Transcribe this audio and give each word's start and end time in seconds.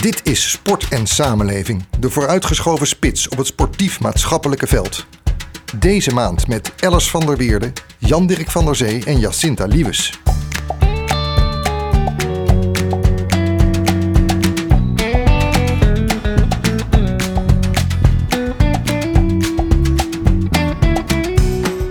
Dit 0.00 0.20
is 0.22 0.50
Sport 0.50 0.88
en 0.88 1.06
Samenleving, 1.06 1.84
de 1.98 2.10
vooruitgeschoven 2.10 2.86
spits 2.86 3.28
op 3.28 3.38
het 3.38 3.46
sportief-maatschappelijke 3.46 4.66
veld. 4.66 5.06
Deze 5.76 6.14
maand 6.14 6.48
met 6.48 6.72
Alice 6.80 7.10
van 7.10 7.26
der 7.26 7.36
Weerde, 7.36 7.72
Jan-Dirk 7.98 8.50
van 8.50 8.64
der 8.64 8.76
Zee 8.76 9.04
en 9.04 9.18
Jacinta 9.18 9.64
Liewes. 9.64 10.20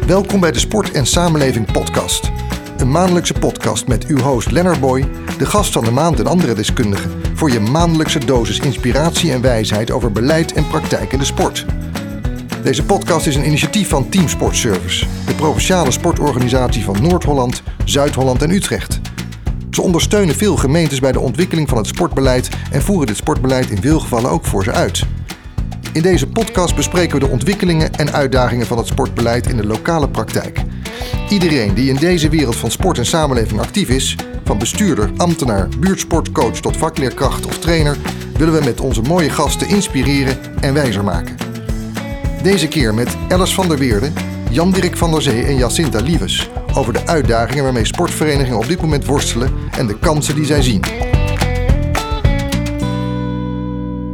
Welkom 0.05 0.39
bij 0.39 0.51
de 0.51 0.59
Sport 0.59 0.91
en 0.91 1.05
Samenleving 1.05 1.71
podcast. 1.71 2.31
Een 2.77 2.91
maandelijkse 2.91 3.33
podcast 3.33 3.87
met 3.87 4.05
uw 4.05 4.19
host 4.19 4.51
Lennart 4.51 4.79
Boy, 4.79 5.09
de 5.37 5.45
gast 5.45 5.73
van 5.73 5.83
de 5.83 5.91
maand 5.91 6.19
en 6.19 6.27
andere 6.27 6.53
deskundigen. 6.53 7.26
Voor 7.37 7.51
je 7.51 7.59
maandelijkse 7.59 8.25
dosis 8.25 8.59
inspiratie 8.59 9.31
en 9.31 9.41
wijsheid 9.41 9.91
over 9.91 10.11
beleid 10.11 10.53
en 10.53 10.67
praktijk 10.67 11.13
in 11.13 11.19
de 11.19 11.25
sport. 11.25 11.65
Deze 12.63 12.83
podcast 12.83 13.27
is 13.27 13.35
een 13.35 13.45
initiatief 13.45 13.89
van 13.89 14.09
Team 14.09 14.27
Sport 14.27 14.55
Service, 14.55 15.05
de 15.25 15.33
provinciale 15.33 15.91
sportorganisatie 15.91 16.83
van 16.83 17.01
Noord-Holland, 17.01 17.63
Zuid-Holland 17.85 18.41
en 18.41 18.51
Utrecht. 18.51 18.99
Ze 19.71 19.81
ondersteunen 19.81 20.35
veel 20.35 20.55
gemeentes 20.55 20.99
bij 20.99 21.11
de 21.11 21.19
ontwikkeling 21.19 21.69
van 21.69 21.77
het 21.77 21.87
sportbeleid 21.87 22.49
en 22.71 22.81
voeren 22.81 23.07
dit 23.07 23.17
sportbeleid 23.17 23.69
in 23.69 23.81
veel 23.81 23.99
gevallen 23.99 24.31
ook 24.31 24.45
voor 24.45 24.63
ze 24.63 24.71
uit. 24.71 25.03
In 25.93 26.01
deze 26.01 26.27
podcast 26.27 26.75
bespreken 26.75 27.19
we 27.19 27.25
de 27.25 27.31
ontwikkelingen 27.31 27.93
en 27.93 28.13
uitdagingen 28.13 28.67
van 28.67 28.77
het 28.77 28.87
sportbeleid 28.87 29.47
in 29.47 29.57
de 29.57 29.67
lokale 29.67 30.09
praktijk. 30.09 30.61
Iedereen 31.29 31.73
die 31.73 31.89
in 31.89 31.95
deze 31.95 32.29
wereld 32.29 32.55
van 32.55 32.71
sport 32.71 32.97
en 32.97 33.05
samenleving 33.05 33.59
actief 33.59 33.89
is, 33.89 34.15
van 34.47 34.57
bestuurder, 34.57 35.11
ambtenaar, 35.17 35.67
buurtsportcoach 35.79 36.59
tot 36.59 36.77
vakleerkracht 36.77 37.45
of 37.45 37.59
trainer, 37.59 37.97
willen 38.37 38.53
we 38.53 38.65
met 38.65 38.79
onze 38.79 39.01
mooie 39.01 39.29
gasten 39.29 39.67
inspireren 39.67 40.37
en 40.61 40.73
wijzer 40.73 41.03
maken. 41.03 41.35
Deze 42.43 42.67
keer 42.67 42.93
met 42.93 43.15
Alice 43.29 43.53
van 43.53 43.67
der 43.67 43.77
Weerde, 43.77 44.11
Jan-Dirk 44.49 44.97
van 44.97 45.11
der 45.11 45.21
Zee 45.21 45.43
en 45.43 45.57
Jacinta 45.57 45.99
Liewes 45.99 46.49
over 46.73 46.93
de 46.93 47.07
uitdagingen 47.07 47.63
waarmee 47.63 47.85
sportverenigingen 47.85 48.57
op 48.57 48.67
dit 48.67 48.81
moment 48.81 49.05
worstelen 49.05 49.53
en 49.71 49.87
de 49.87 49.99
kansen 49.99 50.35
die 50.35 50.45
zij 50.45 50.61
zien. 50.61 50.81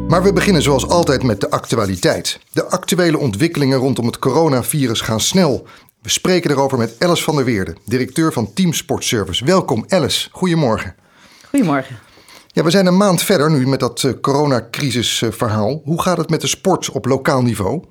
Maar 0.08 0.24
we 0.24 0.34
beginnen 0.34 0.62
zoals 0.62 0.88
altijd 0.88 1.24
met 1.24 1.42
de 1.42 1.50
actualiteit. 1.50 2.40
De 2.52 2.66
actuele 2.66 3.18
ontwikkelingen 3.18 3.78
rondom 3.78 4.06
het 4.06 4.20
coronavirus 4.20 5.02
gaan 5.02 5.20
snel. 5.20 5.68
We 6.04 6.10
spreken 6.10 6.52
erover 6.52 6.78
met 6.78 6.96
Alice 7.00 7.24
van 7.24 7.36
der 7.36 7.46
Weerde, 7.46 7.76
directeur 7.86 8.34
van 8.34 8.54
Team 8.54 8.74
Sport 8.74 9.04
Service. 9.04 9.46
Welkom 9.46 9.86
Alice, 9.88 10.30
goedemorgen. 10.32 10.96
Goedemorgen. 11.50 12.00
Ja, 12.48 12.64
we 12.64 12.70
zijn 12.70 12.86
een 12.86 12.98
maand 12.98 13.22
verder 13.22 13.52
nu 13.52 13.68
met 13.68 13.80
dat 13.80 14.04
uh, 14.04 14.12
coronacrisisverhaal. 14.22 15.82
Hoe 15.84 16.02
gaat 16.02 16.18
het 16.18 16.30
met 16.30 16.42
de 16.42 16.48
sport 16.48 16.92
op 16.92 17.06
lokaal 17.06 17.42
niveau? 17.42 17.84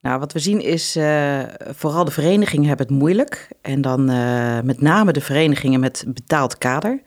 Nou, 0.00 0.18
wat 0.18 0.32
we 0.32 0.38
zien 0.38 0.60
is 0.60 0.96
uh, 0.96 1.42
vooral 1.74 2.04
de 2.04 2.10
verenigingen 2.10 2.68
hebben 2.68 2.86
het 2.86 2.96
moeilijk. 2.96 3.48
En 3.62 3.80
dan 3.80 4.10
uh, 4.10 4.60
met 4.60 4.80
name 4.80 5.12
de 5.12 5.20
verenigingen 5.20 5.80
met 5.80 6.04
betaald 6.06 6.58
kader. 6.58 7.02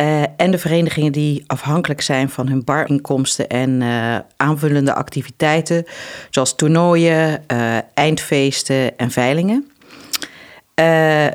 Uh, 0.00 0.22
en 0.36 0.50
de 0.50 0.58
verenigingen 0.58 1.12
die 1.12 1.44
afhankelijk 1.46 2.00
zijn 2.00 2.28
van 2.28 2.48
hun 2.48 2.64
barinkomsten 2.64 3.48
en 3.48 3.80
uh, 3.80 4.16
aanvullende 4.36 4.94
activiteiten, 4.94 5.84
zoals 6.30 6.54
toernooien, 6.54 7.44
uh, 7.52 7.76
eindfeesten 7.94 8.98
en 8.98 9.10
veilingen. 9.10 9.70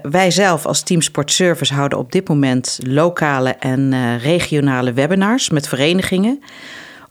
wij 0.02 0.32
zelf 0.32 0.66
als 0.66 0.84
Team 0.84 1.02
Sport 1.02 1.32
Service 1.32 1.74
houden 1.74 1.98
op 1.98 2.12
dit 2.12 2.28
moment 2.28 2.80
lokale 2.84 3.50
en 3.50 4.18
regionale 4.18 4.94
webinars 4.94 5.50
met 5.50 5.68
verenigingen 5.68 6.44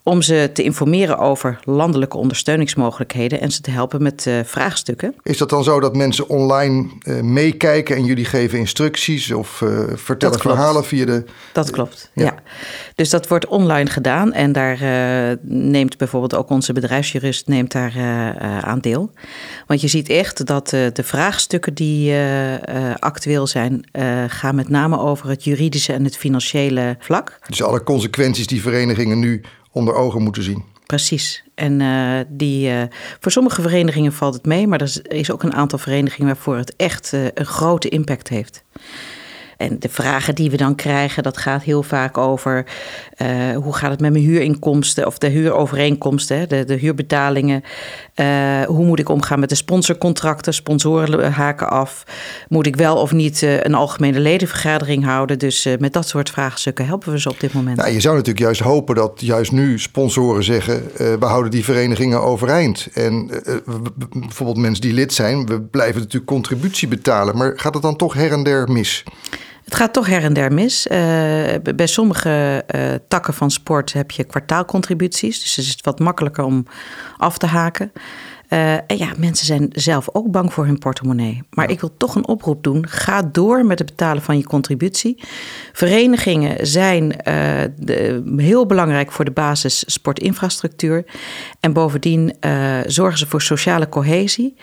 om 0.02 0.22
ze 0.22 0.50
te 0.52 0.62
informeren 0.62 1.18
over 1.18 1.60
landelijke 1.64 2.16
ondersteuningsmogelijkheden 2.16 3.40
en 3.40 3.50
ze 3.50 3.60
te 3.60 3.70
helpen 3.70 4.02
met 4.02 4.26
uh, 4.26 4.40
vraagstukken. 4.44 5.14
Is 5.22 5.38
dat 5.38 5.50
dan 5.50 5.64
zo 5.64 5.80
dat 5.80 5.96
mensen 5.96 6.28
online 6.28 6.90
uh, 7.02 7.20
meekijken 7.20 7.96
en 7.96 8.04
jullie 8.04 8.24
geven 8.24 8.58
instructies 8.58 9.32
of 9.32 9.60
uh, 9.60 9.80
vertellen 9.94 10.40
verhalen 10.40 10.84
via 10.84 11.04
de. 11.04 11.24
Dat 11.52 11.70
klopt, 11.70 12.10
ja. 12.14 12.24
ja. 12.24 12.34
Dus 12.94 13.10
dat 13.10 13.28
wordt 13.28 13.46
online 13.46 13.90
gedaan 13.90 14.32
en 14.32 14.52
daar 14.52 14.78
neemt 15.42 15.96
bijvoorbeeld 15.96 16.34
ook 16.34 16.50
onze 16.50 16.72
bedrijfsjurist 16.72 17.48
neemt 17.48 17.72
daar 17.72 17.92
aan 18.62 18.78
deel. 18.78 19.10
Want 19.66 19.80
je 19.80 19.88
ziet 19.88 20.08
echt 20.08 20.46
dat 20.46 20.68
de 20.68 21.02
vraagstukken 21.02 21.74
die 21.74 22.14
actueel 22.98 23.46
zijn, 23.46 23.84
gaan 24.28 24.54
met 24.54 24.68
name 24.68 24.98
over 24.98 25.28
het 25.28 25.44
juridische 25.44 25.92
en 25.92 26.04
het 26.04 26.16
financiële 26.16 26.96
vlak. 26.98 27.38
Dus 27.48 27.62
alle 27.62 27.82
consequenties 27.82 28.46
die 28.46 28.62
verenigingen 28.62 29.18
nu 29.18 29.42
onder 29.72 29.94
ogen 29.94 30.22
moeten 30.22 30.42
zien. 30.42 30.64
Precies. 30.86 31.44
En 31.54 31.80
uh, 31.80 32.20
die, 32.28 32.70
uh, 32.70 32.82
voor 33.20 33.32
sommige 33.32 33.62
verenigingen 33.62 34.12
valt 34.12 34.34
het 34.34 34.44
mee, 34.46 34.66
maar 34.66 34.80
er 34.80 35.00
is 35.02 35.30
ook 35.30 35.42
een 35.42 35.54
aantal 35.54 35.78
verenigingen 35.78 36.26
waarvoor 36.26 36.56
het 36.56 36.76
echt 36.76 37.12
uh, 37.12 37.24
een 37.34 37.46
grote 37.46 37.88
impact 37.88 38.28
heeft. 38.28 38.64
En 39.62 39.76
de 39.78 39.88
vragen 39.88 40.34
die 40.34 40.50
we 40.50 40.56
dan 40.56 40.74
krijgen, 40.74 41.22
dat 41.22 41.36
gaat 41.36 41.62
heel 41.62 41.82
vaak 41.82 42.18
over 42.18 42.66
uh, 43.22 43.56
hoe 43.56 43.74
gaat 43.74 43.90
het 43.90 44.00
met 44.00 44.12
mijn 44.12 44.24
huurinkomsten 44.24 45.06
of 45.06 45.18
de 45.18 45.28
huurovereenkomsten, 45.28 46.48
de, 46.48 46.64
de 46.64 46.74
huurbetalingen. 46.74 47.62
Uh, 48.16 48.62
hoe 48.62 48.84
moet 48.84 48.98
ik 48.98 49.08
omgaan 49.08 49.40
met 49.40 49.48
de 49.48 49.54
sponsorcontracten? 49.54 50.54
Sponsoren 50.54 51.32
haken 51.32 51.70
af. 51.70 52.04
Moet 52.48 52.66
ik 52.66 52.76
wel 52.76 52.96
of 52.96 53.12
niet 53.12 53.42
uh, 53.42 53.62
een 53.62 53.74
algemene 53.74 54.20
ledenvergadering 54.20 55.04
houden? 55.04 55.38
Dus 55.38 55.68
met 55.78 55.92
dat 55.92 56.08
soort 56.08 56.30
vraagstukken 56.30 56.86
helpen 56.86 57.12
we 57.12 57.20
ze 57.20 57.28
op 57.28 57.40
dit 57.40 57.52
moment. 57.52 57.76
Nou, 57.76 57.92
je 57.92 58.00
zou 58.00 58.14
natuurlijk 58.14 58.44
juist 58.44 58.60
hopen 58.60 58.94
dat 58.94 59.12
juist 59.20 59.52
nu 59.52 59.78
sponsoren 59.78 60.44
zeggen: 60.44 60.82
we 60.96 61.26
houden 61.26 61.50
die 61.50 61.64
verenigingen 61.64 62.22
overeind. 62.22 62.88
En 62.92 63.30
bijvoorbeeld 64.12 64.58
mensen 64.58 64.82
die 64.82 64.92
lid 64.92 65.12
zijn, 65.12 65.46
we 65.46 65.60
blijven 65.60 66.00
natuurlijk 66.00 66.26
contributie 66.26 66.88
betalen. 66.88 67.36
Maar 67.36 67.52
gaat 67.56 67.74
het 67.74 67.82
dan 67.82 67.96
toch 67.96 68.14
her 68.14 68.32
en 68.32 68.42
der 68.42 68.70
mis? 68.72 69.04
Het 69.64 69.74
gaat 69.74 69.92
toch 69.92 70.06
her 70.06 70.22
en 70.22 70.32
der 70.32 70.52
mis. 70.52 70.86
Uh, 70.86 70.96
bij 71.74 71.86
sommige 71.86 72.64
uh, 72.74 72.82
takken 73.08 73.34
van 73.34 73.50
sport 73.50 73.92
heb 73.92 74.10
je 74.10 74.24
kwartaalcontributies. 74.24 75.40
Dus 75.40 75.56
het 75.56 75.64
is 75.64 75.78
wat 75.82 75.98
makkelijker 75.98 76.44
om 76.44 76.66
af 77.16 77.38
te 77.38 77.46
haken. 77.46 77.92
Uh, 78.48 78.72
en 78.72 78.96
ja, 78.96 79.08
mensen 79.16 79.46
zijn 79.46 79.68
zelf 79.72 80.08
ook 80.12 80.30
bang 80.30 80.52
voor 80.52 80.66
hun 80.66 80.78
portemonnee. 80.78 81.42
Maar 81.50 81.66
ja. 81.66 81.72
ik 81.72 81.80
wil 81.80 81.96
toch 81.96 82.14
een 82.14 82.28
oproep 82.28 82.62
doen. 82.62 82.88
Ga 82.88 83.22
door 83.22 83.66
met 83.66 83.78
het 83.78 83.88
betalen 83.88 84.22
van 84.22 84.36
je 84.36 84.44
contributie. 84.44 85.22
Verenigingen 85.72 86.66
zijn 86.66 87.08
de, 87.76 88.32
heel 88.36 88.66
belangrijk 88.66 89.12
voor 89.12 89.24
de 89.24 89.30
basis 89.30 89.84
sportinfrastructuur. 89.86 91.04
En 91.60 91.72
bovendien 91.72 92.36
zorgen 92.86 93.18
ze 93.18 93.26
voor 93.26 93.42
sociale 93.42 93.88
cohesie. 93.88 94.56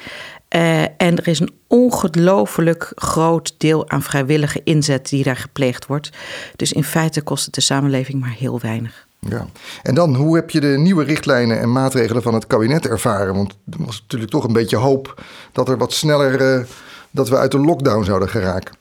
Uh, 0.56 0.82
en 0.82 1.18
er 1.18 1.28
is 1.28 1.40
een 1.40 1.54
ongelooflijk 1.68 2.92
groot 2.96 3.56
deel 3.58 3.90
aan 3.90 4.02
vrijwillige 4.02 4.62
inzet 4.64 5.10
die 5.10 5.24
daar 5.24 5.36
gepleegd 5.36 5.86
wordt. 5.86 6.10
Dus 6.56 6.74
in 6.74 6.84
feite 6.84 7.22
kost 7.22 7.46
het 7.46 7.54
de 7.54 7.62
samenleving 7.62 8.20
maar 8.20 8.36
heel 8.38 8.60
weinig. 8.60 9.08
Ja, 9.20 9.48
en 9.84 9.96
dan 9.96 10.16
hoe 10.16 10.36
heb 10.36 10.50
je 10.50 10.60
de 10.60 10.78
nieuwe 10.78 11.04
richtlijnen 11.04 11.60
en 11.60 11.72
maatregelen 11.72 12.22
van 12.22 12.34
het 12.34 12.48
kabinet 12.48 12.88
ervaren? 12.88 13.36
Want 13.36 13.58
er 13.72 13.86
was 13.86 14.02
natuurlijk 14.02 14.32
toch 14.32 14.44
een 14.44 14.54
beetje 14.54 14.78
hoop 14.78 15.24
dat 15.52 15.70
er 15.70 15.78
wat 15.78 15.94
sneller, 15.94 16.60
uh, 16.60 16.66
dat 17.12 17.30
we 17.30 17.38
uit 17.38 17.52
de 17.52 17.60
lockdown 17.60 18.04
zouden 18.04 18.30
geraken. 18.30 18.76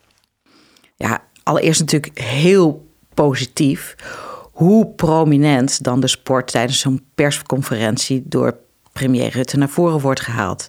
Ja, 0.97 1.23
allereerst 1.43 1.81
natuurlijk 1.81 2.19
heel 2.19 2.87
positief 3.15 3.95
hoe 4.53 4.87
prominent 4.87 5.83
dan 5.83 6.01
de 6.01 6.09
sport 6.09 6.51
tijdens 6.51 6.79
zo'n 6.79 7.05
persconferentie 7.15 8.23
door 8.25 8.57
premier 8.93 9.31
Rutte 9.31 9.57
naar 9.57 9.69
voren 9.69 10.01
wordt 10.01 10.21
gehaald. 10.21 10.69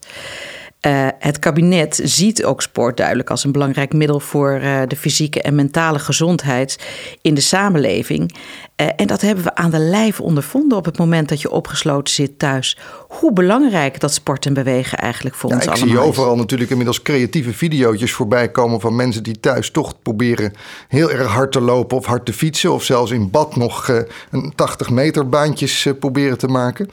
Uh, 0.88 1.08
het 1.20 1.40
kabinet 1.40 2.00
ziet 2.04 2.44
ook 2.44 2.62
sport 2.62 2.98
duidelijk 2.98 3.30
als 3.30 3.44
een 3.44 3.52
belangrijk 3.52 3.94
middel 3.94 4.20
voor 4.20 4.60
uh, 4.62 4.82
de 4.88 4.96
fysieke 4.96 5.42
en 5.42 5.56
mentale 5.56 6.00
gezondheid 6.00 6.80
in 7.22 7.34
de 7.34 7.42
samenleving. 7.42 8.36
Uh, 8.76 8.88
en 8.96 9.08
dat 9.08 9.22
hebben 9.22 9.44
we 9.44 9.56
aan 9.56 9.72
de 9.72 9.80
lijf 9.80 10.22
ondervonden 10.22 10.78
op 10.78 10.86
het 10.86 10.98
moment 10.98 11.30
dat 11.30 11.42
je 11.42 11.52
opgesloten 11.52 12.14
zit 12.14 12.40
thuis. 12.40 12.78
Hoe 13.08 13.34
belangrijk 13.34 14.00
dat 14.00 14.14
sport 14.14 14.46
en 14.46 14.54
bewegen 14.54 14.98
eigenlijk 14.98 15.36
voor 15.36 15.50
ja, 15.50 15.56
ons 15.56 15.66
ik 15.66 15.72
allemaal 15.72 15.90
zie 15.90 16.00
overal 16.00 16.36
natuurlijk 16.36 16.70
inmiddels 16.70 17.02
creatieve 17.02 17.54
video's 17.54 18.12
voorbij 18.12 18.50
komen 18.52 18.80
van 18.80 18.96
mensen 18.96 19.24
die 19.24 19.40
thuis 19.40 19.72
toch 19.72 20.02
proberen 20.02 20.54
heel 20.88 21.12
erg 21.12 21.28
hard 21.28 21.52
te 21.52 21.62
lopen 21.62 21.98
of 21.98 22.06
hard 22.06 22.26
te 22.26 22.34
fietsen. 22.34 22.74
Of 22.74 22.84
zelfs 22.84 23.12
in 23.12 23.30
bad 23.30 23.56
nog 23.56 23.88
een 24.32 24.54
80 24.56 24.90
meter 24.90 25.30
baantjes 25.30 25.88
proberen 26.00 26.38
te 26.38 26.48
maken. 26.48 26.90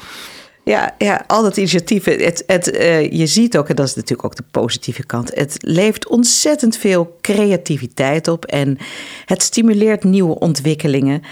Ja, 0.68 0.94
ja, 0.98 1.24
al 1.26 1.42
dat 1.42 1.56
initiatief. 1.56 2.04
Het, 2.04 2.42
het, 2.46 2.76
uh, 2.76 3.10
je 3.10 3.26
ziet 3.26 3.58
ook, 3.58 3.68
en 3.68 3.76
dat 3.76 3.86
is 3.86 3.94
natuurlijk 3.94 4.24
ook 4.24 4.36
de 4.36 4.44
positieve 4.50 5.06
kant, 5.06 5.34
het 5.34 5.56
levert 5.60 6.08
ontzettend 6.08 6.76
veel 6.76 7.16
creativiteit 7.20 8.28
op 8.28 8.44
en 8.44 8.78
het 9.24 9.42
stimuleert 9.42 10.04
nieuwe 10.04 10.38
ontwikkelingen. 10.38 11.22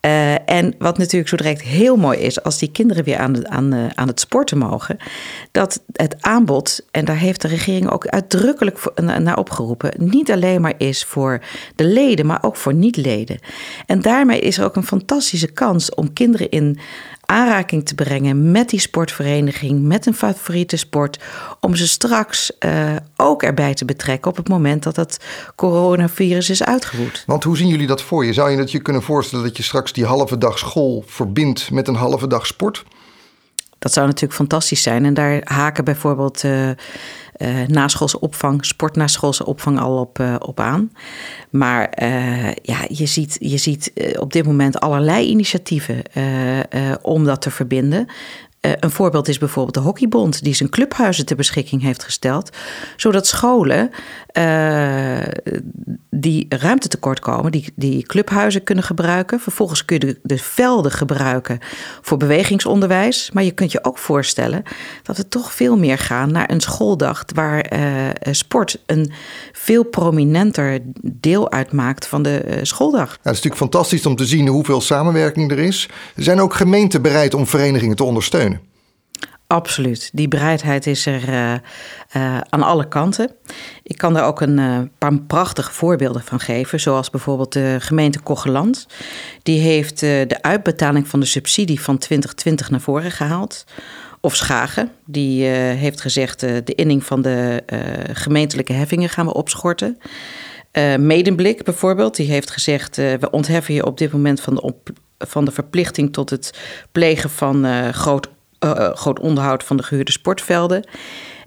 Uh, 0.00 0.48
en 0.48 0.74
wat 0.78 0.98
natuurlijk 0.98 1.28
zo 1.28 1.36
direct 1.36 1.62
heel 1.62 1.96
mooi 1.96 2.18
is, 2.18 2.42
als 2.42 2.58
die 2.58 2.70
kinderen 2.70 3.04
weer 3.04 3.18
aan, 3.18 3.48
aan, 3.48 3.74
uh, 3.74 3.86
aan 3.94 4.08
het 4.08 4.20
sporten 4.20 4.58
mogen, 4.58 4.96
dat 5.52 5.82
het 5.92 6.16
aanbod, 6.20 6.80
en 6.90 7.04
daar 7.04 7.18
heeft 7.18 7.42
de 7.42 7.48
regering 7.48 7.90
ook 7.90 8.06
uitdrukkelijk 8.06 8.92
naar 9.18 9.38
opgeroepen, 9.38 9.92
niet 9.96 10.30
alleen 10.30 10.60
maar 10.60 10.74
is 10.78 11.04
voor 11.04 11.40
de 11.74 11.84
leden, 11.84 12.26
maar 12.26 12.42
ook 12.42 12.56
voor 12.56 12.74
niet-leden. 12.74 13.38
En 13.86 14.00
daarmee 14.00 14.40
is 14.40 14.58
er 14.58 14.64
ook 14.64 14.76
een 14.76 14.86
fantastische 14.86 15.52
kans 15.52 15.94
om 15.94 16.12
kinderen 16.12 16.48
in 16.50 16.78
aanraking 17.30 17.86
te 17.86 17.94
brengen 17.94 18.50
met 18.50 18.68
die 18.68 18.80
sportvereniging, 18.80 19.82
met 19.82 20.06
een 20.06 20.14
favoriete 20.14 20.76
sport, 20.76 21.18
om 21.60 21.76
ze 21.76 21.88
straks 21.88 22.52
uh, 22.60 22.96
ook 23.16 23.42
erbij 23.42 23.74
te 23.74 23.84
betrekken 23.84 24.30
op 24.30 24.36
het 24.36 24.48
moment 24.48 24.82
dat 24.82 24.96
het 24.96 25.18
coronavirus 25.56 26.50
is 26.50 26.62
uitgevoerd. 26.62 27.22
Want 27.26 27.44
hoe 27.44 27.56
zien 27.56 27.68
jullie 27.68 27.86
dat 27.86 28.02
voor 28.02 28.24
je? 28.24 28.32
Zou 28.32 28.50
je 28.50 28.56
het 28.56 28.70
je 28.70 28.78
kunnen 28.78 29.02
voorstellen 29.02 29.44
dat 29.44 29.56
je 29.56 29.62
straks 29.62 29.92
die 29.92 30.04
halve 30.04 30.38
dag 30.38 30.58
school 30.58 31.04
verbindt 31.06 31.70
met 31.70 31.88
een 31.88 31.94
halve 31.94 32.26
dag 32.26 32.46
sport? 32.46 32.84
Dat 33.78 33.92
zou 33.92 34.06
natuurlijk 34.06 34.34
fantastisch 34.34 34.82
zijn. 34.82 35.04
En 35.04 35.14
daar 35.14 35.40
haken 35.44 35.84
bijvoorbeeld 35.84 36.42
uh, 36.44 36.68
uh, 36.68 36.74
naschoolse 37.66 38.20
opvang, 38.20 38.64
sportnaschoolse 38.66 39.46
opvang 39.46 39.80
al 39.80 39.98
op, 39.98 40.18
uh, 40.18 40.34
op 40.38 40.60
aan. 40.60 40.92
Maar 41.50 41.92
ja, 42.62 42.78
je 42.88 43.06
ziet, 43.06 43.36
je 43.40 43.56
ziet 43.56 43.92
op 44.18 44.32
dit 44.32 44.46
moment 44.46 44.80
allerlei 44.80 45.26
initiatieven 45.26 46.02
om 47.02 47.24
dat 47.24 47.40
te 47.40 47.50
verbinden. 47.50 48.06
Uh, 48.60 48.72
een 48.80 48.90
voorbeeld 48.90 49.28
is 49.28 49.38
bijvoorbeeld 49.38 49.74
de 49.74 49.80
Hockeybond, 49.80 50.44
die 50.44 50.54
zijn 50.54 50.68
clubhuizen 50.68 51.26
ter 51.26 51.36
beschikking 51.36 51.82
heeft 51.82 52.04
gesteld, 52.04 52.56
zodat 52.96 53.26
scholen 53.26 53.90
uh, 54.32 55.18
die 56.10 56.46
ruimte 56.48 56.88
tekort 56.88 57.20
komen, 57.20 57.52
die, 57.52 57.72
die 57.74 58.02
clubhuizen 58.02 58.62
kunnen 58.62 58.84
gebruiken. 58.84 59.40
Vervolgens 59.40 59.84
kun 59.84 59.98
je 59.98 60.06
de, 60.06 60.18
de, 60.22 60.38
velden 60.38 60.92
gebruiken 60.92 61.58
voor 62.00 62.16
bewegingsonderwijs. 62.16 63.30
Maar 63.32 63.44
je 63.44 63.50
kunt 63.50 63.72
je 63.72 63.84
ook 63.84 63.98
voorstellen 63.98 64.62
dat 65.02 65.16
we 65.16 65.28
toch 65.28 65.52
veel 65.52 65.76
meer 65.76 65.98
gaan 65.98 66.32
naar 66.32 66.50
een 66.50 66.60
schooldag 66.60 67.24
waar 67.34 67.72
uh, 67.72 68.06
sport 68.30 68.82
een 68.86 69.12
veel 69.52 69.84
prominenter 69.84 70.80
deel 71.02 71.50
uitmaakt 71.50 72.06
van 72.06 72.22
de 72.22 72.60
schooldag. 72.62 73.08
Ja, 73.08 73.12
het 73.12 73.18
is 73.20 73.42
natuurlijk 73.42 73.56
fantastisch 73.56 74.06
om 74.06 74.16
te 74.16 74.26
zien 74.26 74.48
hoeveel 74.48 74.80
samenwerking 74.80 75.50
er 75.50 75.58
is. 75.58 75.88
Zijn 76.16 76.40
ook 76.40 76.54
gemeenten 76.54 77.02
bereid 77.02 77.34
om 77.34 77.46
verenigingen 77.46 77.96
te 77.96 78.04
ondersteunen. 78.04 78.57
Absoluut. 79.54 80.10
Die 80.12 80.28
bereidheid 80.28 80.86
is 80.86 81.06
er 81.06 81.28
uh, 81.28 81.52
uh, 82.16 82.40
aan 82.48 82.62
alle 82.62 82.88
kanten. 82.88 83.30
Ik 83.82 83.98
kan 83.98 84.16
er 84.16 84.22
ook 84.22 84.40
een 84.40 84.58
uh, 84.58 84.78
paar 84.98 85.18
prachtige 85.18 85.72
voorbeelden 85.72 86.22
van 86.22 86.40
geven. 86.40 86.80
Zoals 86.80 87.10
bijvoorbeeld 87.10 87.52
de 87.52 87.76
gemeente 87.78 88.20
Kocheland. 88.20 88.86
Die 89.42 89.60
heeft 89.60 90.00
de 90.00 90.38
uitbetaling 90.40 91.08
van 91.08 91.20
de 91.20 91.26
subsidie 91.26 91.80
van 91.80 91.98
2020 91.98 92.70
naar 92.70 92.80
voren 92.80 93.10
gehaald. 93.10 93.64
Of 94.20 94.36
Schagen, 94.36 94.90
die 95.04 95.44
heeft 95.44 96.00
gezegd 96.00 96.40
de 96.40 96.74
inning 96.74 97.04
van 97.04 97.22
de 97.22 97.62
gemeentelijke 98.12 98.72
heffingen 98.72 99.08
gaan 99.08 99.26
we 99.26 99.34
opschorten. 99.34 99.98
Medemblik 100.98 101.64
bijvoorbeeld, 101.64 102.16
die 102.16 102.30
heeft 102.30 102.50
gezegd 102.50 102.96
we 102.96 103.28
ontheffen 103.30 103.74
je 103.74 103.86
op 103.86 103.98
dit 103.98 104.12
moment 104.12 104.40
van 104.40 104.54
de, 104.54 104.74
van 105.18 105.44
de 105.44 105.50
verplichting 105.50 106.12
tot 106.12 106.30
het 106.30 106.58
plegen 106.92 107.30
van 107.30 107.92
groot 107.92 108.28
uh, 108.64 108.94
groot 108.94 109.20
onderhoud 109.20 109.64
van 109.64 109.76
de 109.76 109.82
gehuurde 109.82 110.12
sportvelden. 110.12 110.84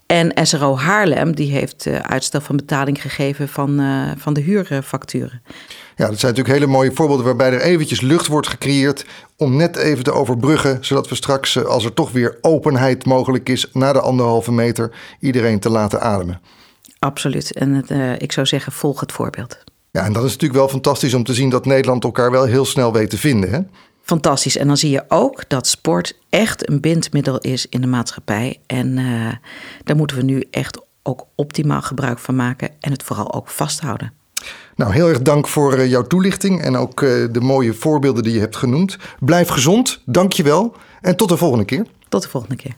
En 0.06 0.48
SRO 0.48 0.78
Haarlem 0.78 1.36
die 1.36 1.52
heeft 1.52 1.86
uh, 1.86 2.00
uitstel 2.00 2.42
van 2.42 2.56
betaling 2.56 3.02
gegeven 3.02 3.48
van, 3.50 3.82
uh, 3.82 4.12
van 4.18 4.34
de 4.34 4.42
huurfacturen. 4.42 5.42
Ja, 5.96 6.08
dat 6.08 6.20
zijn 6.20 6.34
natuurlijk 6.34 6.60
hele 6.60 6.72
mooie 6.72 6.92
voorbeelden 6.92 7.26
waarbij 7.26 7.52
er 7.52 7.62
eventjes 7.62 8.02
lucht 8.02 8.28
wordt 8.28 8.48
gecreëerd 8.48 9.06
om 9.38 9.56
net 9.56 9.76
even 9.76 10.04
te 10.04 10.12
overbruggen, 10.12 10.78
zodat 10.82 11.10
we 11.10 11.16
straks, 11.16 11.66
als 11.66 11.86
er 11.86 11.94
toch 11.94 12.12
weer 12.12 12.38
openheid 12.42 13.06
mogelijk 13.06 13.50
is, 13.50 13.70
na 13.74 13.94
de 13.94 14.02
anderhalve 14.02 14.52
meter 14.52 14.92
iedereen 15.20 15.60
te 15.60 15.70
laten 15.70 16.02
ademen. 16.02 16.42
Absoluut. 17.00 17.54
En 17.54 17.74
het, 17.74 17.90
uh, 17.90 18.20
ik 18.20 18.32
zou 18.32 18.46
zeggen, 18.46 18.72
volg 18.72 19.00
het 19.00 19.12
voorbeeld. 19.12 19.64
Ja, 19.92 20.06
en 20.06 20.14
dat 20.14 20.24
is 20.24 20.32
natuurlijk 20.32 20.60
wel 20.60 20.70
fantastisch 20.70 21.14
om 21.14 21.24
te 21.24 21.34
zien 21.34 21.50
dat 21.50 21.66
Nederland 21.66 22.04
elkaar 22.04 22.32
wel 22.32 22.46
heel 22.46 22.66
snel 22.66 22.94
weet 22.94 23.10
te 23.10 23.18
vinden. 23.18 23.52
Hè? 23.52 23.60
Fantastisch. 24.12 24.58
En 24.58 24.68
dan 24.68 24.78
zie 24.78 24.90
je 24.90 25.04
ook 25.08 25.50
dat 25.50 25.68
sport 25.68 26.18
echt 26.30 26.70
een 26.70 26.80
bindmiddel 26.80 27.38
is 27.38 27.68
in 27.70 27.82
de 27.82 27.88
maatschappij. 27.88 28.60
En 28.66 28.98
uh, 28.98 29.32
daar 29.84 29.96
moeten 29.96 30.18
we 30.18 30.24
nu 30.24 30.44
echt 30.52 30.82
ook 31.04 31.28
optimaal 31.36 31.82
gebruik 31.82 32.20
van 32.20 32.36
maken 32.36 32.70
en 32.80 32.92
het 32.92 33.04
vooral 33.04 33.34
ook 33.34 33.50
vasthouden. 33.50 34.14
Nou, 34.76 34.94
heel 34.94 35.08
erg 35.08 35.22
dank 35.22 35.48
voor 35.48 35.78
uh, 35.78 35.90
jouw 35.90 36.08
toelichting 36.08 36.62
en 36.62 36.76
ook 36.76 37.02
uh, 37.02 37.28
de 37.32 37.42
mooie 37.42 37.74
voorbeelden 37.74 38.24
die 38.24 38.34
je 38.34 38.40
hebt 38.40 38.56
genoemd. 38.56 38.98
Blijf 39.20 39.48
gezond, 39.48 40.02
dank 40.06 40.34
je 40.34 40.44
wel 40.44 40.76
en 41.02 41.16
tot 41.16 41.30
de 41.30 41.38
volgende 41.38 41.66
keer. 41.66 41.86
Tot 42.10 42.22
de 42.22 42.30
volgende 42.30 42.56
keer. 42.56 42.76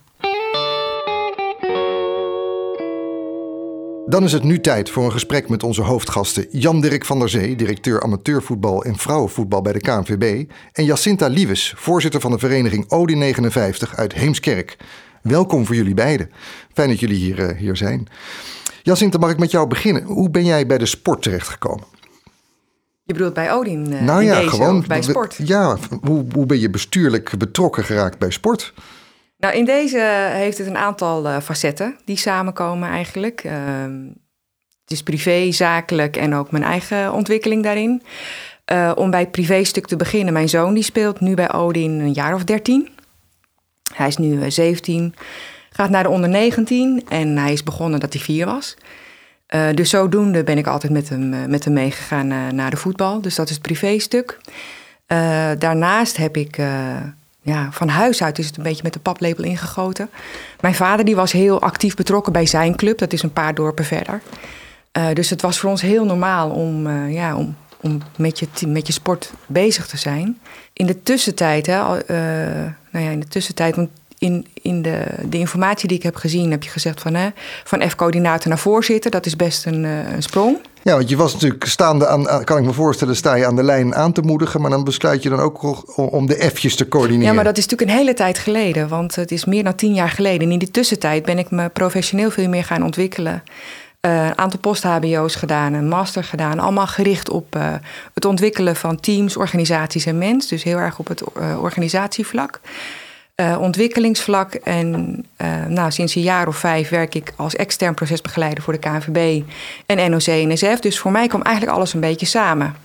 Dan 4.05 4.23
is 4.23 4.31
het 4.31 4.43
nu 4.43 4.59
tijd 4.59 4.89
voor 4.89 5.05
een 5.05 5.11
gesprek 5.11 5.49
met 5.49 5.63
onze 5.63 5.81
hoofdgasten 5.81 6.45
Jan-Dirk 6.51 7.05
van 7.05 7.19
der 7.19 7.29
Zee, 7.29 7.55
directeur 7.55 8.01
amateurvoetbal 8.01 8.83
en 8.83 8.95
vrouwenvoetbal 8.95 9.61
bij 9.61 9.73
de 9.73 9.79
KNVB, 9.79 10.49
en 10.71 10.85
Jacinta 10.85 11.27
Liewes, 11.27 11.73
voorzitter 11.77 12.21
van 12.21 12.31
de 12.31 12.39
vereniging 12.39 12.91
Odin 12.91 13.17
59 13.17 13.95
uit 13.95 14.13
Heemskerk. 14.13 14.77
Welkom 15.21 15.65
voor 15.65 15.75
jullie 15.75 15.93
beiden. 15.93 16.31
Fijn 16.73 16.89
dat 16.89 16.99
jullie 16.99 17.15
hier, 17.15 17.39
uh, 17.39 17.57
hier 17.57 17.75
zijn. 17.75 18.07
Jacinta, 18.81 19.17
mag 19.17 19.31
ik 19.31 19.39
met 19.39 19.51
jou 19.51 19.67
beginnen? 19.67 20.03
Hoe 20.03 20.29
ben 20.29 20.45
jij 20.45 20.65
bij 20.65 20.77
de 20.77 20.85
sport 20.85 21.21
terechtgekomen? 21.21 21.85
Je 23.03 23.13
bedoelt 23.13 23.33
bij 23.33 23.53
Odin? 23.53 23.91
Uh, 23.91 24.01
nou 24.01 24.23
ja, 24.23 24.35
deze, 24.35 24.49
gewoon 24.49 24.83
bij 24.87 25.01
sport. 25.01 25.37
Ja, 25.43 25.77
hoe, 26.01 26.25
hoe 26.33 26.45
ben 26.45 26.59
je 26.59 26.69
bestuurlijk 26.69 27.37
betrokken 27.37 27.83
geraakt 27.83 28.19
bij 28.19 28.31
sport? 28.31 28.73
Nou, 29.43 29.55
in 29.55 29.65
deze 29.65 29.99
heeft 30.31 30.57
het 30.57 30.67
een 30.67 30.77
aantal 30.77 31.25
uh, 31.25 31.39
facetten 31.39 31.97
die 32.05 32.17
samenkomen 32.17 32.89
eigenlijk. 32.89 33.43
Uh, 33.43 33.53
het 34.81 34.91
is 34.91 35.03
privé, 35.03 35.51
zakelijk 35.51 36.17
en 36.17 36.33
ook 36.33 36.51
mijn 36.51 36.63
eigen 36.63 37.13
ontwikkeling 37.13 37.63
daarin. 37.63 38.01
Uh, 38.71 38.91
om 38.95 39.09
bij 39.09 39.19
het 39.19 39.31
privéstuk 39.31 39.87
te 39.87 39.95
beginnen. 39.95 40.33
Mijn 40.33 40.49
zoon 40.49 40.73
die 40.73 40.83
speelt 40.83 41.19
nu 41.19 41.33
bij 41.33 41.53
Odin 41.53 41.99
een 41.99 42.13
jaar 42.13 42.33
of 42.33 42.43
13. 42.43 42.89
Hij 43.93 44.07
is 44.07 44.17
nu 44.17 44.51
17, 44.51 45.15
gaat 45.69 45.89
naar 45.89 46.03
de 46.03 46.09
onder 46.09 46.29
19 46.29 47.03
en 47.09 47.37
hij 47.37 47.53
is 47.53 47.63
begonnen 47.63 47.99
dat 47.99 48.13
hij 48.13 48.21
4 48.21 48.45
was. 48.45 48.77
Dus 49.73 49.89
zodoende 49.89 50.43
ben 50.43 50.57
ik 50.57 50.67
altijd 50.67 50.91
met 50.91 51.09
hem, 51.09 51.49
met 51.49 51.63
hem 51.63 51.73
meegegaan 51.73 52.55
naar 52.55 52.69
de 52.69 52.77
voetbal. 52.77 53.21
Dus 53.21 53.35
dat 53.35 53.49
is 53.49 53.53
het 53.53 53.63
privéstuk. 53.63 54.39
daarnaast 55.57 56.17
heb 56.17 56.37
ik 56.37 56.57
ja, 57.43 57.69
van 57.71 57.87
huis 57.87 58.23
uit 58.23 58.39
is 58.39 58.45
het 58.45 58.57
een 58.57 58.63
beetje 58.63 58.83
met 58.83 58.93
de 58.93 58.99
paplepel 58.99 59.43
ingegoten. 59.43 60.09
Mijn 60.59 60.75
vader 60.75 61.05
die 61.05 61.15
was 61.15 61.31
heel 61.31 61.61
actief 61.61 61.95
betrokken 61.95 62.33
bij 62.33 62.45
zijn 62.45 62.75
club. 62.75 62.97
Dat 62.97 63.13
is 63.13 63.23
een 63.23 63.33
paar 63.33 63.53
dorpen 63.53 63.85
verder. 63.85 64.21
Uh, 64.97 65.05
dus 65.13 65.29
het 65.29 65.41
was 65.41 65.59
voor 65.59 65.69
ons 65.69 65.81
heel 65.81 66.05
normaal 66.05 66.49
om, 66.49 66.87
uh, 66.87 67.13
ja, 67.13 67.35
om, 67.35 67.55
om 67.81 68.01
met, 68.15 68.39
je, 68.39 68.67
met 68.67 68.87
je 68.87 68.93
sport 68.93 69.31
bezig 69.45 69.87
te 69.87 69.97
zijn. 69.97 70.39
In 70.73 70.85
de 70.85 71.03
tussentijd, 71.03 71.65
hè, 71.65 71.79
uh, 71.79 72.71
nou 72.91 73.05
ja, 73.05 73.11
in 73.11 73.19
de 73.19 73.27
tussentijd, 73.27 73.75
want 73.75 73.89
in, 74.17 74.47
in 74.61 74.81
de, 74.81 75.05
de 75.29 75.37
informatie 75.37 75.87
die 75.87 75.97
ik 75.97 76.03
heb 76.03 76.15
gezien, 76.15 76.51
heb 76.51 76.63
je 76.63 76.69
gezegd 76.69 77.01
van, 77.01 77.13
hè, 77.13 77.29
van 77.63 77.89
F-coördinator 77.89 78.49
naar 78.49 78.59
voorzitter. 78.59 79.11
Dat 79.11 79.25
is 79.25 79.35
best 79.35 79.65
een, 79.65 79.83
een 79.83 80.23
sprong. 80.23 80.57
Ja, 80.83 80.95
want 80.95 81.09
je 81.09 81.17
was 81.17 81.33
natuurlijk 81.33 81.65
staande 81.65 82.07
aan, 82.07 82.43
kan 82.43 82.57
ik 82.57 82.63
me 82.63 82.73
voorstellen, 82.73 83.15
sta 83.15 83.35
je 83.35 83.45
aan 83.45 83.55
de 83.55 83.63
lijn 83.63 83.95
aan 83.95 84.11
te 84.11 84.21
moedigen, 84.21 84.61
maar 84.61 84.69
dan 84.69 84.83
besluit 84.83 85.23
je 85.23 85.29
dan 85.29 85.39
ook 85.39 85.83
om 85.95 86.25
de 86.25 86.51
F'jes 86.53 86.75
te 86.75 86.87
coördineren. 86.87 87.27
Ja, 87.27 87.33
maar 87.33 87.43
dat 87.43 87.57
is 87.57 87.63
natuurlijk 87.63 87.91
een 87.91 87.97
hele 87.97 88.13
tijd 88.13 88.37
geleden, 88.37 88.87
want 88.87 89.15
het 89.15 89.31
is 89.31 89.45
meer 89.45 89.63
dan 89.63 89.75
tien 89.75 89.93
jaar 89.93 90.09
geleden. 90.09 90.41
En 90.41 90.51
in 90.51 90.59
die 90.59 90.71
tussentijd 90.71 91.25
ben 91.25 91.37
ik 91.37 91.51
me 91.51 91.69
professioneel 91.69 92.31
veel 92.31 92.49
meer 92.49 92.63
gaan 92.63 92.83
ontwikkelen. 92.83 93.43
Uh, 94.07 94.25
een 94.25 94.37
aantal 94.37 94.59
post-HBO's 94.59 95.35
gedaan, 95.35 95.73
een 95.73 95.87
master 95.87 96.23
gedaan. 96.23 96.59
Allemaal 96.59 96.87
gericht 96.87 97.29
op 97.29 97.55
uh, 97.55 97.73
het 98.13 98.25
ontwikkelen 98.25 98.75
van 98.75 98.99
teams, 98.99 99.37
organisaties 99.37 100.05
en 100.05 100.17
mens. 100.17 100.47
Dus 100.47 100.63
heel 100.63 100.77
erg 100.77 100.99
op 100.99 101.07
het 101.07 101.23
uh, 101.37 101.61
organisatievlak. 101.61 102.59
Uh, 103.41 103.61
ontwikkelingsvlak. 103.61 104.53
En 104.53 105.17
uh, 105.41 105.65
nou, 105.65 105.91
sinds 105.91 106.15
een 106.15 106.21
jaar 106.21 106.47
of 106.47 106.57
vijf 106.57 106.89
werk 106.89 107.15
ik 107.15 107.33
als 107.35 107.55
extern 107.55 107.93
procesbegeleider 107.93 108.63
voor 108.63 108.73
de 108.73 108.79
KNVB 108.79 109.43
en 109.85 110.11
NOC-NSF. 110.11 110.79
Dus 110.79 110.99
voor 110.99 111.11
mij 111.11 111.27
kwam 111.27 111.41
eigenlijk 111.41 111.77
alles 111.77 111.93
een 111.93 111.99
beetje 111.99 112.25
samen. 112.25 112.75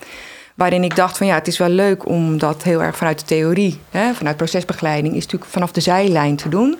Waarin 0.54 0.84
ik 0.84 0.96
dacht 0.96 1.16
van 1.16 1.26
ja, 1.26 1.34
het 1.34 1.46
is 1.46 1.58
wel 1.58 1.68
leuk 1.68 2.06
om 2.08 2.38
dat 2.38 2.62
heel 2.62 2.82
erg 2.82 2.96
vanuit 2.96 3.18
de 3.18 3.24
theorie, 3.24 3.80
hè, 3.90 4.14
vanuit 4.14 4.36
procesbegeleiding, 4.36 5.14
is 5.14 5.22
natuurlijk 5.22 5.50
vanaf 5.50 5.72
de 5.72 5.80
zijlijn 5.80 6.36
te 6.36 6.48
doen. 6.48 6.78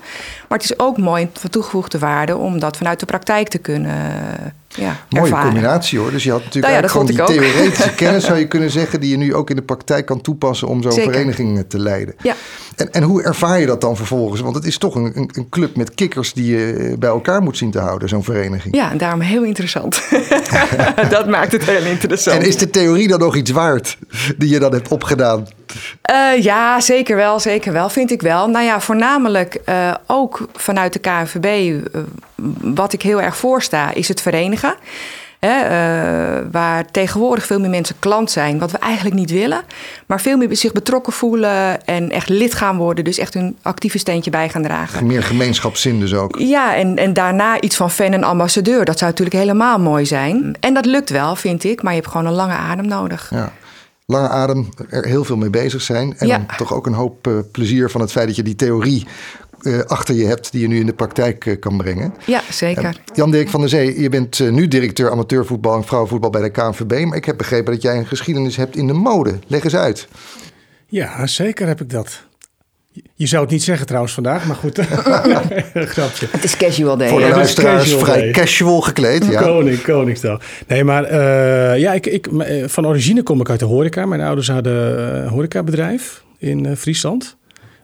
Maar 0.49 0.59
het 0.59 0.71
is 0.71 0.79
ook 0.79 0.99
mooi 0.99 1.29
van 1.33 1.51
toegevoegde 1.51 1.99
waarde 1.99 2.37
om 2.37 2.59
dat 2.59 2.77
vanuit 2.77 3.01
de 3.01 3.07
praktijk 3.07 3.49
te 3.49 3.59
kunnen 3.59 4.55
ja, 4.69 4.97
Mooie 5.09 5.25
ervaren. 5.25 5.51
combinatie 5.51 5.99
hoor. 5.99 6.11
Dus 6.11 6.25
je 6.25 6.31
had 6.31 6.45
natuurlijk 6.45 6.73
Nou 6.73 6.85
ja, 6.85 6.91
gewoon 6.91 7.07
die 7.07 7.25
theoretische 7.25 7.95
kennis, 7.95 8.25
zou 8.25 8.39
je 8.39 8.49
kunnen 8.55 8.71
zeggen, 8.71 9.01
die 9.01 9.11
je 9.11 9.17
nu 9.17 9.35
ook 9.35 9.51
in 9.51 9.57
de 9.57 9.63
praktijk 9.63 10.07
kan 10.07 10.21
toepassen 10.21 10.69
om 10.69 10.83
zo'n 10.83 10.93
vereniging 10.93 11.65
te 11.69 11.79
leiden. 11.79 12.15
Ja. 12.23 12.35
En, 12.77 12.93
en 12.93 13.03
hoe 13.03 13.23
ervaar 13.23 13.61
je 13.61 13.67
dat 13.67 13.81
dan 13.81 13.97
vervolgens? 13.97 14.41
Want 14.41 14.55
het 14.55 14.65
is 14.65 14.79
toch 14.79 14.95
een, 14.95 15.13
een, 15.15 15.31
een 15.33 15.49
club 15.49 15.77
met 15.77 15.95
kikkers 15.95 16.33
die 16.33 16.57
je 16.57 16.97
bij 16.99 17.09
elkaar 17.09 17.43
moet 17.43 17.57
zien 17.57 17.71
te 17.71 17.79
houden, 17.79 18.09
zo'n 18.09 18.25
vereniging. 18.25 18.75
Ja, 18.75 18.91
en 18.91 18.99
daarom 18.99 19.21
heel 19.21 19.43
interessant. 19.43 20.03
dat 21.11 21.29
maakt 21.29 21.53
het 21.53 21.65
heel 21.65 21.85
interessant. 21.85 22.41
En 22.43 22.47
is 22.47 22.57
de 22.57 22.71
theorie 22.71 23.09
dan 23.09 23.19
nog 23.19 23.37
iets 23.37 23.51
waard 23.51 23.99
die 24.37 24.49
je 24.49 24.59
dan 24.59 24.73
hebt 24.73 24.89
opgedaan? 24.89 25.47
Uh, 26.11 26.43
ja, 26.43 26.81
zeker 26.81 27.17
wel, 27.17 27.41
zeker 27.41 27.73
wel, 27.73 27.89
vind 27.89 28.11
ik 28.11 28.23
wel. 28.23 28.49
Nou 28.49 28.65
ja, 28.65 28.81
voornamelijk 28.81 29.61
uh, 29.69 29.95
ook 30.07 30.49
vanuit 30.55 30.93
de 30.93 30.99
KNVB, 30.99 31.73
uh, 31.95 32.03
wat 32.75 32.93
ik 32.93 33.03
heel 33.03 33.21
erg 33.21 33.37
voorsta, 33.37 33.95
is 33.95 34.09
het 34.09 34.21
verenigen. 34.21 34.75
Hè, 35.39 35.61
waar 36.51 36.91
tegenwoordig 36.91 37.47
veel 37.47 37.61
meer 37.61 37.71
mensen 37.71 37.97
klant 37.99 38.31
zijn, 38.31 38.59
wat 38.59 38.71
we 38.71 38.79
eigenlijk 38.79 39.17
niet 39.17 39.31
willen. 39.31 39.61
Maar 40.07 40.21
veel 40.21 40.37
meer 40.37 40.57
zich 40.57 40.73
betrokken 40.73 41.13
voelen 41.13 41.85
en 41.87 42.11
echt 42.11 42.29
lid 42.29 42.55
gaan 42.55 42.77
worden. 42.77 43.05
Dus 43.05 43.19
echt 43.19 43.35
hun 43.35 43.57
actieve 43.63 43.99
steentje 43.99 44.31
bij 44.31 44.49
gaan 44.49 44.63
dragen. 44.63 45.07
Meer 45.07 45.23
gemeenschapszin 45.23 46.01
dus 46.01 46.15
ook. 46.15 46.39
Ja, 46.39 46.75
en, 46.75 46.97
en 46.97 47.13
daarna 47.13 47.61
iets 47.61 47.77
van 47.77 47.91
fan 47.91 48.13
en 48.13 48.25
ambassadeur. 48.25 48.85
Dat 48.85 48.99
zou 48.99 49.11
natuurlijk 49.11 49.37
helemaal 49.37 49.79
mooi 49.79 50.07
zijn. 50.07 50.57
En 50.61 50.75
dat 50.75 50.87
lukt 50.87 51.11
wel, 51.11 51.37
vind 51.37 51.65
ik. 51.65 51.83
Maar 51.83 51.93
je 51.93 51.99
hebt 51.99 52.11
gewoon 52.11 52.27
een 52.27 52.33
lange 52.33 52.57
adem 52.57 52.87
nodig. 52.87 53.31
Ja 53.35 53.53
lange 54.13 54.29
adem, 54.29 54.69
er 54.89 55.05
heel 55.05 55.25
veel 55.25 55.37
mee 55.37 55.51
bezig 55.51 55.83
zijn. 55.83 56.19
En 56.19 56.27
Ja. 56.27 56.37
dan 56.37 56.57
toch 56.57 56.75
ook 56.75 56.87
een 56.87 56.93
hoop 56.93 57.27
uh, 57.27 57.39
plezier 57.53 57.91
van 57.91 58.01
het 58.01 58.11
feit 58.13 58.27
dat 58.27 58.37
je 58.37 58.43
die 58.43 58.57
theorie 58.57 59.07
uh, 59.63 59.79
achter 59.81 60.15
je 60.15 60.25
hebt, 60.25 60.53
die 60.53 60.61
je 60.61 60.69
nu 60.69 60.79
in 60.81 60.87
de 60.87 60.93
praktijk 60.93 61.45
uh, 61.45 61.59
kan 61.61 61.77
brengen. 61.77 62.15
Ja, 62.27 62.41
zeker. 62.51 63.01
Jan-Dirk 63.15 63.49
van 63.49 63.61
der 63.61 63.69
Zee, 63.69 64.01
je 64.01 64.09
bent 64.09 64.39
uh, 64.39 64.51
nu 64.51 64.69
directeur 64.69 65.11
amateurvoetbal 65.11 65.77
en 65.77 65.85
vrouwenvoetbal 65.85 66.31
bij 66.31 66.43
de 66.43 66.51
KNVB. 66.51 67.05
Maar 67.05 67.17
ik 67.17 67.25
heb 67.25 67.37
begrepen 67.37 67.73
dat 67.73 67.83
jij 67.83 67.97
een 67.99 68.07
geschiedenis 68.07 68.57
hebt 68.57 68.77
in 68.77 68.87
de 68.87 68.93
mode. 68.93 69.39
Leg 69.47 69.65
eens 69.65 69.77
uit. 69.77 70.09
Ja, 70.87 71.27
zeker 71.27 71.67
heb 71.67 71.81
ik 71.81 71.91
dat. 71.91 72.23
Je 73.15 73.27
zou 73.27 73.43
het 73.43 73.51
niet 73.51 73.63
zeggen 73.63 73.87
trouwens 73.87 74.15
vandaag, 74.15 74.47
maar 74.47 74.57
goed. 74.57 74.79
Grapje. 75.75 76.27
Het 76.31 76.45
is 76.45 76.57
casual 76.57 76.97
day. 76.97 77.09
Voor 77.09 77.21
de 77.21 77.27
Ja, 77.27 77.39
het 77.39 77.49
is 77.49 77.57
luisteraars 77.57 77.83
casual 77.83 78.05
vrij 78.05 78.21
day. 78.21 78.31
casual 78.31 78.81
gekleed. 78.81 79.25
Ja. 79.31 79.43
Koning, 79.43 79.83
Koningsdag. 79.83 80.43
Nee, 80.67 80.85
maar 80.85 81.13
uh, 81.13 81.79
ja, 81.79 81.93
ik, 81.93 82.07
ik, 82.07 82.29
van 82.67 82.87
origine 82.87 83.23
kom 83.23 83.41
ik 83.41 83.51
uit 83.51 83.59
de 83.59 83.65
horeca. 83.65 84.07
Mijn 84.07 84.21
ouders 84.21 84.49
hadden 84.49 85.01
een 85.23 85.29
horecabedrijf 85.29 86.23
in 86.39 86.65
uh, 86.65 86.77
Friesland. 86.77 87.37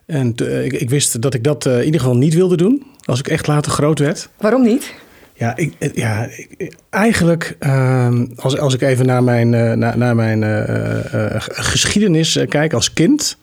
En 0.07 0.35
uh, 0.43 0.65
ik, 0.65 0.73
ik, 0.73 0.91
wist 0.91 1.23
dat 1.23 1.35
ik 1.35 1.45
dat 1.45 1.67
in 1.67 1.85
ieder 1.85 2.01
geval 2.01 2.17
niet 2.17 2.35
wilde 2.35 2.57
doen. 2.57 2.87
Als 3.05 3.19
ik 3.19 3.29
echt 3.29 3.47
later 3.47 3.73
groot 3.73 3.99
werd. 3.99 4.29
Waarom 4.39 4.63
niet? 4.63 4.95
Ja, 5.35 5.57
ik, 5.57 5.91
ja 5.95 6.29
ik, 6.57 6.75
eigenlijk, 6.91 7.57
uh, 7.61 8.21
als, 8.37 8.59
als 8.59 8.75
ik 8.75 8.83
even 8.83 9.07
naar 9.07 9.23
mijn, 9.23 9.49
naar, 9.79 9.99
naar 9.99 10.17
mijn 10.17 10.43
geschiedenis 11.47 12.39
kijk 12.49 12.73
als 12.73 12.93
kind. 12.93 13.39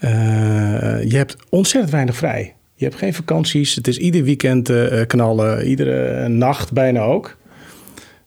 Uh, 0.00 0.10
je 1.10 1.16
hebt 1.16 1.36
ontzettend 1.48 1.92
weinig 1.92 2.16
vrij. 2.16 2.54
Je 2.74 2.84
hebt 2.84 2.96
geen 2.96 3.14
vakanties. 3.14 3.74
Het 3.74 3.88
is 3.88 3.98
ieder 3.98 4.22
weekend 4.22 4.68
uh, 4.68 5.06
knallen. 5.06 5.66
Iedere 5.66 6.28
nacht 6.28 6.72
bijna 6.72 7.00
ook. 7.00 7.36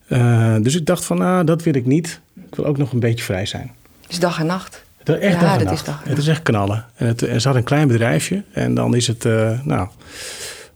Uh, 0.08 0.56
dus 0.62 0.76
ik 0.76 0.86
dacht 0.86 1.06
van, 1.06 1.18
nou, 1.18 1.46
dat 1.46 1.64
wil 1.64 1.76
ik 1.76 1.86
niet. 1.86 2.22
Ik 2.36 2.56
wil 2.56 2.66
ook 2.66 2.78
nog 2.78 2.92
een 2.92 3.00
beetje 3.00 3.24
vrij 3.24 3.46
zijn. 3.46 3.72
Het 4.02 4.12
is 4.12 4.20
dag 4.20 4.40
en 4.40 4.46
nacht. 4.46 4.84
Het 4.98 5.10
is 5.10 5.16
echt 5.16 5.34
ja, 5.34 5.40
dag 5.40 5.52
en 5.52 5.58
dat 5.58 5.68
nacht. 5.68 5.80
is 5.80 5.86
dag 5.86 6.04
en 6.04 6.10
Het 6.10 6.18
is 6.18 6.28
echt 6.28 6.42
knallen. 6.42 6.86
En 6.96 7.08
het, 7.08 7.22
er 7.22 7.42
zat 7.42 7.56
een 7.56 7.64
klein 7.64 7.88
bedrijfje. 7.88 8.44
En 8.52 8.74
dan 8.74 8.96
is 8.96 9.08
het, 9.08 9.24
nou, 9.64 9.88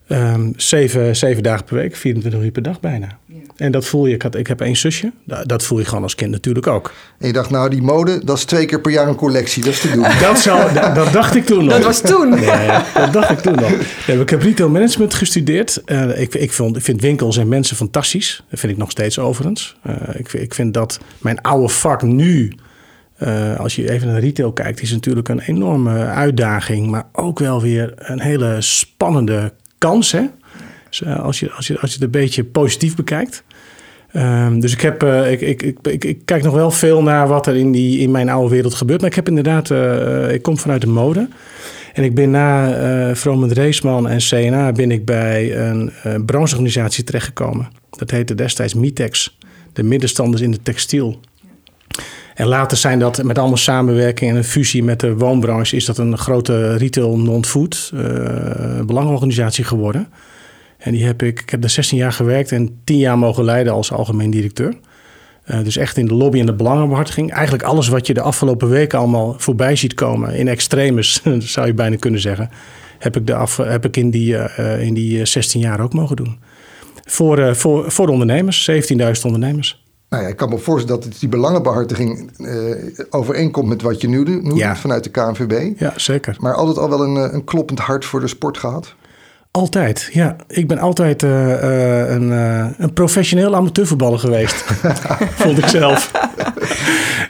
um, 0.07 0.53
zeven, 0.55 1.15
zeven 1.15 1.43
dagen 1.43 1.65
per 1.65 1.75
week. 1.75 1.95
24 1.95 2.41
uur 2.41 2.51
per 2.51 2.61
dag 2.61 2.79
bijna. 2.79 3.17
En 3.57 3.71
dat 3.71 3.85
voel 3.85 4.05
je. 4.05 4.13
Ik, 4.13 4.21
had, 4.21 4.35
ik 4.35 4.47
heb 4.47 4.62
één 4.62 4.75
zusje. 4.75 5.12
Dat 5.45 5.63
voel 5.63 5.79
je 5.79 5.85
gewoon 5.85 6.03
als 6.03 6.15
kind 6.15 6.31
natuurlijk 6.31 6.67
ook. 6.67 6.93
En 7.19 7.27
je 7.27 7.33
dacht, 7.33 7.50
nou, 7.50 7.69
die 7.69 7.81
mode, 7.81 8.25
dat 8.25 8.38
is 8.38 8.43
twee 8.45 8.65
keer 8.65 8.81
per 8.81 8.91
jaar 8.91 9.07
een 9.07 9.15
collectie. 9.15 9.63
Dat 9.63 9.74
is 9.74 9.79
te 9.79 9.91
doen. 9.91 10.05
Dat, 10.25 10.39
zou, 10.39 10.74
dat, 10.74 10.95
dat 10.95 11.13
dacht 11.13 11.35
ik 11.35 11.45
toen 11.45 11.65
nog. 11.65 11.74
Dat 11.74 11.83
was 11.83 12.01
toen. 12.01 12.29
Nee, 12.29 12.67
dat 12.93 13.13
dacht 13.13 13.29
ik 13.29 13.39
toen 13.39 13.55
nog. 13.55 13.71
Nee, 14.07 14.19
ik 14.19 14.29
heb 14.29 14.41
retail 14.41 14.69
management 14.69 15.13
gestudeerd. 15.13 15.81
Uh, 15.85 16.21
ik, 16.21 16.33
ik, 16.33 16.51
vond, 16.51 16.77
ik 16.77 16.83
vind 16.83 17.01
winkels 17.01 17.38
en 17.38 17.47
mensen 17.47 17.75
fantastisch. 17.75 18.43
Dat 18.50 18.59
vind 18.59 18.71
ik 18.71 18.77
nog 18.77 18.91
steeds 18.91 19.19
overigens. 19.19 19.77
Uh, 19.88 19.93
ik, 20.13 20.33
ik 20.33 20.53
vind 20.53 20.74
dat 20.74 21.00
mijn 21.17 21.41
oude 21.41 21.69
vak 21.69 22.01
nu... 22.01 22.53
Uh, 23.19 23.59
als 23.59 23.75
je 23.75 23.91
even 23.91 24.07
naar 24.07 24.19
retail 24.19 24.51
kijkt, 24.51 24.81
is 24.81 24.91
natuurlijk 24.91 25.29
een 25.29 25.39
enorme 25.39 26.05
uitdaging, 26.05 26.89
maar 26.89 27.03
ook 27.12 27.39
wel 27.39 27.62
weer 27.62 27.93
een 27.95 28.19
hele 28.19 28.55
spannende 28.59 29.53
kans. 29.77 30.12
Hè? 30.12 30.21
Dus, 30.99 31.07
uh, 31.07 31.19
als, 31.19 31.39
je, 31.39 31.51
als, 31.51 31.67
je, 31.67 31.79
als 31.79 31.89
je 31.89 31.95
het 31.95 32.03
een 32.03 32.21
beetje 32.21 32.43
positief 32.43 32.95
bekijkt. 32.95 33.43
Um, 34.13 34.59
dus 34.59 34.73
ik, 34.73 34.81
heb, 34.81 35.03
uh, 35.03 35.31
ik, 35.31 35.41
ik, 35.41 35.77
ik, 36.03 36.17
kijk 36.25 36.43
nog 36.43 36.53
wel 36.53 36.71
veel 36.71 37.03
naar 37.03 37.27
wat 37.27 37.47
er 37.47 37.55
in, 37.55 37.71
die, 37.71 37.99
in 37.99 38.11
mijn 38.11 38.29
oude 38.29 38.49
wereld 38.49 38.73
gebeurt. 38.73 39.01
Maar 39.01 39.09
ik 39.09 39.15
heb 39.15 39.27
inderdaad, 39.27 39.71
ik 40.31 40.41
kom 40.41 40.57
vanuit 40.57 40.81
de 40.81 40.87
mode. 40.87 41.27
En 41.93 42.03
ik 42.03 42.15
ben 42.15 42.31
na 42.31 42.79
uh, 43.09 43.15
Vromend 43.15 43.51
Reesman 43.51 44.09
en 44.09 44.17
CNA 44.17 44.71
ben 44.71 44.91
ik 44.91 45.05
bij 45.05 45.57
een 45.57 45.91
brancheorganisatie 46.25 47.03
terechtgekomen. 47.03 47.67
Dat 47.89 48.11
heette 48.11 48.35
destijds 48.35 48.73
MITEX, 48.73 49.37
de 49.73 49.83
middenstanders 49.83 50.41
in 50.41 50.51
de 50.51 50.61
textiel. 50.61 51.19
En 52.35 52.47
later 52.47 52.77
zijn 52.77 52.99
dat 52.99 53.23
met 53.23 53.37
allemaal 53.37 53.57
samenwerking 53.57 54.31
en 54.31 54.37
een 54.37 54.43
fusie 54.43 54.83
met 54.83 54.99
de 54.99 55.15
woonbranche... 55.15 55.75
is 55.75 55.85
dat 55.85 55.97
een 55.97 56.17
grote 56.17 56.75
retail 56.75 57.17
non-food 57.17 57.91
belangenorganisatie 58.85 59.63
geworden. 59.63 60.07
En 60.85 60.91
die 60.91 61.05
heb 61.05 61.23
ik, 61.23 61.39
ik 61.39 61.49
heb 61.49 61.61
daar 61.61 61.69
16 61.69 61.97
jaar 61.97 62.11
gewerkt 62.11 62.51
en 62.51 62.79
10 62.83 62.97
jaar 62.97 63.17
mogen 63.17 63.43
leiden 63.43 63.73
als 63.73 63.91
algemeen 63.91 64.29
directeur. 64.29 64.73
Uh, 65.51 65.63
dus 65.63 65.77
echt 65.77 65.97
in 65.97 66.05
de 66.05 66.13
lobby 66.13 66.39
en 66.39 66.45
de 66.45 66.53
belangenbehartiging. 66.53 67.31
Eigenlijk 67.31 67.63
alles 67.63 67.87
wat 67.87 68.07
je 68.07 68.13
de 68.13 68.21
afgelopen 68.21 68.69
weken 68.69 68.99
allemaal 68.99 69.35
voorbij 69.37 69.75
ziet 69.75 69.93
komen... 69.93 70.35
in 70.35 70.47
extremis, 70.47 71.23
zou 71.53 71.67
je 71.67 71.73
bijna 71.73 71.95
kunnen 71.95 72.19
zeggen... 72.19 72.49
heb 72.99 73.15
ik, 73.15 73.27
de 73.27 73.35
af, 73.35 73.57
heb 73.57 73.85
ik 73.85 73.97
in, 73.97 74.09
die, 74.09 74.33
uh, 74.33 74.81
in 74.81 74.93
die 74.93 75.25
16 75.25 75.61
jaar 75.61 75.79
ook 75.79 75.93
mogen 75.93 76.15
doen. 76.15 76.39
Voor, 77.05 77.39
uh, 77.39 77.53
voor, 77.53 77.91
voor 77.91 78.05
de 78.05 78.11
ondernemers, 78.11 78.71
17.000 78.71 79.21
ondernemers. 79.23 79.83
Nou 80.09 80.23
ja, 80.23 80.29
ik 80.29 80.35
kan 80.35 80.49
me 80.49 80.57
voorstellen 80.57 81.01
dat 81.01 81.19
die 81.19 81.29
belangenbehartiging 81.29 82.31
overeenkomt 83.09 83.67
met 83.67 83.81
wat 83.81 84.01
je 84.01 84.07
nu 84.07 84.23
doet 84.23 84.57
Ja. 84.57 84.75
vanuit 84.75 85.03
de 85.03 85.09
KNVB. 85.09 85.79
Ja, 85.79 85.93
zeker. 85.95 86.35
Maar 86.39 86.53
altijd 86.53 86.77
al 86.77 86.89
wel 86.89 87.03
een, 87.03 87.33
een 87.33 87.43
kloppend 87.43 87.79
hart 87.79 88.05
voor 88.05 88.19
de 88.19 88.27
sport 88.27 88.57
gehad. 88.57 88.95
Altijd, 89.55 90.09
ja. 90.12 90.35
Ik 90.47 90.67
ben 90.67 90.79
altijd 90.79 91.24
uh, 91.24 91.47
uh, 91.47 92.09
een, 92.09 92.29
uh, 92.29 92.67
een 92.77 92.93
professioneel 92.93 93.55
amateurvoetballer 93.55 94.19
geweest. 94.19 94.55
Vond 95.43 95.57
ik 95.57 95.67
zelf. 95.67 96.12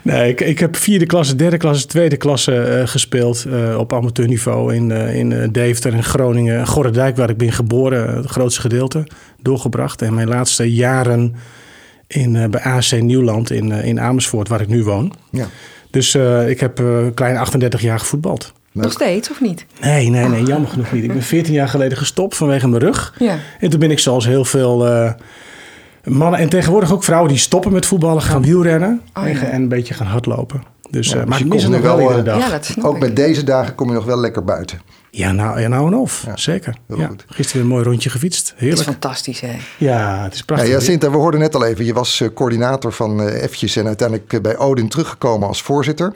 nee, 0.02 0.30
ik, 0.30 0.42
ik 0.42 0.60
heb 0.60 0.76
vierde 0.76 1.06
klasse, 1.06 1.36
derde 1.36 1.58
klasse, 1.58 1.88
tweede 1.88 2.18
klasse 2.18 2.84
gespeeld 2.86 3.48
op 3.78 3.94
amateurniveau 3.94 4.76
in, 4.76 4.92
in 4.92 5.52
Deventer 5.52 5.94
en 5.94 6.04
Groningen. 6.04 6.68
Gorredijk, 6.68 7.16
waar 7.18 7.30
ik 7.30 7.38
ben 7.38 7.52
geboren, 7.52 8.16
het 8.16 8.26
grootste 8.26 8.62
gedeelte, 8.62 9.08
doorgebracht. 9.42 10.02
En 10.02 10.14
mijn 10.14 10.28
laatste 10.28 10.74
jaren 10.74 11.36
in, 12.08 12.52
bij 12.52 12.62
AC 12.62 12.92
Nieuwland 12.92 13.52
in, 13.52 13.72
in 13.72 14.00
Amersfoort, 14.00 14.48
waar 14.48 14.62
ik 14.62 14.68
nu 14.68 14.84
woon. 14.84 15.14
Ja. 15.32 15.46
Dus 15.92 16.16
ik 16.48 16.60
heb 16.60 16.80
een 16.80 17.14
kleine 17.14 17.40
38 17.40 17.82
jaar 17.82 18.00
gevoetbald. 18.00 18.54
Nog 18.84 18.92
steeds, 18.92 19.32
of 19.32 19.42
niet? 19.42 19.66
Nee, 19.82 20.10
nee, 20.10 20.28
nee, 20.28 20.44
jammer 20.44 20.70
genoeg 20.70 20.92
niet. 20.92 21.04
Ik 21.04 21.14
ben 21.14 21.22
14 21.22 21.54
jaar 21.54 21.68
geleden 21.68 21.98
gestopt 21.98 22.36
vanwege 22.36 22.68
mijn 22.68 22.82
rug. 22.82 23.16
Ja. 23.20 23.38
En 23.60 23.70
toen 23.70 23.80
ben 23.80 23.92
ik 23.92 24.00
zoals 24.00 24.26
heel 24.26 24.46
veel 24.46 24.86
mannen 26.04 26.40
en 26.40 26.50
tegenwoordig 26.50 26.94
ook 26.94 27.04
vrouwen 27.04 27.30
die 27.30 27.40
stoppen 27.40 27.72
met 27.72 27.86
voetballen, 27.86 28.22
gaan 28.22 28.42
wielrennen 28.42 29.02
Oh, 29.14 29.28
ja. 29.28 29.42
en 29.42 29.62
een 29.62 29.68
beetje 29.68 29.94
gaan 29.94 30.08
hardlopen. 30.08 30.64
Dus, 30.90 31.08
Ja, 31.10 31.14
uh, 31.16 31.20
dus 31.20 31.30
maar 31.30 31.38
je 31.38 31.46
ik 31.46 31.50
mis 31.52 31.62
komt 31.62 31.74
nog 31.74 31.84
wel 31.84 31.98
wel, 31.98 32.02
iedere 32.10 32.30
eh, 32.30 32.40
dag. 32.40 32.46
Ja, 32.46 32.50
dat 32.50 32.66
snap 32.66 32.86
Ook 32.86 32.96
ik. 32.96 33.02
met 33.02 33.16
deze 33.16 33.44
dagen 33.44 33.76
kom 33.76 33.88
je 33.88 33.94
nog 33.94 34.06
wel 34.06 34.20
lekker 34.20 34.44
buiten. 34.44 34.82
Ja, 35.12 35.32
nou, 35.32 35.60
ja, 35.60 35.68
nou 35.68 35.88
en 35.88 35.98
of. 35.98 36.24
Ja. 36.26 36.38
Zeker. 36.38 36.78
Heel 36.88 36.98
Ja. 36.98 37.08
goed. 37.08 37.26
Gisteren 37.28 37.62
een 37.62 37.68
mooi 37.68 37.84
rondje 37.84 38.10
gefietst. 38.10 38.48
Het 38.48 38.56
is 38.58 38.64
Heerlijk. 38.66 38.90
fantastisch, 38.90 39.40
hè? 39.40 39.58
Ja, 39.78 40.24
het 40.24 40.34
is 40.34 40.40
Ja, 40.40 40.46
prachtig. 40.46 40.70
Jacinta, 40.70 41.12
we 41.12 41.18
hoorden 41.18 41.40
net 41.40 41.56
al 41.56 41.66
even, 41.66 41.86
je 41.86 41.94
was 41.94 42.20
uh, 42.20 42.30
coördinator 42.34 42.92
van 42.94 43.22
uh, 43.22 43.78
en 43.78 43.88
uiteindelijk 43.88 44.34
uh, 44.34 44.42
bij 44.42 44.58
Odin 44.58 44.90
teruggekomen 44.90 45.48
als 45.48 45.62
voorzitter. 45.62 46.14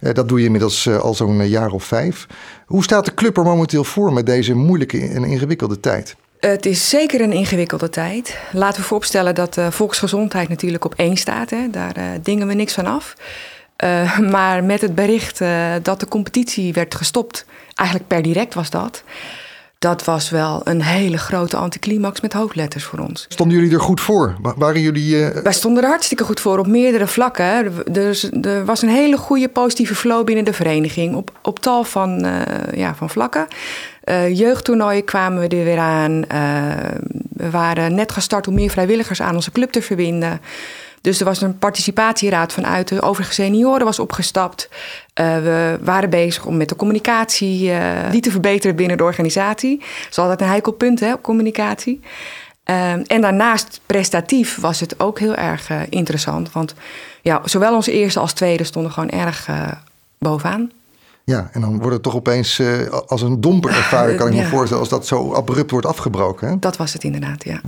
Uh, 0.00 0.14
dat 0.14 0.28
doe 0.28 0.38
je 0.38 0.44
inmiddels 0.44 0.86
uh, 0.86 0.98
al 0.98 1.14
zo'n 1.14 1.40
uh, 1.40 1.48
jaar 1.48 1.70
of 1.70 1.84
vijf. 1.84 2.26
Hoe 2.66 2.82
staat 2.82 3.04
de 3.04 3.14
club 3.14 3.36
er 3.36 3.42
momenteel 3.44 3.84
voor 3.84 4.12
met 4.12 4.26
deze 4.26 4.54
moeilijke 4.54 5.08
en 5.08 5.24
ingewikkelde 5.24 5.80
tijd? 5.80 6.16
Het 6.40 6.66
is 6.66 6.88
zeker 6.88 7.20
een 7.20 7.32
ingewikkelde 7.32 7.88
tijd. 7.90 8.38
Laten 8.52 8.80
we 8.80 8.86
vooropstellen 8.86 9.34
dat 9.34 9.56
uh, 9.56 9.70
volksgezondheid 9.70 10.48
natuurlijk 10.48 10.84
op 10.84 10.94
één 10.94 11.16
staat. 11.16 11.50
Hè. 11.50 11.70
Daar 11.70 11.98
uh, 11.98 12.04
dingen 12.22 12.46
we 12.46 12.54
niks 12.54 12.74
van 12.74 12.86
af. 12.86 13.14
Uh, 13.84 14.18
maar 14.18 14.64
met 14.64 14.80
het 14.80 14.94
bericht 14.94 15.40
uh, 15.40 15.72
dat 15.82 16.00
de 16.00 16.08
competitie 16.08 16.72
werd 16.72 16.94
gestopt, 16.94 17.44
eigenlijk 17.74 18.08
per 18.08 18.22
direct 18.22 18.54
was 18.54 18.70
dat. 18.70 19.02
Dat 19.78 20.04
was 20.04 20.30
wel 20.30 20.60
een 20.64 20.82
hele 20.82 21.18
grote 21.18 21.56
anticlimax 21.56 22.20
met 22.20 22.32
hoofdletters 22.32 22.84
voor 22.84 22.98
ons. 22.98 23.26
Stonden 23.28 23.58
jullie 23.58 23.72
er 23.72 23.80
goed 23.80 24.00
voor? 24.00 24.36
Waren 24.56 24.80
jullie. 24.80 25.16
Uh... 25.16 25.28
Wij 25.42 25.52
stonden 25.52 25.82
er 25.82 25.88
hartstikke 25.88 26.24
goed 26.24 26.40
voor 26.40 26.58
op 26.58 26.66
meerdere 26.66 27.06
vlakken. 27.06 27.72
Dus 27.90 28.30
er 28.42 28.64
was 28.64 28.82
een 28.82 28.88
hele 28.88 29.16
goede 29.16 29.48
positieve 29.48 29.94
flow 29.94 30.24
binnen 30.24 30.44
de 30.44 30.52
vereniging 30.52 31.14
op, 31.14 31.38
op 31.42 31.58
tal 31.58 31.84
van, 31.84 32.26
ja, 32.74 32.94
van 32.94 33.10
vlakken. 33.10 33.46
Jeugdtoernooien 34.32 35.04
kwamen 35.04 35.48
we 35.48 35.56
er 35.56 35.64
weer 35.64 35.78
aan. 35.78 36.20
we 37.32 37.50
waren 37.50 37.94
net 37.94 38.12
gestart 38.12 38.48
om 38.48 38.54
meer 38.54 38.70
vrijwilligers 38.70 39.22
aan 39.22 39.34
onze 39.34 39.52
club 39.52 39.70
te 39.70 39.82
verbinden. 39.82 40.40
Dus 41.00 41.18
er 41.18 41.24
was 41.24 41.40
een 41.40 41.58
participatieraad 41.58 42.52
vanuit 42.52 42.88
de 42.88 43.02
overige 43.02 43.32
senioren 43.32 43.84
was 43.84 43.98
opgestapt. 43.98 44.68
Uh, 44.70 45.36
we 45.36 45.78
waren 45.82 46.10
bezig 46.10 46.44
om 46.44 46.56
met 46.56 46.68
de 46.68 46.76
communicatie 46.76 47.70
uh, 47.70 48.10
die 48.10 48.20
te 48.20 48.30
verbeteren 48.30 48.76
binnen 48.76 48.96
de 48.96 49.04
organisatie. 49.04 49.78
Dat 49.78 50.10
is 50.10 50.18
altijd 50.18 50.40
een 50.40 50.46
heikel 50.46 50.72
punt, 50.72 51.00
hè, 51.00 51.20
communicatie. 51.20 52.00
Uh, 52.70 52.92
en 52.92 53.20
daarnaast 53.20 53.80
prestatief 53.86 54.60
was 54.60 54.80
het 54.80 55.00
ook 55.00 55.18
heel 55.18 55.34
erg 55.34 55.70
uh, 55.70 55.80
interessant. 55.88 56.52
Want 56.52 56.74
ja, 57.22 57.40
zowel 57.44 57.74
onze 57.74 57.92
eerste 57.92 58.20
als 58.20 58.32
tweede 58.32 58.64
stonden 58.64 58.92
gewoon 58.92 59.10
erg 59.10 59.48
bovenaan. 60.18 60.70
Ja, 61.24 61.48
en 61.52 61.60
dan 61.60 61.78
wordt 61.78 61.92
het 61.92 62.02
toch 62.02 62.14
opeens 62.14 62.58
uh, 62.58 62.88
als 63.06 63.22
een 63.22 63.40
domper 63.40 63.70
ervaren, 63.70 64.16
kan 64.16 64.26
ik 64.26 64.32
me 64.32 64.40
Ja. 64.42 64.48
voorstellen, 64.48 64.80
als 64.82 64.88
dat 64.88 65.06
zo 65.06 65.32
abrupt 65.34 65.70
wordt 65.70 65.86
afgebroken. 65.86 66.48
Hè? 66.48 66.58
Dat 66.58 66.76
was 66.76 66.92
het 66.92 67.04
inderdaad, 67.04 67.44
ja. 67.44 67.60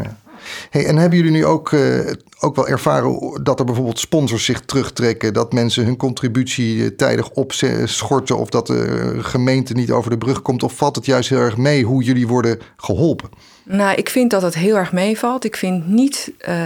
Hey, 0.71 0.87
en 0.87 0.97
hebben 0.97 1.19
jullie 1.19 1.33
nu 1.33 1.45
ook, 1.45 1.73
eh, 1.73 2.13
ook 2.41 2.57
wel 2.57 2.69
ervaren 2.69 3.41
dat 3.43 3.59
er 3.59 3.65
bijvoorbeeld 3.65 3.99
sponsors 3.99 4.45
zich 4.45 4.61
terugtrekken, 4.61 5.33
dat 5.33 5.53
mensen 5.53 5.85
hun 5.85 5.97
contributie 5.97 6.85
eh, 6.85 6.91
tijdig 6.97 7.31
opschorten 7.31 8.39
of 8.39 8.49
dat 8.49 8.67
de 8.67 9.15
gemeente 9.19 9.73
niet 9.73 9.91
over 9.91 10.11
de 10.11 10.19
brug 10.19 10.43
komt? 10.43 10.63
Of 10.63 10.73
valt 10.73 10.97
het 10.97 11.07
juist 11.07 11.29
heel 11.29 11.39
erg 11.39 11.57
mee 11.57 11.85
hoe 11.85 12.03
jullie 12.03 12.27
worden 12.27 12.59
geholpen? 12.77 13.29
Nou, 13.65 13.95
ik 13.95 14.09
vind 14.09 14.31
dat 14.31 14.43
het 14.43 14.55
heel 14.55 14.77
erg 14.77 14.93
meevalt. 14.93 15.45
Ik 15.45 15.57
vind 15.57 15.87
niet 15.87 16.33
eh, 16.39 16.57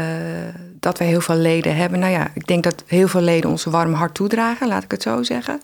dat 0.81 0.99
wij 0.99 1.07
heel 1.09 1.21
veel 1.21 1.37
leden 1.37 1.77
hebben. 1.77 1.99
Nou 1.99 2.13
ja, 2.13 2.31
ik 2.35 2.47
denk 2.47 2.63
dat 2.63 2.85
heel 2.87 3.09
veel 3.09 3.21
leden 3.21 3.51
ons 3.51 3.65
warm 3.65 3.93
hart 3.93 4.15
toedragen, 4.15 4.69
laat 4.69 4.83
ik 4.83 4.91
het 4.91 5.03
zo 5.03 5.23
zeggen. 5.23 5.61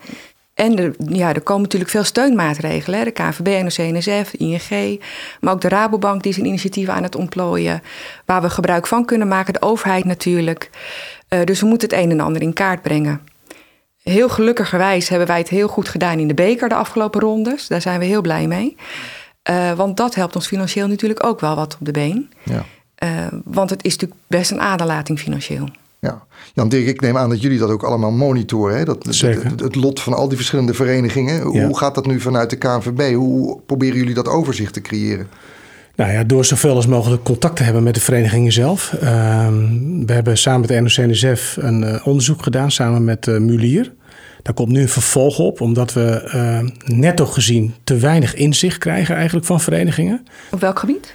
En 0.61 0.79
er, 0.79 0.95
ja, 1.09 1.35
er 1.35 1.41
komen 1.41 1.63
natuurlijk 1.63 1.91
veel 1.91 2.05
steunmaatregelen. 2.05 2.99
Hè? 2.99 3.05
De 3.05 3.11
KVB, 3.11 3.63
NOC, 3.63 3.93
NSF, 3.93 4.33
ING. 4.33 5.01
Maar 5.41 5.53
ook 5.53 5.61
de 5.61 5.69
Rabobank 5.69 6.23
die 6.23 6.33
zijn 6.33 6.47
initiatieven 6.47 6.95
aan 6.95 7.03
het 7.03 7.15
ontplooien. 7.15 7.83
Waar 8.25 8.43
we 8.43 8.51
gebruik 8.51 8.87
van 8.87 9.05
kunnen 9.05 9.29
maken. 9.29 9.53
De 9.53 9.63
overheid 9.63 10.05
natuurlijk. 10.05 10.71
Uh, 11.29 11.45
dus 11.45 11.61
we 11.61 11.67
moeten 11.67 11.89
het 11.89 11.99
een 11.99 12.11
en 12.11 12.21
ander 12.21 12.43
in 12.43 12.53
kaart 12.53 12.83
brengen. 12.83 13.21
Heel 14.03 14.29
gelukkigerwijs 14.29 15.09
hebben 15.09 15.29
wij 15.29 15.39
het 15.39 15.49
heel 15.49 15.69
goed 15.69 15.89
gedaan 15.89 16.19
in 16.19 16.29
de 16.29 16.35
beker 16.35 16.69
de 16.69 16.75
afgelopen 16.75 17.21
rondes. 17.21 17.67
Daar 17.67 17.81
zijn 17.81 17.99
we 17.99 18.05
heel 18.05 18.23
blij 18.23 18.47
mee. 18.47 18.77
Uh, 19.51 19.73
want 19.73 19.97
dat 19.97 20.15
helpt 20.15 20.35
ons 20.35 20.47
financieel 20.47 20.87
natuurlijk 20.87 21.25
ook 21.25 21.41
wel 21.41 21.57
wat 21.57 21.77
op 21.81 21.87
de 21.87 21.93
been. 21.93 22.31
Ja. 22.43 22.65
Uh, 23.05 23.27
want 23.45 23.71
het 23.71 23.85
is 23.85 23.93
natuurlijk 23.93 24.21
best 24.27 24.51
een 24.51 24.61
aderlating 24.61 25.19
financieel. 25.19 25.69
Ja, 26.01 26.27
Jan 26.55 26.69
Dirk, 26.69 26.87
ik 26.87 27.01
neem 27.01 27.17
aan 27.17 27.29
dat 27.29 27.43
jullie 27.43 27.59
dat 27.59 27.71
ook 27.71 27.83
allemaal 27.83 28.11
monitoren. 28.11 28.77
Hè? 28.77 28.85
Dat, 28.85 29.07
Zeker. 29.09 29.45
Het, 29.45 29.61
het, 29.61 29.75
lot 29.75 30.01
van 30.01 30.13
al 30.13 30.29
die 30.29 30.37
verschillende 30.37 30.75
verenigingen. 30.75 31.53
Ja. 31.53 31.67
Hoe 31.67 31.79
gaat 31.79 31.95
dat 31.95 32.07
nu 32.07 32.21
vanuit 32.21 32.51
de 32.51 32.57
KNVB? 32.57 33.15
Hoe 33.15 33.61
proberen 33.67 33.97
jullie 33.97 34.15
dat 34.15 34.29
overzicht 34.29 34.73
te 34.73 34.81
creëren? 34.81 35.29
Nou 35.95 36.13
ja, 36.13 36.25
door 36.25 36.45
zoveel 36.45 36.75
als 36.75 36.87
mogelijk 36.87 37.23
contact 37.23 37.57
te 37.57 37.63
hebben 37.63 37.83
met 37.83 37.95
de 37.95 38.01
verenigingen 38.01 38.53
zelf. 38.53 38.93
Uh, 38.95 39.49
we 40.07 40.13
hebben 40.13 40.39
samen 40.39 40.61
met 40.61 40.69
de 40.69 40.81
NOC-NSF 40.81 41.57
een 41.57 41.83
uh, 41.83 42.07
onderzoek 42.07 42.43
gedaan, 42.43 42.71
samen 42.71 43.05
met 43.05 43.27
uh, 43.27 43.39
Mulier. 43.39 43.93
Daar 44.43 44.55
komt 44.55 44.69
nu 44.69 44.81
een 44.81 44.89
vervolg 44.89 45.39
op, 45.39 45.61
omdat 45.61 45.93
we 45.93 46.31
uh, 46.35 46.97
netto 46.99 47.27
gezien 47.27 47.75
te 47.85 47.97
weinig 47.97 48.35
inzicht 48.35 48.79
krijgen 48.79 49.15
eigenlijk 49.15 49.47
van 49.47 49.61
verenigingen. 49.61 50.25
Op 50.51 50.61
welk 50.61 50.79
gebied? 50.79 51.15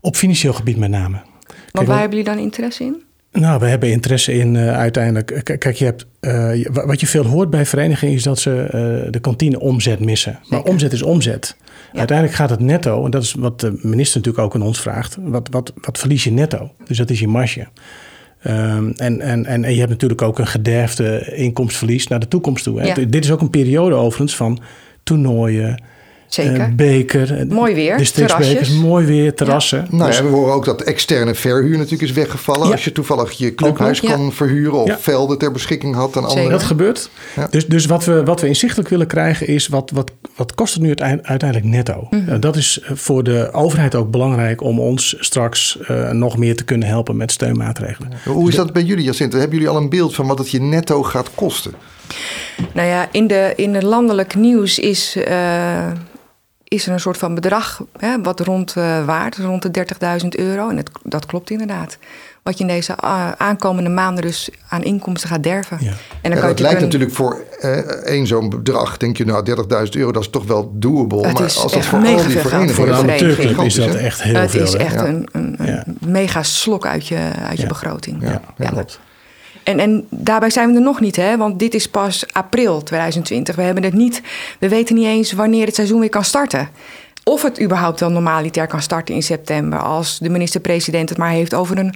Op 0.00 0.16
financieel 0.16 0.52
gebied 0.52 0.76
met 0.76 0.90
name. 0.90 1.16
Want 1.16 1.70
Kijk, 1.72 1.86
waar 1.86 1.98
hebben 1.98 2.18
jullie 2.18 2.34
dan 2.34 2.42
interesse 2.42 2.84
in? 2.84 3.05
Nou, 3.40 3.60
we 3.60 3.66
hebben 3.66 3.90
interesse 3.90 4.32
in 4.32 4.54
uh, 4.54 4.76
uiteindelijk. 4.76 5.40
Kijk, 5.58 5.72
je 5.72 5.84
hebt, 5.84 6.06
uh, 6.20 6.66
wat 6.72 7.00
je 7.00 7.06
veel 7.06 7.24
hoort 7.24 7.50
bij 7.50 7.66
verenigingen 7.66 8.14
is 8.14 8.22
dat 8.22 8.38
ze 8.38 8.50
uh, 8.50 9.12
de 9.12 9.20
kantine 9.20 9.60
omzet 9.60 10.00
missen. 10.00 10.38
Maar 10.48 10.62
omzet 10.62 10.92
is 10.92 11.02
omzet. 11.02 11.56
Ja. 11.92 11.98
Uiteindelijk 11.98 12.36
gaat 12.36 12.50
het 12.50 12.60
netto, 12.60 13.04
en 13.04 13.10
dat 13.10 13.22
is 13.22 13.32
wat 13.32 13.60
de 13.60 13.78
minister 13.82 14.16
natuurlijk 14.18 14.44
ook 14.44 14.54
aan 14.54 14.66
ons 14.66 14.80
vraagt. 14.80 15.16
Wat, 15.20 15.48
wat, 15.50 15.72
wat 15.80 15.98
verlies 15.98 16.24
je 16.24 16.32
netto? 16.32 16.70
Dus 16.86 16.96
dat 16.96 17.10
is 17.10 17.20
je 17.20 17.28
marge. 17.28 17.66
Um, 18.46 18.92
en, 18.96 19.20
en, 19.20 19.46
en, 19.46 19.64
en 19.64 19.72
je 19.72 19.78
hebt 19.78 19.90
natuurlijk 19.90 20.22
ook 20.22 20.38
een 20.38 20.46
gederfde 20.46 21.32
inkomstverlies 21.34 22.06
naar 22.06 22.20
de 22.20 22.28
toekomst 22.28 22.64
toe. 22.64 22.80
Hè? 22.80 22.86
Ja. 22.86 22.94
Dit 22.94 23.24
is 23.24 23.30
ook 23.30 23.40
een 23.40 23.50
periode 23.50 23.94
overigens 23.94 24.36
van 24.36 24.58
toernooien. 25.02 25.82
Zeker. 26.28 26.56
Uh, 26.56 26.64
beker. 26.74 27.46
Mooi 27.48 27.74
weer. 27.74 27.96
Districtsbekers, 27.96 28.48
terrasjes. 28.52 28.78
mooi 28.78 29.06
weer, 29.06 29.34
terrassen. 29.34 29.78
Ja. 29.90 29.96
Nou 29.96 30.10
dus, 30.10 30.18
ja, 30.18 30.24
we 30.24 30.30
horen 30.30 30.54
ook 30.54 30.64
dat 30.64 30.82
externe 30.82 31.34
verhuur 31.34 31.76
natuurlijk 31.76 32.02
is 32.02 32.12
weggevallen. 32.12 32.66
Ja. 32.66 32.72
Als 32.72 32.84
je 32.84 32.92
toevallig 32.92 33.32
je 33.32 33.54
clubhuis 33.54 34.00
Ja. 34.00 34.10
kan 34.10 34.32
verhuren 34.32 34.78
of 34.78 34.88
Ja. 34.88 34.98
velden 34.98 35.38
ter 35.38 35.52
beschikking 35.52 35.94
had 35.94 36.06
aan 36.16 36.22
Zeker. 36.22 36.28
anderen. 36.28 36.50
Dat 36.50 36.62
gebeurt. 36.62 37.10
Ja. 37.36 37.46
Dus, 37.50 37.66
dus 37.66 37.86
wat, 37.86 38.04
we, 38.04 38.24
wat 38.24 38.40
we 38.40 38.46
inzichtelijk 38.46 38.88
willen 38.88 39.06
krijgen 39.06 39.46
is 39.46 39.68
wat, 39.68 39.90
wat, 39.94 40.10
wat 40.36 40.54
kost 40.54 40.72
het 40.72 40.82
nu 40.82 40.88
uiteindelijk, 40.88 41.28
uiteindelijk 41.28 41.70
netto? 41.70 42.06
Mhm. 42.10 42.28
Uh, 42.28 42.40
dat 42.40 42.56
is 42.56 42.80
voor 42.84 43.22
de 43.24 43.48
overheid 43.52 43.94
ook 43.94 44.10
belangrijk 44.10 44.62
om 44.62 44.80
ons 44.80 45.16
straks 45.18 45.78
uh, 45.90 46.10
nog 46.10 46.36
meer 46.36 46.56
te 46.56 46.64
kunnen 46.64 46.88
helpen 46.88 47.16
met 47.16 47.32
steunmaatregelen. 47.32 48.10
Hoe 48.24 48.48
is 48.48 48.54
dat 48.54 48.72
bij 48.72 48.82
jullie, 48.82 49.04
Jacinta? 49.04 49.38
Hebben 49.38 49.58
jullie 49.58 49.72
al 49.72 49.80
een 49.82 49.88
beeld 49.88 50.14
van 50.14 50.26
wat 50.26 50.38
het 50.38 50.50
je 50.50 50.60
netto 50.60 51.02
gaat 51.02 51.30
kosten? 51.34 51.72
Nou 52.72 52.88
ja, 52.88 53.08
in 53.12 53.26
de, 53.26 53.52
in 53.56 53.74
het 53.74 53.82
landelijk 53.82 54.34
nieuws 54.34 54.78
is, 54.78 55.16
uh, 55.28 55.86
is 56.68 56.86
er 56.86 56.92
een 56.92 57.00
soort 57.00 57.16
van 57.18 57.34
bedrag 57.34 57.82
hè, 57.98 58.22
wat 58.22 58.40
rond 58.40 58.74
uh, 58.78 59.04
waard, 59.04 59.36
rond 59.36 59.62
de 59.74 59.84
30.000 60.22 60.28
euro. 60.28 60.68
En 60.68 60.76
het, 60.76 60.90
dat 61.02 61.26
klopt 61.26 61.50
inderdaad. 61.50 61.98
Wat 62.42 62.58
je 62.58 62.64
in 62.64 62.70
deze 62.70 62.94
uh, 63.04 63.30
aankomende 63.36 63.90
maanden 63.90 64.22
dus 64.24 64.48
aan 64.68 64.82
inkomsten 64.82 65.28
gaat 65.28 65.42
derven. 65.42 65.76
Ja. 65.80 65.90
En 65.90 65.96
dan 66.22 66.30
Ja, 66.32 66.38
kan 66.38 66.48
dat 66.48 66.58
je 66.58 66.62
lijkt 66.64 66.78
een, 66.78 66.84
natuurlijk 66.84 67.12
voor 67.14 67.42
uh, 67.60 67.70
één 68.04 68.26
zo'n 68.26 68.48
bedrag, 68.50 68.96
denk 68.96 69.16
je 69.16 69.24
nou 69.24 69.44
30.000 69.86 69.90
euro, 69.90 70.12
dat 70.12 70.22
is 70.22 70.30
toch 70.30 70.44
wel 70.44 70.70
doable. 70.74 71.26
Het 71.26 71.32
maar 71.38 71.44
is 71.46 71.58
als 71.58 71.72
dat 71.72 71.84
voor 71.84 71.98
mega 71.98 72.16
al 72.22 72.26
die 72.28 72.38
verenigingen 72.38 72.74
voor 72.74 72.86
de 72.86 72.92
amateurclub 72.92 73.58
is 73.60 73.74
dat 73.74 73.94
echt 73.94 74.22
heel 74.22 74.34
het 74.40 74.50
veel. 74.50 74.62
is 74.62 74.72
hè? 74.72 74.78
echt 74.78 74.94
Ja. 74.94 75.06
een, 75.06 75.28
een, 75.32 75.54
een 75.58 75.66
Ja. 75.66 75.84
mega 76.06 76.42
slok 76.42 76.86
uit 76.86 77.06
je, 77.06 77.30
uit 77.48 77.60
je 77.60 77.66
begroting. 77.66 78.20
hè? 78.20 78.26
Ja, 78.26 78.32
ja. 78.32 78.64
Ja. 78.64 78.70
Klopt. 78.70 79.00
En, 79.66 79.78
en 79.78 80.06
daarbij 80.10 80.50
zijn 80.50 80.70
we 80.70 80.74
er 80.74 80.82
nog 80.82 81.00
niet, 81.00 81.16
hè? 81.16 81.36
want 81.36 81.58
dit 81.58 81.74
is 81.74 81.88
pas 81.88 82.24
april 82.32 82.82
2020. 82.82 83.56
We, 83.56 83.62
hebben 83.62 83.82
het 83.82 83.92
niet, 83.92 84.22
we 84.58 84.68
weten 84.68 84.94
niet 84.94 85.06
eens 85.06 85.32
wanneer 85.32 85.66
het 85.66 85.74
seizoen 85.74 86.00
weer 86.00 86.08
kan 86.08 86.24
starten. 86.24 86.68
Of 87.24 87.42
het 87.42 87.62
überhaupt 87.62 88.00
wel 88.00 88.10
normaliter 88.10 88.66
kan 88.66 88.82
starten 88.82 89.14
in 89.14 89.22
september. 89.22 89.78
Als 89.78 90.18
de 90.18 90.28
minister-president 90.28 91.08
het 91.08 91.18
maar 91.18 91.30
heeft 91.30 91.54
over 91.54 91.78
een 91.78 91.94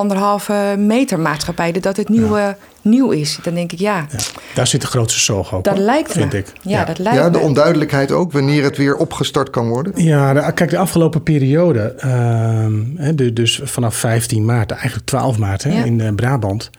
anderhalve 0.00 0.74
meter 0.78 1.18
maatschappij. 1.20 1.72
Dat 1.72 1.96
het 1.96 2.08
nieuwe, 2.08 2.56
nieuw 2.82 3.10
is. 3.10 3.38
Dan 3.42 3.54
denk 3.54 3.72
ik 3.72 3.78
ja, 3.78 4.06
Ja. 4.10 4.18
Daar 4.54 4.66
zit 4.66 4.80
de 4.80 4.86
grootste 4.86 5.20
zorg 5.20 5.54
ook. 5.54 5.64
dat 5.64 5.78
lijkt 5.78 6.12
vind 6.12 6.32
me. 6.32 6.38
ik. 6.38 6.52
Ja, 6.62 6.84
dat 6.84 6.98
lijkt 6.98 7.18
Ja, 7.18 7.30
de 7.30 7.38
me. 7.38 7.44
onduidelijkheid 7.44 8.12
ook, 8.12 8.32
wanneer 8.32 8.62
het 8.64 8.76
weer 8.76 8.96
opgestart 8.96 9.50
kan 9.50 9.68
worden. 9.68 9.92
Ja, 10.04 10.32
de- 10.34 10.52
kijk, 10.52 10.70
de 10.70 10.78
afgelopen 10.78 11.22
periode, 11.22 11.80
ehm, 11.80 12.74
hè, 12.96 13.14
de- 13.14 13.32
dus 13.32 13.60
vanaf 13.64 13.94
15 13.96 14.44
maart, 14.44 14.70
eigenlijk 14.70 15.06
12 15.06 15.38
maart 15.38 15.62
hè, 15.64 15.72
Ja. 15.72 15.84
in 15.84 16.00
eh, 16.00 16.14
Brabant, 16.14 16.70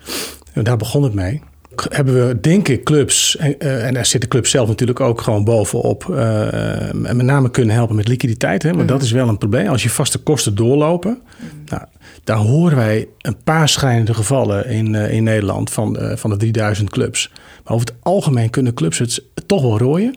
eh, 0.53 0.63
daar 0.63 0.77
begon 0.77 1.03
het 1.03 1.13
mee. 1.13 1.41
Hebben 1.89 2.27
we, 2.27 2.39
denk 2.41 2.67
ik, 2.67 2.83
clubs, 2.83 3.37
en, 3.37 3.59
eh, 3.59 3.85
en 3.87 3.93
daar 3.93 4.05
zit 4.05 4.21
de 4.21 4.27
club 4.27 4.47
zelf 4.47 4.67
natuurlijk 4.67 4.99
ook 4.99 5.21
gewoon 5.21 5.43
bovenop, 5.43 6.09
eh, 6.09 6.89
en 6.89 7.01
met 7.15 7.21
name 7.25 7.51
kunnen 7.51 7.75
helpen 7.75 7.95
met 7.95 8.07
liquiditeit. 8.07 8.63
Hè, 8.63 8.69
want 8.69 8.81
Mhm. 8.83 8.91
dat 8.91 9.01
is 9.01 9.11
wel 9.11 9.27
een 9.27 9.37
probleem. 9.37 9.67
Als 9.67 9.83
je 9.83 9.89
vaste 9.89 10.17
kosten 10.17 10.55
doorlopen, 10.55 11.21
nou, 11.65 11.81
daar 12.23 12.37
horen 12.37 12.77
wij 12.77 13.07
een 13.21 13.37
paar 13.43 13.69
schrijnende 13.69 14.13
gevallen 14.13 14.65
in, 14.67 14.95
eh, 14.95 15.13
in 15.13 15.23
Nederland 15.23 15.69
van, 15.71 15.97
eh, 15.97 16.15
van 16.17 16.29
de 16.29 16.37
3000 16.37 16.89
clubs. 16.89 17.31
Maar 17.63 17.73
over 17.73 17.87
het 17.87 17.95
algemeen 18.03 18.49
kunnen 18.49 18.73
clubs 18.73 18.97
het 18.99 19.23
toch 19.45 19.61
wel 19.61 19.77
rooien. 19.77 20.15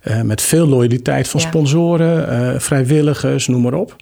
Eh, 0.00 0.20
met 0.22 0.42
veel 0.42 0.66
loyaliteit 0.66 1.28
van 1.28 1.40
Ja. 1.40 1.46
sponsoren, 1.46 2.60
vrijwilligers, 2.60 3.46
noem 3.46 3.62
maar 3.62 3.74
op. 3.74 3.96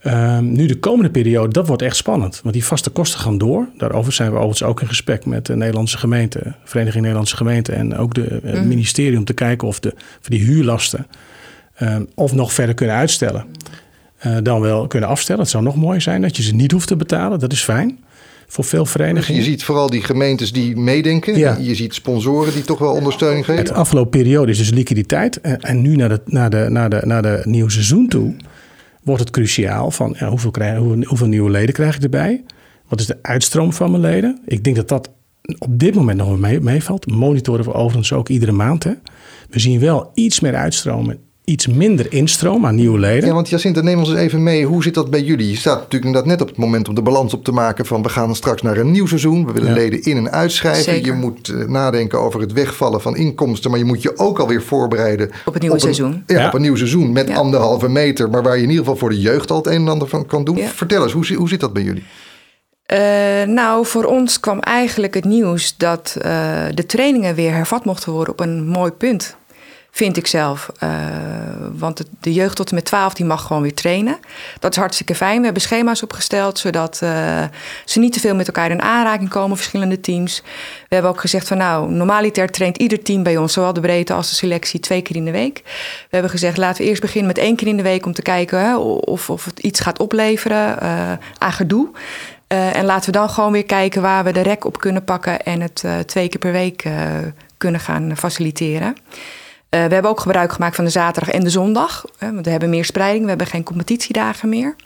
Ehm, 0.00 0.52
nu 0.52 0.66
de 0.66 0.78
komende 0.78 1.10
periode, 1.10 1.52
dat 1.52 1.66
wordt 1.66 1.82
echt 1.82 1.96
spannend. 1.96 2.40
Want 2.42 2.54
die 2.54 2.64
vaste 2.64 2.90
kosten 2.90 3.20
gaan 3.20 3.38
door. 3.38 3.68
Daarover 3.76 4.12
zijn 4.12 4.30
we 4.30 4.36
overigens 4.36 4.62
ook 4.62 4.80
in 4.80 4.86
gesprek 4.88 5.26
met 5.26 5.46
de 5.46 5.56
Nederlandse 5.56 5.98
gemeente, 5.98 6.54
Vereniging 6.64 7.00
Nederlandse 7.00 7.36
Gemeenten 7.36 7.74
en 7.76 7.96
ook 7.96 8.14
de 8.14 8.40
eh, 8.44 8.52
Mhm. 8.54 8.68
ministerie 8.68 9.18
om 9.18 9.24
te 9.24 9.32
kijken 9.32 9.68
of 9.68 9.80
de, 9.80 9.92
voor 9.96 10.30
die 10.30 10.40
huurlasten 10.44 11.06
ehm, 11.76 12.02
of 12.14 12.32
nog 12.34 12.52
verder 12.52 12.74
kunnen 12.74 12.96
uitstellen. 12.96 13.44
Eh, 14.22 14.36
dan 14.42 14.60
wel 14.60 14.86
kunnen 14.86 15.08
afstellen. 15.08 15.40
Het 15.40 15.50
zou 15.50 15.64
nog 15.64 15.76
mooi 15.76 16.00
zijn 16.00 16.22
dat 16.22 16.36
je 16.36 16.42
ze 16.42 16.54
niet 16.54 16.72
hoeft 16.72 16.86
te 16.86 16.96
betalen. 16.96 17.38
Dat 17.38 17.52
is 17.52 17.62
fijn 17.62 17.98
voor 18.46 18.64
veel 18.64 18.82
Dus 18.82 18.90
verenigingen. 18.90 19.40
je 19.40 19.46
ziet 19.46 19.64
vooral 19.64 19.90
die 19.90 20.02
gemeentes 20.02 20.52
die 20.52 20.76
meedenken. 20.76 21.38
Ja. 21.38 21.56
Je 21.60 21.74
ziet 21.74 21.94
sponsoren 21.94 22.52
die 22.52 22.62
toch 22.62 22.78
wel 22.78 22.92
ondersteuning 22.92 23.44
geven. 23.44 23.62
Het 23.62 23.72
afgelopen 23.72 24.10
periode 24.10 24.50
is 24.50 24.58
dus 24.58 24.70
liquiditeit. 24.70 25.40
En, 25.40 25.60
en 25.60 25.80
nu 25.80 25.96
naar 25.96 26.08
de, 26.08 26.20
naar, 26.24 26.50
de, 26.50 26.66
naar, 26.68 26.90
de, 26.90 27.00
naar 27.04 27.22
de 27.22 27.40
nieuwe 27.44 27.70
seizoen 27.70 28.08
toe 28.08 28.34
wordt 29.02 29.20
het 29.20 29.30
cruciaal 29.30 29.90
van 29.90 30.14
ja, 30.18 30.28
hoeveel, 30.28 30.50
krijg, 30.50 30.78
hoeveel 30.78 31.26
nieuwe 31.26 31.50
leden 31.50 31.74
krijg 31.74 31.96
ik 31.96 32.02
erbij? 32.02 32.44
Wat 32.88 33.00
is 33.00 33.06
de 33.06 33.18
uitstroom 33.22 33.72
van 33.72 33.90
mijn 33.90 34.02
leden? 34.02 34.40
Ik 34.46 34.64
denk 34.64 34.76
dat 34.76 34.88
dat 34.88 35.10
op 35.58 35.78
dit 35.78 35.94
moment 35.94 36.18
nog 36.18 36.28
wel 36.28 36.36
mee, 36.36 36.60
meevalt. 36.60 37.10
Monitoren 37.10 37.64
we 37.64 37.72
overigens 37.74 38.12
ook 38.12 38.28
iedere 38.28 38.52
maand. 38.52 38.84
Hè. 38.84 38.92
We 39.50 39.58
zien 39.58 39.80
wel 39.80 40.10
iets 40.14 40.40
meer 40.40 40.54
uitstromen, 40.54 41.18
iets 41.44 41.66
minder 41.66 42.12
instroom 42.12 42.66
aan 42.66 42.74
nieuwe 42.74 42.98
leden. 42.98 43.28
Ja, 43.28 43.34
want 43.34 43.48
Jacinta, 43.48 43.80
neem 43.80 43.98
ons 43.98 44.08
eens 44.10 44.18
even 44.18 44.42
mee. 44.42 44.64
Hoe 44.66 44.82
zit 44.82 44.94
dat 44.94 45.10
bij 45.10 45.22
jullie? 45.22 45.48
Je 45.50 45.56
staat 45.56 45.74
natuurlijk 45.76 46.04
inderdaad 46.04 46.30
net 46.30 46.40
op 46.40 46.48
het 46.48 46.56
moment 46.56 46.88
om 46.88 46.94
de 46.94 47.02
balans 47.02 47.34
op 47.34 47.44
te 47.44 47.52
maken 47.52 47.86
van 47.86 48.02
we 48.02 48.08
gaan 48.08 48.34
straks 48.36 48.62
naar 48.62 48.76
een 48.76 48.90
nieuw 48.90 49.06
seizoen. 49.06 49.46
We 49.46 49.52
willen 49.52 49.68
Ja. 49.68 49.74
leden 49.74 50.02
in- 50.02 50.16
en 50.16 50.30
uitschrijven. 50.32 50.82
Zeker. 50.84 51.04
Je 51.06 51.12
moet 51.12 51.48
eh, 51.48 51.66
nadenken 51.68 52.20
over 52.20 52.40
het 52.40 52.52
wegvallen 52.52 53.00
van 53.00 53.16
inkomsten, 53.16 53.70
maar 53.70 53.78
je 53.78 53.84
moet 53.84 54.02
je 54.02 54.18
ook 54.18 54.38
alweer 54.38 54.62
voorbereiden 54.62 55.30
Op 55.44 55.52
het 55.52 55.62
nieuwe 55.62 55.76
een- 55.76 55.82
seizoen. 55.82 56.22
Ja, 56.26 56.38
Ja. 56.40 56.46
op 56.46 56.54
een 56.54 56.60
nieuw 56.62 56.76
seizoen 56.76 57.12
met 57.12 57.28
Ja. 57.28 57.34
anderhalve 57.34 57.88
meter, 57.88 58.30
maar 58.30 58.42
waar 58.42 58.56
je 58.56 58.62
in 58.62 58.68
ieder 58.68 58.84
geval 58.84 58.98
voor 58.98 59.10
de 59.10 59.20
jeugd 59.20 59.50
al 59.50 59.56
het 59.56 59.66
een 59.66 59.72
en 59.82 59.88
ander 59.88 60.08
van 60.08 60.26
kan 60.26 60.44
doen. 60.44 60.56
Ja. 60.56 60.66
Vertel 60.68 61.02
eens, 61.02 61.12
hoe, 61.12 61.34
hoe 61.34 61.48
zit 61.48 61.60
dat 61.60 61.72
bij 61.72 61.82
jullie? 61.82 62.04
Eh, 62.86 62.98
nou, 63.46 63.86
voor 63.86 64.04
ons 64.04 64.40
kwam 64.40 64.60
eigenlijk 64.60 65.14
het 65.14 65.24
nieuws 65.24 65.74
dat 65.76 66.16
eh, 66.20 66.62
de 66.74 66.86
trainingen 66.86 67.34
weer 67.34 67.52
hervat 67.52 67.84
mochten 67.84 68.12
worden 68.12 68.32
op 68.32 68.40
een 68.40 68.66
mooi 68.68 68.90
punt. 68.90 69.36
Vind 69.94 70.16
ik 70.16 70.26
zelf. 70.26 70.70
Uh, 70.82 70.90
want 71.72 72.04
de 72.20 72.32
jeugd 72.32 72.56
tot 72.56 72.68
en 72.68 72.74
met 72.74 72.84
12 72.84 73.14
die 73.14 73.26
mag 73.26 73.42
gewoon 73.46 73.62
weer 73.62 73.74
trainen. 73.74 74.18
Dat 74.58 74.70
is 74.70 74.76
hartstikke 74.76 75.14
fijn. 75.14 75.38
We 75.38 75.44
hebben 75.44 75.62
schema's 75.62 76.02
opgesteld 76.02 76.58
zodat 76.58 77.00
uh, 77.02 77.42
ze 77.84 77.98
niet 77.98 78.12
te 78.12 78.20
veel 78.20 78.34
met 78.34 78.46
elkaar 78.46 78.70
in 78.70 78.82
aanraking 78.82 79.28
komen, 79.28 79.56
verschillende 79.56 80.00
teams. 80.00 80.42
We 80.88 80.94
hebben 80.94 81.10
ook 81.10 81.20
gezegd 81.20 81.48
van 81.48 81.56
nou, 81.56 81.90
normaliter 81.90 82.50
traint 82.50 82.76
ieder 82.76 83.02
team 83.02 83.22
bij 83.22 83.36
ons, 83.36 83.52
zowel 83.52 83.72
de 83.72 83.80
breedte 83.80 84.12
als 84.12 84.28
de 84.28 84.34
selectie, 84.34 84.80
twee 84.80 85.02
keer 85.02 85.16
in 85.16 85.24
de 85.24 85.30
week. 85.30 85.60
We 85.64 86.08
hebben 86.10 86.30
gezegd 86.30 86.56
laten 86.56 86.82
we 86.82 86.88
eerst 86.88 87.02
beginnen 87.02 87.26
met 87.26 87.38
één 87.38 87.56
keer 87.56 87.68
in 87.68 87.76
de 87.76 87.82
week 87.82 88.06
om 88.06 88.12
te 88.12 88.22
kijken 88.22 88.60
hè, 88.60 88.76
of, 88.76 89.30
of 89.30 89.44
het 89.44 89.58
iets 89.58 89.80
gaat 89.80 89.98
opleveren 89.98 90.78
uh, 90.82 91.12
aan 91.38 91.52
gedoe. 91.52 91.90
en 92.46 92.84
laten 92.84 93.12
we 93.12 93.18
dan 93.18 93.30
gewoon 93.30 93.52
weer 93.52 93.66
kijken 93.66 94.02
waar 94.02 94.24
we 94.24 94.32
de 94.32 94.40
rek 94.42 94.64
op 94.64 94.78
kunnen 94.78 95.04
pakken 95.04 95.42
en 95.42 95.60
het 95.60 95.84
twee 96.06 96.28
keer 96.28 96.40
per 96.40 96.52
week 96.52 96.84
kunnen 97.56 97.80
gaan 97.80 98.16
faciliteren. 98.16 98.96
Uh, 99.74 99.84
we 99.84 99.92
hebben 99.92 100.10
ook 100.10 100.20
gebruik 100.20 100.52
gemaakt 100.52 100.74
van 100.74 100.84
de 100.84 100.90
zaterdag 100.90 101.34
en 101.34 101.44
de 101.44 101.50
zondag. 101.50 102.04
Hè, 102.18 102.32
want 102.32 102.44
we 102.44 102.50
hebben 102.50 102.70
meer 102.70 102.84
spreiding, 102.84 103.22
we 103.22 103.28
hebben 103.28 103.46
geen 103.46 103.62
competitiedagen 103.62 104.48
meer. 104.48 104.76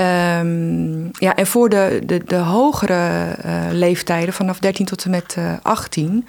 Um, 0.00 1.10
ja, 1.12 1.34
en 1.34 1.46
voor 1.46 1.68
de, 1.68 2.00
de, 2.04 2.24
de 2.24 2.36
hogere 2.36 3.26
uh, 3.46 3.62
leeftijden, 3.70 4.34
vanaf 4.34 4.58
13 4.58 4.86
tot 4.86 5.04
en 5.04 5.10
met 5.10 5.36
uh, 5.38 5.52
18, 5.62 6.26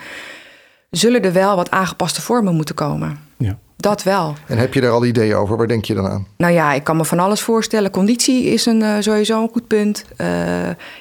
zullen 0.89 1.23
er 1.23 1.33
wel 1.33 1.55
wat 1.55 1.71
aangepaste 1.71 2.21
vormen 2.21 2.55
moeten 2.55 2.75
komen. 2.75 3.19
Ja. 3.37 3.57
Dat 3.77 4.03
wel. 4.03 4.35
En 4.47 4.57
heb 4.57 4.73
je 4.73 4.81
daar 4.81 4.91
al 4.91 5.05
ideeën 5.05 5.35
over? 5.35 5.57
Waar 5.57 5.67
denk 5.67 5.85
je 5.85 5.93
dan 5.93 6.07
aan? 6.07 6.27
Nou 6.37 6.53
ja, 6.53 6.73
ik 6.73 6.83
kan 6.83 6.97
me 6.97 7.05
van 7.05 7.19
alles 7.19 7.41
voorstellen. 7.41 7.91
Conditie 7.91 8.43
is 8.43 8.65
een, 8.65 8.81
uh, 8.81 8.95
sowieso 8.99 9.41
een 9.41 9.49
goed 9.51 9.67
punt. 9.67 10.05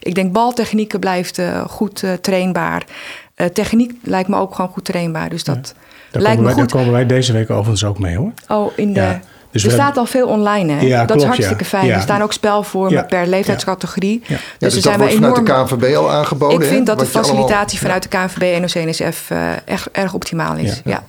ik 0.01 0.15
denk 0.15 0.33
baltechnieken 0.33 1.01
blijft 1.01 1.41
goed 1.67 2.05
trainbaar. 2.21 2.85
techniek 3.53 3.93
lijkt 4.03 4.29
me 4.29 4.37
ook 4.37 4.55
gewoon 4.55 4.71
goed 4.71 4.85
trainbaar. 4.85 5.29
Dus 5.29 5.45
dat... 5.45 5.75
Ja. 5.77 5.87
Daar 6.11 6.23
Lijkt 6.23 6.37
komen, 6.37 6.55
wij, 6.55 6.65
daar 6.65 6.73
komen 6.73 6.93
wij 6.93 7.07
deze 7.07 7.33
week 7.33 7.51
overigens 7.51 7.85
ook 7.85 7.99
mee 7.99 8.17
hoor. 8.17 8.33
Oh, 8.49 8.73
in 8.77 8.93
de... 8.93 9.01
Ja. 9.01 9.21
Dus 9.51 9.65
er 9.65 9.71
staat 9.71 9.97
al 9.97 10.07
veel 10.07 10.29
online, 10.29 10.73
hè? 10.73 10.81
Ja, 10.81 10.99
dat 10.99 11.07
klopt, 11.07 11.21
is 11.21 11.27
hartstikke 11.27 11.65
fijn. 11.65 11.87
Ja. 11.87 11.95
Er 11.95 12.01
staan 12.01 12.23
ook 12.23 12.33
spelvormen 12.33 13.07
per 13.07 13.27
leeftijdscategorie. 13.27 14.23
Dus, 14.29 14.39
dus 14.59 14.75
er 14.75 14.83
zijn 14.83 14.99
we 14.99 15.09
enorm... 15.09 15.47
vanuit 15.47 15.69
de 15.69 15.77
KNVB 15.77 15.97
al 15.97 16.11
aangeboden. 16.13 16.61
Ik 16.61 16.67
vind 16.67 16.87
dat 16.87 16.99
de 16.99 17.07
facilitatie 17.07 17.79
vanuit 17.79 18.03
de 18.03 18.09
KNVB 18.09 18.43
en 18.43 18.65
OCNSF 18.65 19.31
uh, 19.31 19.51
echt 19.65 19.91
erg 19.91 20.15
optimaal 20.15 20.57
is. 20.57 20.81
Ja. 20.85 21.05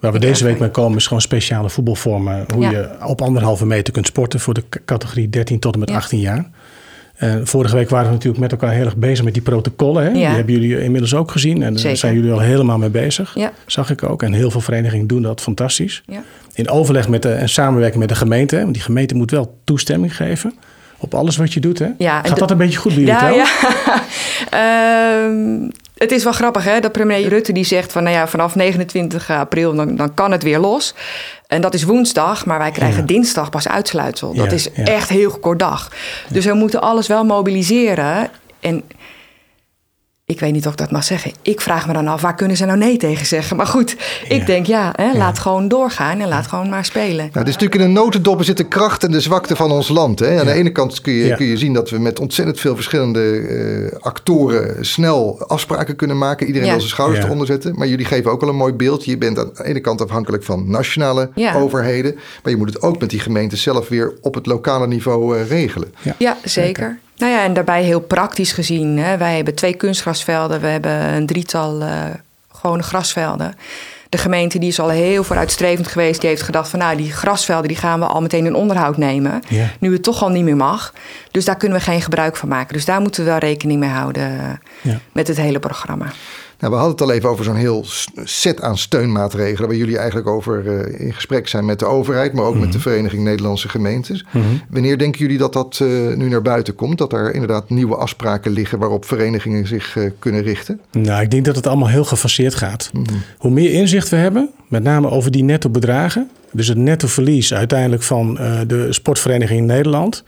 Waar 0.00 0.12
we 0.12 0.18
deze 0.18 0.44
week 0.44 0.58
mee 0.58 0.70
komen 0.70 0.98
is 0.98 1.06
gewoon 1.06 1.22
speciale 1.22 1.70
voetbalvormen. 1.70 2.46
Hoe 2.54 2.64
je 2.64 2.90
op 3.04 3.22
anderhalve 3.22 3.66
meter 3.66 3.92
kunt 3.92 4.06
sporten 4.06 4.40
voor 4.40 4.54
de 4.54 4.64
categorie 4.84 5.28
13 5.28 5.58
tot 5.58 5.74
en 5.74 5.80
met 5.80 5.90
18 5.90 6.20
jaar. 6.20 6.50
Uh, 7.20 7.34
vorige 7.42 7.76
week 7.76 7.88
waren 7.88 8.06
we 8.06 8.12
natuurlijk 8.12 8.40
met 8.40 8.52
elkaar 8.52 8.72
heel 8.72 8.84
erg 8.84 8.96
bezig 8.96 9.24
met 9.24 9.34
die 9.34 9.42
protocollen. 9.42 10.04
Hè? 10.04 10.12
Die 10.12 10.24
hebben 10.24 10.54
jullie 10.54 10.82
inmiddels 10.82 11.14
ook 11.14 11.30
gezien. 11.30 11.62
En 11.62 11.74
daar 11.74 11.96
zijn 11.96 12.14
jullie 12.14 12.32
al 12.32 12.40
helemaal 12.40 12.78
mee 12.78 12.90
bezig. 12.90 13.34
Ja. 13.34 13.52
Zag 13.66 13.90
ik 13.90 14.02
ook. 14.02 14.22
En 14.22 14.32
heel 14.32 14.50
veel 14.50 14.60
verenigingen 14.60 15.06
doen 15.06 15.22
dat 15.22 15.40
fantastisch. 15.40 16.02
Ja. 16.06 16.22
In 16.54 16.68
overleg 16.68 17.08
met 17.08 17.22
de, 17.22 17.32
en 17.32 17.48
samenwerking 17.48 18.00
met 18.00 18.08
de 18.08 18.14
gemeente. 18.14 18.56
Want 18.56 18.74
die 18.74 18.82
gemeente 18.82 19.14
moet 19.14 19.30
wel 19.30 19.58
toestemming 19.64 20.16
geven 20.16 20.54
op 20.98 21.14
alles 21.14 21.36
wat 21.36 21.52
je 21.52 21.60
doet. 21.60 21.78
Hè? 21.78 21.88
Gaat 21.98 22.38
dat 22.38 22.50
een 22.50 22.56
beetje 22.56 22.78
goed 22.78 22.94
bij 22.94 23.02
jullie 23.02 23.20
ja, 23.20 23.46
ja. 24.50 25.24
um, 25.24 25.70
het 25.98 26.12
is 26.12 26.24
wel 26.24 26.32
grappig 26.32 26.64
hè, 26.64 26.80
dat 26.80 26.92
premier 26.92 27.28
Rutte 27.28 27.52
die 27.52 27.64
zegt 27.64 27.92
van 27.92 28.02
nou 28.02 28.16
ja, 28.16 28.28
vanaf 28.28 28.54
29 28.54 29.30
april 29.30 29.74
dan, 29.74 29.96
dan 29.96 30.14
kan 30.14 30.32
het 30.32 30.42
weer 30.42 30.58
los. 30.58 30.94
En 31.48 31.60
dat 31.60 31.74
is 31.74 31.82
woensdag, 31.82 32.46
maar 32.46 32.58
wij 32.58 32.70
krijgen 32.70 33.06
dinsdag 33.06 33.50
pas 33.50 33.68
uitsluitsel. 33.68 34.34
Dat 34.34 34.52
is 34.52 34.72
echt 34.72 35.08
heel 35.08 35.38
kort 35.38 35.58
dag. 35.58 35.92
Dus 36.28 36.44
we 36.44 36.54
moeten 36.54 36.80
alles 36.80 37.06
wel 37.06 37.24
mobiliseren. 37.24 38.30
En 38.60 38.82
ik 40.32 40.40
weet 40.40 40.52
niet 40.52 40.66
of 40.66 40.72
ik 40.72 40.78
dat 40.78 40.90
mag 40.90 41.04
zeggen. 41.04 41.32
Ik 41.42 41.60
vraag 41.60 41.86
me 41.86 41.92
dan 41.92 42.08
af, 42.08 42.20
waar 42.20 42.34
kunnen 42.34 42.56
ze 42.56 42.64
nou 42.64 42.78
nee 42.78 42.96
tegen 42.96 43.26
zeggen? 43.26 43.56
Maar 43.56 43.66
goed, 43.66 43.96
ik 44.28 44.46
denk 44.46 44.66
ja, 44.66 44.92
hè, 44.96 45.16
laat 45.16 45.38
gewoon 45.38 45.68
doorgaan 45.68 46.20
en 46.20 46.28
laat 46.28 46.46
gewoon 46.46 46.68
maar 46.68 46.84
spelen. 46.84 47.16
Nou, 47.16 47.38
het 47.38 47.48
is 47.48 47.52
natuurlijk 47.52 47.80
in 47.80 47.86
een 47.86 47.92
notendop 47.92 48.44
zit 48.44 48.56
de 48.56 48.64
kracht 48.64 49.04
en 49.04 49.10
de 49.10 49.20
zwakte 49.20 49.56
van 49.56 49.70
ons 49.70 49.88
land. 49.88 50.18
Hè? 50.18 50.40
Aan 50.40 50.46
de 50.46 50.52
ene 50.52 50.70
kant 50.70 51.00
kun 51.00 51.12
je, 51.12 51.34
kun 51.34 51.46
je 51.46 51.56
zien 51.56 51.72
dat 51.72 51.90
we 51.90 51.98
met 51.98 52.20
ontzettend 52.20 52.60
veel 52.60 52.74
verschillende 52.74 53.20
uh, 53.20 53.92
actoren 54.00 54.86
snel 54.86 55.44
afspraken 55.46 55.96
kunnen 55.96 56.18
maken. 56.18 56.46
Iedereen 56.46 56.68
wil 56.68 56.78
zijn 56.78 56.90
schouders 56.90 57.24
eronder 57.24 57.46
zetten. 57.46 57.74
Maar 57.74 57.88
jullie 57.88 58.06
geven 58.06 58.30
ook 58.30 58.40
wel 58.40 58.50
een 58.50 58.56
mooi 58.56 58.72
beeld. 58.72 59.04
Je 59.04 59.18
bent 59.18 59.38
aan 59.38 59.50
de 59.56 59.64
ene 59.64 59.80
kant 59.80 60.02
afhankelijk 60.02 60.44
van 60.44 60.70
nationale 60.70 61.30
overheden. 61.54 62.14
Maar 62.14 62.52
je 62.52 62.58
moet 62.58 62.72
het 62.72 62.82
ook 62.82 63.00
met 63.00 63.10
die 63.10 63.20
gemeenten 63.20 63.58
zelf 63.58 63.88
weer 63.88 64.14
op 64.20 64.34
het 64.34 64.46
lokale 64.46 64.86
niveau 64.86 65.38
uh, 65.38 65.48
regelen. 65.48 65.94
Ja, 66.18 66.36
zeker. 66.44 66.98
Nou 67.18 67.32
ja, 67.32 67.44
en 67.44 67.52
daarbij 67.52 67.82
heel 67.82 68.00
praktisch 68.00 68.52
gezien. 68.52 68.98
Hè, 68.98 69.16
wij 69.16 69.36
hebben 69.36 69.54
twee 69.54 69.74
kunstgrasvelden, 69.74 70.60
we 70.60 70.66
hebben 70.66 71.14
een 71.14 71.26
drietal 71.26 71.82
uh, 71.82 72.04
gewone 72.52 72.82
grasvelden. 72.82 73.54
De 74.08 74.18
gemeente 74.18 74.58
die 74.58 74.68
is 74.68 74.80
al 74.80 74.88
heel 74.88 75.24
vooruitstrevend 75.24 75.88
geweest. 75.88 76.20
Die 76.20 76.28
heeft 76.28 76.42
gedacht 76.42 76.68
van 76.68 76.78
nou, 76.78 76.96
die 76.96 77.12
grasvelden 77.12 77.68
die 77.68 77.76
gaan 77.76 78.00
we 78.00 78.06
al 78.06 78.20
meteen 78.20 78.46
in 78.46 78.54
onderhoud 78.54 78.96
nemen. 78.96 79.42
Nu 79.80 79.92
het 79.92 80.02
toch 80.02 80.22
al 80.22 80.28
niet 80.28 80.44
meer 80.44 80.56
mag. 80.56 80.92
Dus 81.30 81.44
daar 81.44 81.56
kunnen 81.56 81.78
we 81.78 81.84
geen 81.84 82.02
gebruik 82.02 82.36
van 82.36 82.48
maken. 82.48 82.74
Dus 82.74 82.84
daar 82.84 83.00
moeten 83.00 83.24
we 83.24 83.30
wel 83.30 83.38
rekening 83.38 83.80
mee 83.80 83.90
houden 83.90 84.60
ja. 84.82 84.98
met 85.12 85.28
het 85.28 85.36
hele 85.36 85.58
programma. 85.58 86.06
Nou, 86.58 86.72
we 86.72 86.78
hadden 86.78 86.90
het 86.90 87.00
al 87.00 87.12
even 87.12 87.28
over 87.28 87.44
zo'n 87.44 87.56
heel 87.56 87.84
set 88.24 88.60
aan 88.62 88.78
steunmaatregelen. 88.78 89.68
Waar 89.68 89.78
jullie 89.78 89.96
eigenlijk 89.96 90.28
over 90.28 90.64
uh, 90.64 91.00
in 91.00 91.14
gesprek 91.14 91.48
zijn 91.48 91.64
met 91.64 91.78
de 91.78 91.84
overheid, 91.84 92.32
maar 92.32 92.44
ook 92.44 92.54
met 92.54 92.72
de 92.72 92.78
mhm. 92.78 92.88
Vereniging 92.88 93.22
Nederlandse 93.22 93.68
Gemeentes. 93.68 94.24
Mhm. 94.30 94.44
Wanneer 94.70 94.98
denken 94.98 95.20
jullie 95.20 95.38
dat 95.38 95.52
dat 95.52 95.78
uh, 95.82 96.14
nu 96.14 96.28
naar 96.28 96.42
buiten 96.42 96.74
komt? 96.74 96.98
Dat 96.98 97.12
er 97.12 97.34
inderdaad 97.34 97.70
nieuwe 97.70 97.96
afspraken 97.96 98.50
liggen 98.50 98.78
waarop 98.78 99.04
verenigingen 99.04 99.66
zich 99.66 99.96
uh, 99.96 100.10
kunnen 100.18 100.42
richten? 100.42 100.80
Nou, 100.92 101.22
ik 101.22 101.30
denk 101.30 101.44
dat 101.44 101.56
het 101.56 101.66
allemaal 101.66 101.88
heel 101.88 102.04
gefaseerd 102.04 102.54
gaat. 102.54 102.90
Mhm. 102.92 103.04
Hoe 103.38 103.50
meer 103.50 103.72
inzicht 103.72 104.08
we 104.08 104.16
hebben, 104.16 104.50
met 104.68 104.82
name 104.82 105.10
over 105.10 105.30
die 105.30 105.44
netto 105.44 105.68
bedragen. 105.70 106.30
Dus 106.52 106.68
het 106.68 106.78
netto 106.78 107.08
verlies 107.08 107.54
uiteindelijk 107.54 108.02
van 108.02 108.34
de 108.66 108.86
sportvereniging 108.90 109.60
in 109.60 109.66
Nederland 109.66 110.24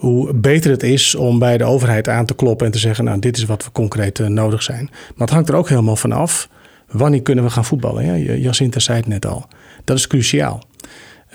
hoe 0.00 0.34
beter 0.34 0.70
het 0.70 0.82
is 0.82 1.14
om 1.14 1.38
bij 1.38 1.58
de 1.58 1.64
overheid 1.64 2.08
aan 2.08 2.26
te 2.26 2.34
kloppen 2.34 2.66
en 2.66 2.72
te 2.72 2.78
zeggen: 2.78 3.04
Nou, 3.04 3.18
dit 3.18 3.36
is 3.36 3.44
wat 3.44 3.64
we 3.64 3.72
concreet 3.72 4.18
uh, 4.18 4.26
nodig 4.26 4.62
zijn. 4.62 4.88
Maar 4.90 5.26
het 5.26 5.30
hangt 5.30 5.48
er 5.48 5.54
ook 5.54 5.68
helemaal 5.68 5.96
van 5.96 6.12
af. 6.12 6.48
Wanneer 6.90 7.22
kunnen 7.22 7.44
we 7.44 7.50
gaan 7.50 7.64
voetballen? 7.64 8.22
Ja, 8.22 8.34
Jacinta 8.34 8.78
zei 8.78 8.98
het 8.98 9.06
net 9.06 9.26
al. 9.26 9.46
Dat 9.84 9.96
is 9.96 10.06
cruciaal. 10.06 10.62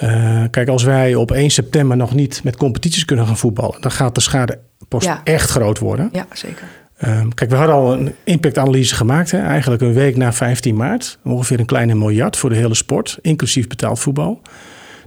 Uh, 0.04 0.44
kijk, 0.52 0.68
als 0.68 0.84
wij 0.84 1.16
op 1.16 1.32
1 1.32 1.50
september 1.50 1.98
nog 1.98 2.14
niet 2.14 2.44
met 2.44 2.58
competities 2.58 3.06
kunnen 3.06 3.26
gaan 3.26 3.38
voetballen, 3.38 3.82
dan 3.82 3.92
gaat 3.92 4.16
de 4.16 4.22
schade 4.22 4.60
echt 5.24 5.50
groot 5.50 5.80
worden. 5.80 6.10
Ja, 6.12 6.28
zeker. 6.34 6.64
Uh, 7.04 7.22
kijk, 7.34 7.50
we 7.50 7.56
hadden 7.56 7.76
al 7.76 7.94
een 7.94 8.14
impactanalyse 8.24 8.96
gemaakt, 8.96 9.32
hè? 9.32 9.40
eigenlijk 9.40 9.82
een 9.82 9.94
week 9.94 10.16
na 10.16 10.34
15 10.34 10.76
maart. 10.76 11.20
Ongeveer 11.24 11.60
een 11.60 11.66
kleine 11.66 11.96
miljard 11.96 12.38
voor 12.38 12.50
de 12.50 12.56
hele 12.56 12.76
sport, 12.76 13.18
inclusief 13.22 13.68
betaald 13.68 14.00
voetbal. 14.00 14.42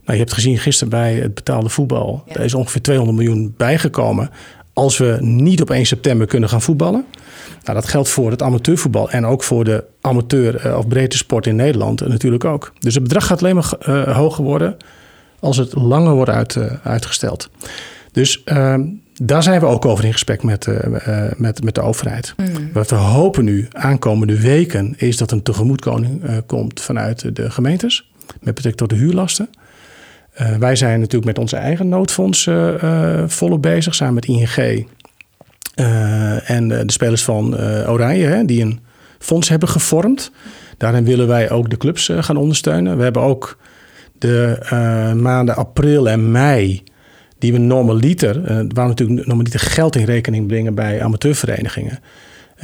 Nou, 0.08 0.20
je 0.20 0.26
hebt 0.26 0.36
gezien 0.36 0.58
gisteren 0.58 0.90
bij 0.90 1.14
het 1.14 1.34
betaalde 1.34 1.68
voetbal. 1.68 2.24
Er 2.26 2.40
is 2.40 2.54
ongeveer 2.54 2.82
200 2.82 3.18
miljoen 3.18 3.54
bijgekomen. 3.56 4.30
Als 4.72 4.98
we 4.98 5.16
niet 5.20 5.60
op 5.60 5.70
1 5.70 5.86
september 5.86 6.26
kunnen 6.26 6.48
gaan 6.48 6.62
voetballen. 6.62 7.04
Nou, 7.64 7.78
dat 7.78 7.88
geldt 7.88 8.08
voor 8.08 8.30
het 8.30 8.42
amateurvoetbal 8.42 9.10
en 9.10 9.26
ook 9.26 9.42
voor 9.42 9.64
de 9.64 9.84
amateur- 10.00 10.66
uh, 10.66 10.76
of 10.78 10.88
breedte 10.88 11.16
sport 11.16 11.46
in 11.46 11.56
Nederland 11.56 12.08
natuurlijk 12.08 12.44
ook. 12.44 12.72
Dus 12.78 12.94
het 12.94 13.02
bedrag 13.02 13.26
gaat 13.26 13.42
alleen 13.42 13.54
maar 13.54 13.72
uh, 13.88 14.16
hoger 14.16 14.44
worden 14.44 14.76
als 15.40 15.56
het 15.56 15.74
langer 15.74 16.14
wordt 16.14 16.30
uit, 16.30 16.54
uh, 16.54 16.72
uitgesteld. 16.82 17.50
Dus 18.12 18.44
ehm, 18.44 18.84
daar 19.22 19.42
zijn 19.42 19.60
we 19.60 19.66
ook 19.66 19.84
over 19.84 20.04
in 20.04 20.12
gesprek 20.12 20.42
met, 20.42 20.66
met, 21.36 21.64
met 21.64 21.74
de 21.74 21.80
overheid. 21.80 22.34
Mm. 22.36 22.72
Wat 22.72 22.90
we 22.90 22.96
hopen 22.96 23.44
nu 23.44 23.68
aankomende 23.72 24.40
weken 24.40 24.94
is 24.96 25.16
dat 25.16 25.30
een 25.30 25.42
tegemoetkoning 25.42 26.22
komt 26.46 26.80
vanuit 26.80 27.36
de 27.36 27.50
gemeentes 27.50 28.10
met 28.40 28.54
betrekking 28.54 28.76
tot 28.76 28.98
de 28.98 29.04
huurlasten. 29.04 29.48
Uh, 30.40 30.56
wij 30.56 30.76
zijn 30.76 31.00
natuurlijk 31.00 31.24
met 31.24 31.38
onze 31.38 31.56
eigen 31.56 31.88
noodfonds 31.88 32.46
uh, 32.46 33.24
volop 33.26 33.62
bezig, 33.62 33.94
samen 33.94 34.14
met 34.14 34.24
ING 34.24 34.86
en 36.44 36.68
de 36.68 36.82
spelers 36.86 37.24
van 37.24 37.56
Oranje, 37.88 38.26
hè, 38.26 38.44
die 38.44 38.62
een 38.62 38.80
fonds 39.18 39.48
hebben 39.48 39.68
gevormd. 39.68 40.30
Daarin 40.76 41.04
willen 41.04 41.26
wij 41.26 41.50
ook 41.50 41.70
de 41.70 41.76
clubs 41.76 42.10
gaan 42.18 42.36
ondersteunen. 42.36 42.96
We 42.96 43.02
hebben 43.02 43.22
ook 43.22 43.58
de 44.18 44.58
maanden 45.20 45.56
april 45.56 46.08
en 46.08 46.30
mei, 46.30 46.82
die 47.38 47.52
we 47.52 47.58
normaliter, 47.58 48.42
waar 48.44 48.84
we 48.84 48.88
natuurlijk 48.88 49.26
normaliter 49.26 49.60
geld 49.60 49.96
in 49.96 50.04
rekening 50.04 50.46
brengen 50.46 50.74
bij 50.74 51.02
amateurverenigingen. 51.02 51.98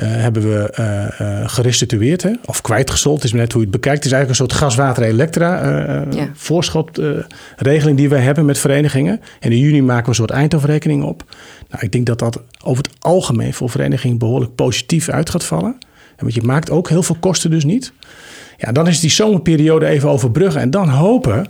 Uh, 0.00 0.06
hebben 0.06 0.42
we 0.42 0.74
uh, 0.78 1.20
uh, 1.20 1.48
gerestitueerd 1.48 2.22
hè? 2.22 2.32
of 2.44 2.60
kwijtgesold. 2.60 3.16
Het 3.16 3.24
is 3.24 3.32
net 3.32 3.52
hoe 3.52 3.60
je 3.60 3.66
het 3.66 3.76
bekijkt. 3.76 4.04
Het 4.04 4.06
is 4.06 4.12
eigenlijk 4.12 4.40
een 4.40 4.48
soort 4.48 4.62
gas-water-elektra 4.62 5.60
ja. 6.10 6.28
voorschotregeling 6.34 7.96
die 7.96 8.08
wij 8.08 8.20
hebben 8.20 8.44
met 8.44 8.58
verenigingen. 8.58 9.20
En 9.40 9.52
in 9.52 9.58
juni 9.58 9.82
maken 9.82 10.02
we 10.02 10.08
een 10.08 10.14
soort 10.14 10.30
eindafrekening 10.30 11.02
op. 11.02 11.24
Nou, 11.68 11.84
ik 11.84 11.92
denk 11.92 12.06
dat 12.06 12.18
dat 12.18 12.40
over 12.64 12.84
het 12.84 12.92
algemeen 12.98 13.54
voor 13.54 13.70
verenigingen 13.70 14.18
behoorlijk 14.18 14.54
positief 14.54 15.08
uit 15.08 15.30
gaat 15.30 15.44
vallen. 15.44 15.76
En 16.16 16.22
want 16.22 16.34
je 16.34 16.42
maakt 16.42 16.70
ook 16.70 16.88
heel 16.88 17.02
veel 17.02 17.16
kosten 17.20 17.50
dus 17.50 17.64
niet. 17.64 17.92
Ja, 18.56 18.72
dan 18.72 18.86
is 18.86 19.00
die 19.00 19.10
zomerperiode 19.10 19.86
even 19.86 20.08
overbruggen 20.08 20.60
en 20.60 20.70
dan 20.70 20.88
hopen 20.88 21.46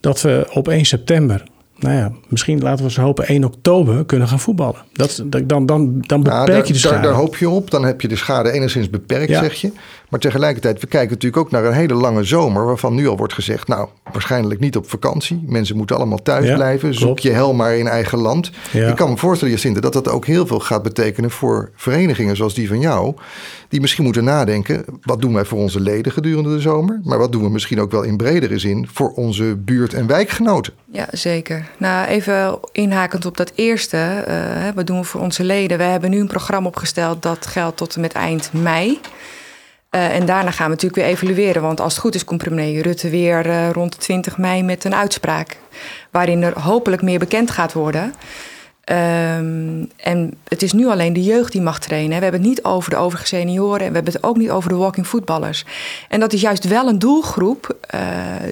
dat 0.00 0.20
we 0.20 0.46
op 0.52 0.68
1 0.68 0.84
september 0.84 1.42
nou 1.82 1.96
ja, 1.96 2.12
misschien 2.28 2.60
laten 2.60 2.78
we 2.78 2.84
eens 2.84 2.96
hopen 2.96 3.26
1 3.26 3.44
oktober 3.44 4.04
kunnen 4.04 4.28
gaan 4.28 4.40
voetballen. 4.40 4.82
Dat, 4.92 5.22
dan, 5.24 5.66
dan, 5.66 6.00
dan 6.00 6.22
beperk 6.22 6.66
je 6.66 6.72
de 6.72 6.78
schade. 6.78 6.94
Daar, 6.94 7.02
daar, 7.02 7.12
hoop 7.12 7.36
je 7.36 7.50
op. 7.50 7.70
Dan 7.70 7.84
heb 7.84 8.00
je 8.00 8.08
de 8.08 8.16
schade 8.16 8.50
enigszins 8.50 8.90
beperkt, 8.90 9.32
zeg 9.32 9.54
je. 9.54 9.72
Maar 10.12 10.20
tegelijkertijd, 10.20 10.80
we 10.80 10.86
kijken 10.86 11.10
natuurlijk 11.10 11.42
ook 11.42 11.50
naar 11.50 11.64
een 11.64 11.72
hele 11.72 11.94
lange 11.94 12.24
zomer... 12.24 12.64
waarvan 12.64 12.94
nu 12.94 13.08
al 13.08 13.16
wordt 13.16 13.32
gezegd, 13.32 13.68
nou, 13.68 13.88
waarschijnlijk 14.12 14.60
niet 14.60 14.76
op 14.76 14.90
vakantie. 14.90 15.44
Mensen 15.46 15.76
moeten 15.76 15.96
allemaal 15.96 16.22
thuis 16.22 16.46
Ja, 16.46 16.54
blijven. 16.54 16.94
Zoek 16.94 17.18
je 17.18 17.30
hel 17.30 17.54
maar 17.54 17.76
in 17.76 17.86
eigen 17.86 18.18
land. 18.18 18.50
Ja. 18.72 18.88
Ik 18.88 18.96
kan 18.96 19.10
me 19.10 19.16
voorstellen, 19.16 19.54
Jacinthe, 19.54 19.80
dat 19.80 19.92
dat 19.92 20.08
ook 20.08 20.26
heel 20.26 20.46
veel 20.46 20.60
gaat 20.60 20.82
betekenen... 20.82 21.30
voor 21.30 21.70
verenigingen 21.74 22.36
zoals 22.36 22.54
die 22.54 22.68
van 22.68 22.80
jou... 22.80 23.14
die 23.68 23.80
misschien 23.80 24.04
moeten 24.04 24.24
nadenken, 24.24 24.84
wat 25.02 25.20
doen 25.20 25.34
wij 25.34 25.44
voor 25.44 25.58
onze 25.58 25.80
leden 25.80 26.12
gedurende 26.12 26.54
de 26.54 26.60
zomer? 26.60 27.00
Maar 27.04 27.18
wat 27.18 27.32
doen 27.32 27.42
we 27.42 27.50
misschien 27.50 27.80
ook 27.80 27.90
wel 27.90 28.02
in 28.02 28.16
bredere 28.16 28.58
zin... 28.58 28.88
voor 28.92 29.12
onze 29.12 29.56
buurt- 29.56 29.94
en 29.94 30.06
wijkgenoten? 30.06 30.72
Ja, 30.90 31.08
zeker. 31.12 31.68
Nou, 31.76 32.06
even 32.06 32.58
inhakend 32.72 33.26
op 33.26 33.36
dat 33.36 33.52
eerste. 33.54 33.96
hè, 33.96 34.72
wat 34.72 34.86
doen 34.86 34.98
we 34.98 35.04
voor 35.04 35.20
onze 35.20 35.44
leden? 35.44 35.78
We 35.78 35.84
hebben 35.84 36.10
nu 36.10 36.20
een 36.20 36.26
programma 36.26 36.68
opgesteld 36.68 37.22
dat 37.22 37.46
geldt 37.46 37.76
tot 37.76 37.94
en 37.94 38.00
met 38.00 38.12
eind 38.12 38.52
mei. 38.52 39.00
Eh, 39.92 40.14
en 40.14 40.26
daarna 40.26 40.50
gaan 40.50 40.64
we 40.64 40.72
natuurlijk 40.72 41.02
weer 41.02 41.10
evalueren. 41.10 41.62
Want 41.62 41.80
als 41.80 41.92
het 41.92 42.02
goed 42.02 42.14
is, 42.14 42.24
komt 42.24 42.42
premier 42.42 42.82
Rutte 42.82 43.10
weer 43.10 43.50
eh, 43.50 43.70
rond 43.70 43.92
de 43.92 43.98
20 43.98 44.38
mei 44.38 44.62
met 44.62 44.84
een 44.84 44.94
uitspraak. 44.94 45.56
Waarin 46.10 46.42
er 46.42 46.60
hopelijk 46.60 47.02
meer 47.02 47.18
bekend 47.18 47.50
gaat 47.50 47.72
worden. 47.72 48.14
Ehm, 48.84 49.84
en 49.96 50.34
het 50.48 50.62
is 50.62 50.72
nu 50.72 50.86
alleen 50.86 51.12
de 51.12 51.22
jeugd 51.22 51.52
die 51.52 51.60
mag 51.60 51.80
trainen. 51.80 52.16
We 52.16 52.22
hebben 52.22 52.40
het 52.40 52.48
niet 52.48 52.64
over 52.64 52.90
de 52.90 52.96
overige 52.96 53.26
senioren. 53.26 53.80
En 53.80 53.88
we 53.88 53.94
hebben 53.94 54.12
het 54.12 54.22
ook 54.24 54.36
niet 54.36 54.50
over 54.50 54.68
de 54.68 54.76
walking 54.76 55.06
voetballers. 55.06 55.64
En 56.08 56.20
dat 56.20 56.32
is 56.32 56.40
juist 56.40 56.68
wel 56.68 56.88
een 56.88 56.98
doelgroep 56.98 57.76
eh, 57.80 58.00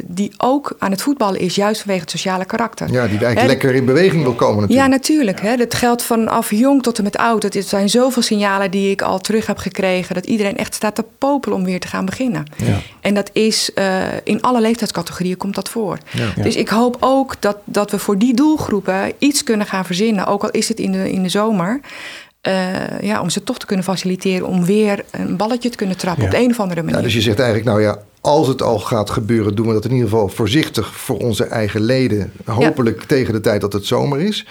die 0.04 0.32
ook 0.36 0.76
aan 0.78 0.90
het 0.90 1.02
voetballen 1.02 1.40
is. 1.40 1.54
Juist 1.54 1.80
vanwege 1.80 2.00
het 2.00 2.10
sociale 2.10 2.44
karakter. 2.44 2.92
Ja, 2.92 3.06
die 3.06 3.18
eigenlijk 3.18 3.46
lekker 3.46 3.74
in 3.74 3.84
beweging 3.84 4.22
wil 4.22 4.34
komen 4.34 4.68
ja, 4.68 4.86
natuurlijk. 4.86 4.98
natuurlijk. 5.10 5.40
Hè. 5.40 5.56
Dat 5.56 5.74
geldt 5.74 6.02
vanaf 6.02 6.50
jong 6.50 6.82
tot 6.82 6.98
en 6.98 7.04
met 7.04 7.16
oud. 7.16 7.42
Het 7.42 7.66
zijn 7.66 7.88
zoveel 7.88 8.22
signalen 8.22 8.70
die 8.70 8.90
ik 8.90 9.02
al 9.02 9.18
terug 9.18 9.46
heb 9.46 9.58
gekregen... 9.58 10.14
dat 10.14 10.26
iedereen 10.26 10.56
echt 10.56 10.74
staat 10.74 10.94
te 10.94 11.04
popelen 11.18 11.56
om 11.56 11.64
weer 11.64 11.80
te 11.80 11.86
gaan 11.86 12.04
beginnen. 12.04 12.44
Ja. 12.56 12.78
En 13.00 13.14
dat 13.14 13.30
is 13.32 13.72
eh, 13.74 14.02
in 14.24 14.42
alle 14.42 14.60
leeftijdscategorieën 14.60 15.36
komt 15.36 15.54
dat 15.54 15.68
voor. 15.68 15.98
Ja. 16.10 16.42
Dus 16.42 16.56
ik 16.56 16.68
hoop 16.68 16.96
ook 17.00 17.34
dat, 17.40 17.56
dat 17.64 17.90
we 17.90 17.98
voor 17.98 18.18
die 18.18 18.34
doelgroepen 18.34 19.12
iets 19.18 19.44
kunnen 19.44 19.66
gaan 19.66 19.84
verzinnen. 19.84 20.19
Ook 20.26 20.42
al 20.42 20.50
is 20.50 20.68
het 20.68 20.78
in 20.80 20.92
de, 20.92 21.10
in 21.12 21.22
de 21.22 21.28
zomer. 21.28 21.80
eh, 22.40 23.00
ja, 23.00 23.20
om 23.20 23.30
ze 23.30 23.42
toch 23.44 23.58
te 23.58 23.66
kunnen 23.66 23.84
faciliteren 23.84 24.46
om 24.46 24.64
weer 24.64 25.04
een 25.10 25.36
balletje 25.36 25.68
te 25.68 25.76
kunnen 25.76 25.96
trappen 25.96 26.22
Ja. 26.22 26.28
op 26.30 26.34
de 26.36 26.42
een 26.44 26.50
of 26.50 26.60
andere 26.60 26.80
manier. 26.82 26.96
Ja, 26.98 27.02
dus 27.04 27.14
je 27.14 27.20
zegt 27.20 27.38
eigenlijk, 27.38 27.68
nou 27.68 27.82
ja, 27.82 27.98
als 28.20 28.48
het 28.48 28.62
al 28.62 28.78
gaat 28.78 29.10
gebeuren, 29.10 29.54
doen 29.54 29.66
we 29.66 29.72
dat 29.72 29.84
in 29.84 29.90
ieder 29.92 30.08
geval 30.08 30.28
voorzichtig 30.28 30.94
voor 30.94 31.18
onze 31.18 31.44
eigen 31.44 31.80
leden. 31.80 32.32
Hopelijk 32.44 33.02
tegen 33.02 33.32
de 33.32 33.40
tijd 33.40 33.60
dat 33.60 33.72
het 33.72 33.86
zomer 33.86 34.20
is. 34.20 34.46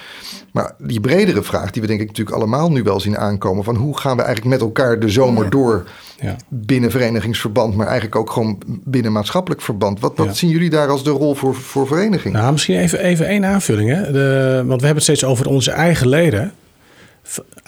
Maar 0.51 0.75
die 0.77 0.99
bredere 0.99 1.43
vraag, 1.43 1.71
die 1.71 1.81
we 1.81 1.87
denk 1.87 1.99
ik 2.01 2.07
natuurlijk 2.07 2.35
allemaal 2.37 2.71
nu 2.71 2.83
wel 2.83 2.99
zien 2.99 3.17
aankomen: 3.17 3.63
van 3.63 3.75
hoe 3.75 3.97
gaan 3.97 4.17
we 4.17 4.23
eigenlijk 4.23 4.51
met 4.55 4.61
elkaar 4.61 4.99
de 4.99 5.09
zomer 5.09 5.43
Ja. 5.43 5.49
door 5.49 5.87
Ja. 6.21 6.35
binnen 6.47 6.91
verenigingsverband, 6.91 7.75
maar 7.75 7.85
eigenlijk 7.87 8.15
ook 8.15 8.29
gewoon 8.31 8.57
binnen 8.83 9.11
maatschappelijk 9.11 9.61
verband? 9.61 9.99
Wat, 9.99 10.13
wat 10.15 10.25
Ja. 10.27 10.33
zien 10.33 10.49
jullie 10.49 10.69
daar 10.69 10.87
als 10.87 11.03
de 11.03 11.09
rol 11.09 11.35
voor, 11.35 11.55
voor 11.55 11.87
verenigingen? 11.87 12.39
Nou, 12.39 12.51
misschien 12.51 12.77
even, 12.79 12.99
even 12.99 13.27
één 13.27 13.45
aanvulling. 13.45 13.89
Hè? 13.89 14.11
De, 14.11 14.53
want 14.65 14.79
we 14.81 14.85
hebben 14.85 14.93
het 14.95 15.03
steeds 15.03 15.23
over 15.23 15.47
onze 15.47 15.71
eigen 15.71 16.07
leden. 16.07 16.53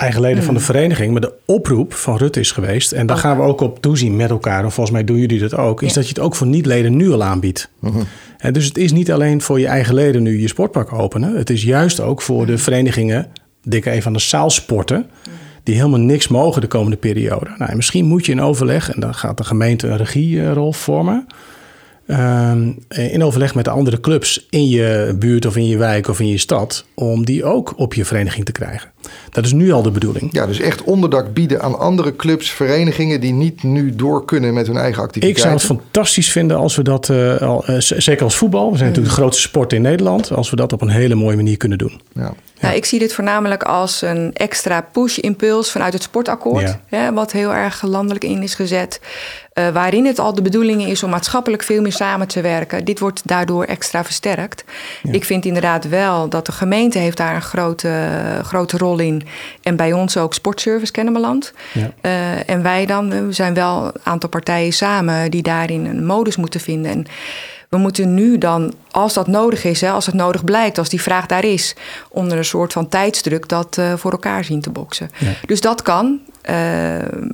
Eigen 0.02 0.22
leden 0.22 0.44
van 0.44 0.54
de 0.54 0.60
vereniging. 0.60 1.12
Maar 1.12 1.22
de 1.22 1.34
oproep 1.46 1.94
van 1.94 2.18
Rutte 2.18 2.40
is 2.40 2.52
geweest. 2.52 2.92
En 2.92 3.06
daar 3.06 3.18
gaan 3.18 3.38
we 3.38 3.44
ook 3.44 3.62
op 3.62 3.82
toezien 3.82 4.16
met 4.16 4.30
elkaar. 4.30 4.64
En 4.64 4.72
volgens 4.72 4.96
mij 4.96 5.04
doen 5.04 5.18
jullie 5.18 5.40
dat 5.40 5.56
ook. 5.56 5.82
Is 5.82 5.90
Ja. 5.90 5.94
dat 5.96 6.04
je 6.04 6.10
het 6.10 6.20
ook 6.20 6.36
voor 6.36 6.48
niet-leden 6.48 6.96
nu 6.96 7.12
al 7.12 7.24
aanbiedt. 7.24 7.70
En 8.38 8.54
dus 8.54 8.66
het 8.66 8.78
is 8.78 8.92
niet 8.92 9.12
alleen 9.12 9.42
voor 9.42 9.60
je 9.60 9.68
eigen 9.68 9.94
leden 9.94 10.24
nu 10.24 10.42
je 10.42 10.48
sportpak 10.48 10.94
openen. 10.94 11.36
Het 11.38 11.50
is 11.50 11.64
juist 11.64 12.00
ook 12.00 12.22
voor 12.22 12.46
de 12.46 12.58
verenigingen. 12.58 13.28
Denk 13.62 13.86
even 13.86 14.06
aan 14.08 14.14
de 14.14 14.20
zaalsporten. 14.20 15.06
Die 15.64 15.76
helemaal 15.76 16.00
niks 16.00 16.28
mogen 16.28 16.62
de 16.62 16.68
komende 16.68 16.98
periode. 16.98 17.50
Nou, 17.58 17.72
en 17.72 17.76
misschien 17.76 18.06
moet 18.06 18.26
je 18.26 18.32
in 18.32 18.42
overleg. 18.42 18.92
En 18.94 19.00
dan 19.02 19.14
gaat 19.16 19.38
de 19.38 19.44
gemeente 19.44 19.88
een 19.88 19.98
regierol 19.98 20.74
vormen. 20.74 21.26
Ehm, 22.08 22.72
in 22.90 23.24
overleg 23.24 23.56
met 23.56 23.66
de 23.66 23.72
andere 23.72 24.00
clubs 24.00 24.48
in 24.50 24.68
je 24.70 25.16
buurt 25.20 25.46
of 25.46 25.56
in 25.56 25.68
je 25.68 25.78
wijk 25.78 26.08
of 26.08 26.20
in 26.20 26.28
je 26.28 26.38
stad, 26.38 26.86
om 26.94 27.26
die 27.26 27.44
ook 27.44 27.74
op 27.78 27.94
je 27.94 28.06
vereniging 28.06 28.46
te 28.46 28.52
krijgen. 28.52 28.90
Dat 29.30 29.46
is 29.46 29.52
nu 29.54 29.72
al 29.72 29.82
de 29.82 29.92
bedoeling. 29.92 30.30
Ja, 30.32 30.46
dus 30.46 30.60
echt 30.60 30.84
onderdak 30.84 31.34
bieden 31.34 31.62
aan 31.62 31.80
andere 31.80 32.16
clubs, 32.16 32.52
verenigingen 32.52 33.22
die 33.22 33.34
niet 33.34 33.64
nu 33.64 33.96
door 33.96 34.26
kunnen 34.26 34.54
met 34.54 34.68
hun 34.68 34.78
eigen 34.78 34.98
Ik 35.02 35.08
activiteiten. 35.08 35.42
zou 35.42 35.54
het 35.78 35.84
fantastisch 35.86 36.32
vinden 36.32 36.58
als 36.58 36.76
we 36.76 36.84
dat, 36.84 37.10
eh, 37.10 37.38
al, 37.42 37.66
eh, 37.66 37.76
zeker 37.80 38.24
als 38.24 38.36
voetbal, 38.36 38.72
we 38.72 38.78
zijn 38.78 38.90
natuurlijk 38.90 39.16
de 39.16 39.22
grootste 39.22 39.42
sport 39.42 39.74
in 39.74 39.82
Nederland, 39.82 40.32
als 40.32 40.50
we 40.50 40.56
dat 40.56 40.74
op 40.74 40.82
een 40.82 40.90
hele 40.90 41.16
mooie 41.16 41.36
manier 41.36 41.58
kunnen 41.58 41.78
doen. 41.78 42.02
Ja. 42.14 42.34
Nou, 42.60 42.76
ik 42.76 42.86
zie 42.86 43.00
dit 43.00 43.14
voornamelijk 43.14 43.64
als 43.64 44.02
een 44.02 44.32
extra 44.34 44.82
push-impuls 44.92 45.72
vanuit 45.72 45.94
het 45.94 46.04
sportakkoord. 46.04 46.62
Ja. 46.62 46.80
Hè, 46.98 47.14
wat 47.14 47.32
heel 47.32 47.54
erg 47.54 47.82
landelijk 47.82 48.24
in 48.24 48.44
is 48.44 48.54
gezet. 48.56 49.00
eh, 49.52 49.70
waarin 49.70 50.06
het 50.06 50.20
al 50.20 50.34
de 50.34 50.42
bedoeling 50.42 50.86
is 50.86 51.04
om 51.04 51.10
maatschappelijk 51.10 51.64
veel 51.64 51.82
meer 51.82 51.92
samen 51.92 52.28
te 52.28 52.42
werken. 52.42 52.86
Dit 52.86 53.00
wordt 53.00 53.22
daardoor 53.28 53.64
extra 53.64 54.04
versterkt. 54.04 54.64
Ik 55.12 55.26
vind 55.26 55.46
inderdaad 55.46 55.88
wel 55.90 56.30
dat 56.30 56.46
de 56.46 56.52
gemeente 56.52 56.98
heeft 56.98 57.18
daar 57.18 57.36
een 57.36 57.42
grote, 57.42 58.10
grote 58.44 58.78
rol 58.78 58.91
in. 59.00 59.22
En 59.62 59.76
bij 59.76 59.94
ons 59.94 60.18
ook 60.18 60.34
Sportservice 60.34 60.92
Kennemerland. 60.92 61.54
Ja. 61.74 61.92
Eh, 62.02 62.50
en 62.50 62.62
wij 62.62 62.86
dan, 62.86 63.10
we 63.28 63.34
zijn 63.34 63.54
wel 63.54 63.86
een 63.86 63.92
aantal 64.04 64.30
partijen 64.30 64.74
samen 64.74 65.32
die 65.32 65.42
daarin 65.42 65.86
een 65.86 66.06
modus 66.06 66.36
moeten 66.36 66.60
vinden. 66.60 66.92
En 66.92 67.06
we 67.70 67.78
moeten 67.78 68.14
nu 68.14 68.38
dan, 68.38 68.74
als 68.92 69.14
dat 69.14 69.28
nodig 69.28 69.64
is, 69.64 69.82
hè, 69.82 69.90
als 69.90 70.06
het 70.06 70.16
nodig 70.16 70.44
blijkt, 70.44 70.78
als 70.78 70.90
die 70.90 71.02
vraag 71.02 71.26
daar 71.26 71.46
is, 71.46 71.76
onder 72.10 72.38
een 72.38 72.46
soort 72.46 72.74
van 72.74 72.88
tijdsdruk 72.90 73.48
dat 73.50 73.78
eh, 73.78 73.94
voor 73.98 74.12
elkaar 74.12 74.44
zien 74.44 74.62
te 74.62 74.70
boksen. 74.70 75.10
Ja. 75.18 75.32
Dus 75.46 75.62
dat 75.62 75.82
kan. 75.82 76.20
eh, 76.42 76.56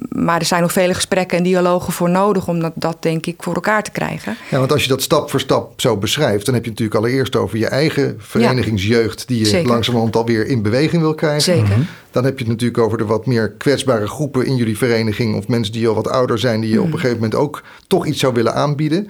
maar 0.10 0.40
er 0.40 0.46
zijn 0.46 0.62
nog 0.62 0.72
vele 0.72 0.94
gesprekken 0.94 1.38
en 1.38 1.44
dialogen 1.44 1.94
voor 1.94 2.10
nodig 2.10 2.48
om 2.48 2.60
dat, 2.60 2.72
dat, 2.76 2.98
denk 3.00 3.26
ik, 3.26 3.36
voor 3.44 3.54
elkaar 3.54 3.84
te 3.84 3.92
krijgen. 3.92 4.38
Ja, 4.50 4.58
want 4.60 4.72
als 4.72 4.84
je 4.84 4.90
dat 4.90 5.02
stap 5.02 5.30
voor 5.30 5.40
stap 5.40 5.82
zo 5.82 5.98
beschrijft, 5.98 6.46
dan 6.46 6.54
heb 6.54 6.64
je 6.64 6.70
het 6.70 6.80
natuurlijk 6.80 7.06
allereerst 7.06 7.36
over 7.36 7.58
je 7.58 7.68
eigen 7.68 8.16
verenigingsjeugd, 8.20 9.28
die 9.28 9.40
je 9.40 9.46
Zeker. 9.46 9.68
langzamerhand 9.68 10.16
alweer 10.16 10.48
in 10.48 10.62
beweging 10.62 11.02
wil 11.02 11.16
krijgen. 11.16 11.42
Zeker. 11.42 11.78
Dan 12.12 12.24
heb 12.26 12.38
je 12.38 12.44
het 12.44 12.54
natuurlijk 12.54 12.84
over 12.84 12.98
de 12.98 13.06
wat 13.06 13.26
meer 13.26 13.52
kwetsbare 13.52 14.08
groepen 14.08 14.46
in 14.46 14.56
jullie 14.56 14.78
vereniging, 14.78 15.36
of 15.36 15.48
mensen 15.48 15.74
die 15.74 15.88
al 15.88 15.96
wat 15.96 16.08
ouder 16.10 16.40
zijn, 16.40 16.62
die 16.62 16.70
je 16.70 16.82
op 16.82 16.86
een 16.86 16.94
gegeven 16.94 17.16
moment 17.16 17.36
ook 17.36 17.64
toch 17.88 18.06
iets 18.06 18.20
zou 18.20 18.34
willen 18.34 18.54
aanbieden. 18.54 19.08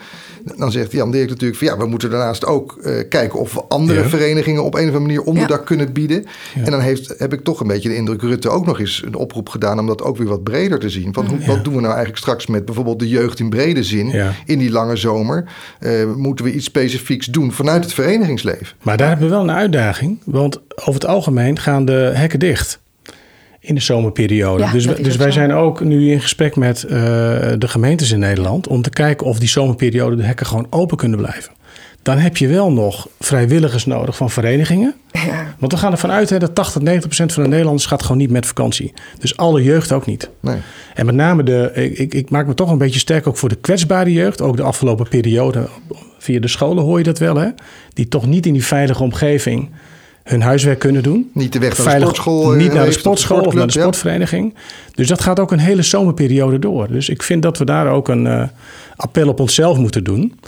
Dan 0.57 0.71
zegt 0.71 0.91
Jan 0.91 1.11
Dirk 1.11 1.29
natuurlijk 1.29 1.59
van 1.59 1.67
ja, 1.67 1.77
we 1.77 1.85
moeten 1.85 2.09
daarnaast 2.09 2.36
ook 2.45 2.77
eh, 2.83 2.93
kijken 3.09 3.39
of 3.39 3.53
we 3.53 3.63
andere 3.67 3.99
Ja. 4.01 4.07
verenigingen 4.09 4.63
op 4.63 4.73
een 4.73 4.79
of 4.79 4.85
andere 4.85 5.03
manier 5.05 5.21
onderdak 5.21 5.59
Ja. 5.59 5.65
kunnen 5.65 5.93
bieden. 5.93 6.25
Ja. 6.55 6.63
En 6.63 6.71
dan 6.71 6.79
heeft, 6.81 7.13
heb 7.17 7.33
ik 7.33 7.43
toch 7.43 7.59
een 7.59 7.67
beetje 7.67 7.89
de 7.89 7.95
indruk, 7.95 8.21
Rutte 8.21 8.49
ook 8.49 8.65
nog 8.65 8.79
eens 8.79 9.01
een 9.05 9.15
oproep 9.15 9.49
gedaan 9.49 9.79
om 9.79 9.87
dat 9.87 10.01
ook 10.01 10.17
weer 10.17 10.27
wat 10.27 10.43
breder 10.43 10.79
te 10.79 10.89
zien. 10.89 11.13
Van 11.13 11.25
hoe, 11.25 11.39
wat 11.45 11.63
doen 11.63 11.73
we 11.73 11.79
nou 11.79 11.91
eigenlijk 11.93 12.17
straks 12.17 12.47
met 12.47 12.65
bijvoorbeeld 12.65 12.99
de 12.99 13.07
jeugd 13.09 13.39
in 13.39 13.49
brede 13.49 13.83
zin 13.83 14.07
Ja. 14.09 14.31
in 14.45 14.59
die 14.59 14.71
lange 14.71 14.95
zomer? 14.95 15.43
Eh, 15.79 15.91
moeten 16.15 16.45
we 16.45 16.51
iets 16.53 16.65
specifieks 16.65 17.25
doen 17.25 17.51
vanuit 17.51 17.83
het 17.83 17.93
verenigingsleven? 17.93 18.67
Maar 18.81 18.97
daar 18.97 19.07
hebben 19.07 19.25
we 19.27 19.31
wel 19.33 19.43
een 19.43 19.51
uitdaging, 19.51 20.19
want 20.25 20.59
over 20.75 20.93
het 20.93 21.05
algemeen 21.05 21.59
gaan 21.59 21.85
de 21.85 22.11
hekken 22.13 22.39
dicht. 22.39 22.79
In 23.59 23.75
de 23.75 23.81
zomerperiode. 23.81 24.63
Ja, 24.63 24.71
dus 24.71 24.85
dus 24.87 25.15
wij 25.15 25.25
zo. 25.27 25.31
zijn 25.39 25.53
ook 25.53 25.79
nu 25.83 26.11
in 26.11 26.21
gesprek 26.21 26.55
met 26.55 26.83
eh, 26.83 26.89
de 27.57 27.67
gemeentes 27.67 28.11
in 28.11 28.19
Nederland. 28.19 28.67
om 28.67 28.81
te 28.81 28.89
kijken 28.89 29.27
of 29.27 29.39
die 29.39 29.49
zomerperiode 29.49 30.15
de 30.15 30.23
hekken 30.23 30.45
gewoon 30.45 30.67
open 30.69 30.97
kunnen 30.97 31.17
blijven. 31.17 31.51
Dan 32.01 32.17
heb 32.17 32.37
je 32.37 32.47
wel 32.47 32.71
nog 32.71 33.07
vrijwilligers 33.19 33.85
nodig 33.85 34.15
van 34.15 34.29
verenigingen. 34.29 34.95
Ja. 35.11 35.55
Want 35.59 35.71
we 35.71 35.77
gaan 35.77 35.91
ervan 35.91 36.11
uit 36.11 36.29
hè, 36.29 36.39
dat 36.39 36.55
80, 36.55 36.81
90 36.81 37.05
procent 37.05 37.33
van 37.33 37.43
de 37.43 37.49
Nederlanders 37.49 37.85
gaat 37.85 38.01
gewoon 38.01 38.17
niet 38.17 38.31
met 38.31 38.45
vakantie. 38.45 38.93
Dus 39.19 39.37
alle 39.37 39.63
jeugd 39.63 39.91
ook 39.91 40.05
niet. 40.05 40.29
Nee. 40.39 40.57
En 40.93 41.05
met 41.05 41.15
name 41.15 41.43
de, 41.43 41.71
ik, 41.93 42.13
ik, 42.13 42.29
maak 42.29 42.47
me 42.47 42.53
toch 42.53 42.71
een 42.71 42.77
beetje 42.77 42.99
sterk 42.99 43.27
ook 43.27 43.37
voor 43.37 43.49
de 43.49 43.55
kwetsbare 43.55 44.13
jeugd. 44.13 44.41
Ook 44.41 44.57
de 44.57 44.63
afgelopen 44.63 45.07
periode, 45.07 45.67
via 46.17 46.39
de 46.39 46.47
scholen 46.47 46.83
hoor 46.83 46.97
je 46.97 47.03
dat 47.03 47.19
wel 47.19 47.35
hè. 47.35 47.49
Die 47.93 48.07
toch 48.07 48.25
niet 48.25 48.45
in 48.45 48.53
die 48.53 48.65
veilige 48.65 49.03
omgeving 49.03 49.69
hun 50.23 50.41
huiswerk 50.41 50.79
kunnen 50.79 51.03
doen. 51.03 51.29
Niet 51.33 51.53
de 51.53 51.59
weg 51.59 51.77
naar 51.85 51.93
de 51.95 52.01
sportschool. 52.01 52.51
eh, 52.51 52.57
Niet 52.57 52.73
naar 52.73 52.85
de 52.85 52.91
sportschool 52.91 53.41
of 53.41 53.53
naar 53.53 53.67
de 53.67 53.73
ja. 53.73 53.79
sportvereniging. 53.79 54.55
Dus 54.95 55.07
dat 55.07 55.21
gaat 55.21 55.39
ook 55.39 55.51
een 55.51 55.59
hele 55.59 55.81
zomerperiode 55.81 56.59
door. 56.59 56.87
Dus 56.91 57.09
ik 57.09 57.23
vind 57.23 57.41
dat 57.41 57.57
we 57.57 57.65
daar 57.65 57.87
ook 57.87 58.07
een 58.07 58.27
eh, 58.27 58.43
appel 58.95 59.27
op 59.27 59.39
onszelf 59.39 59.77
moeten 59.77 60.03
doen. 60.03 60.39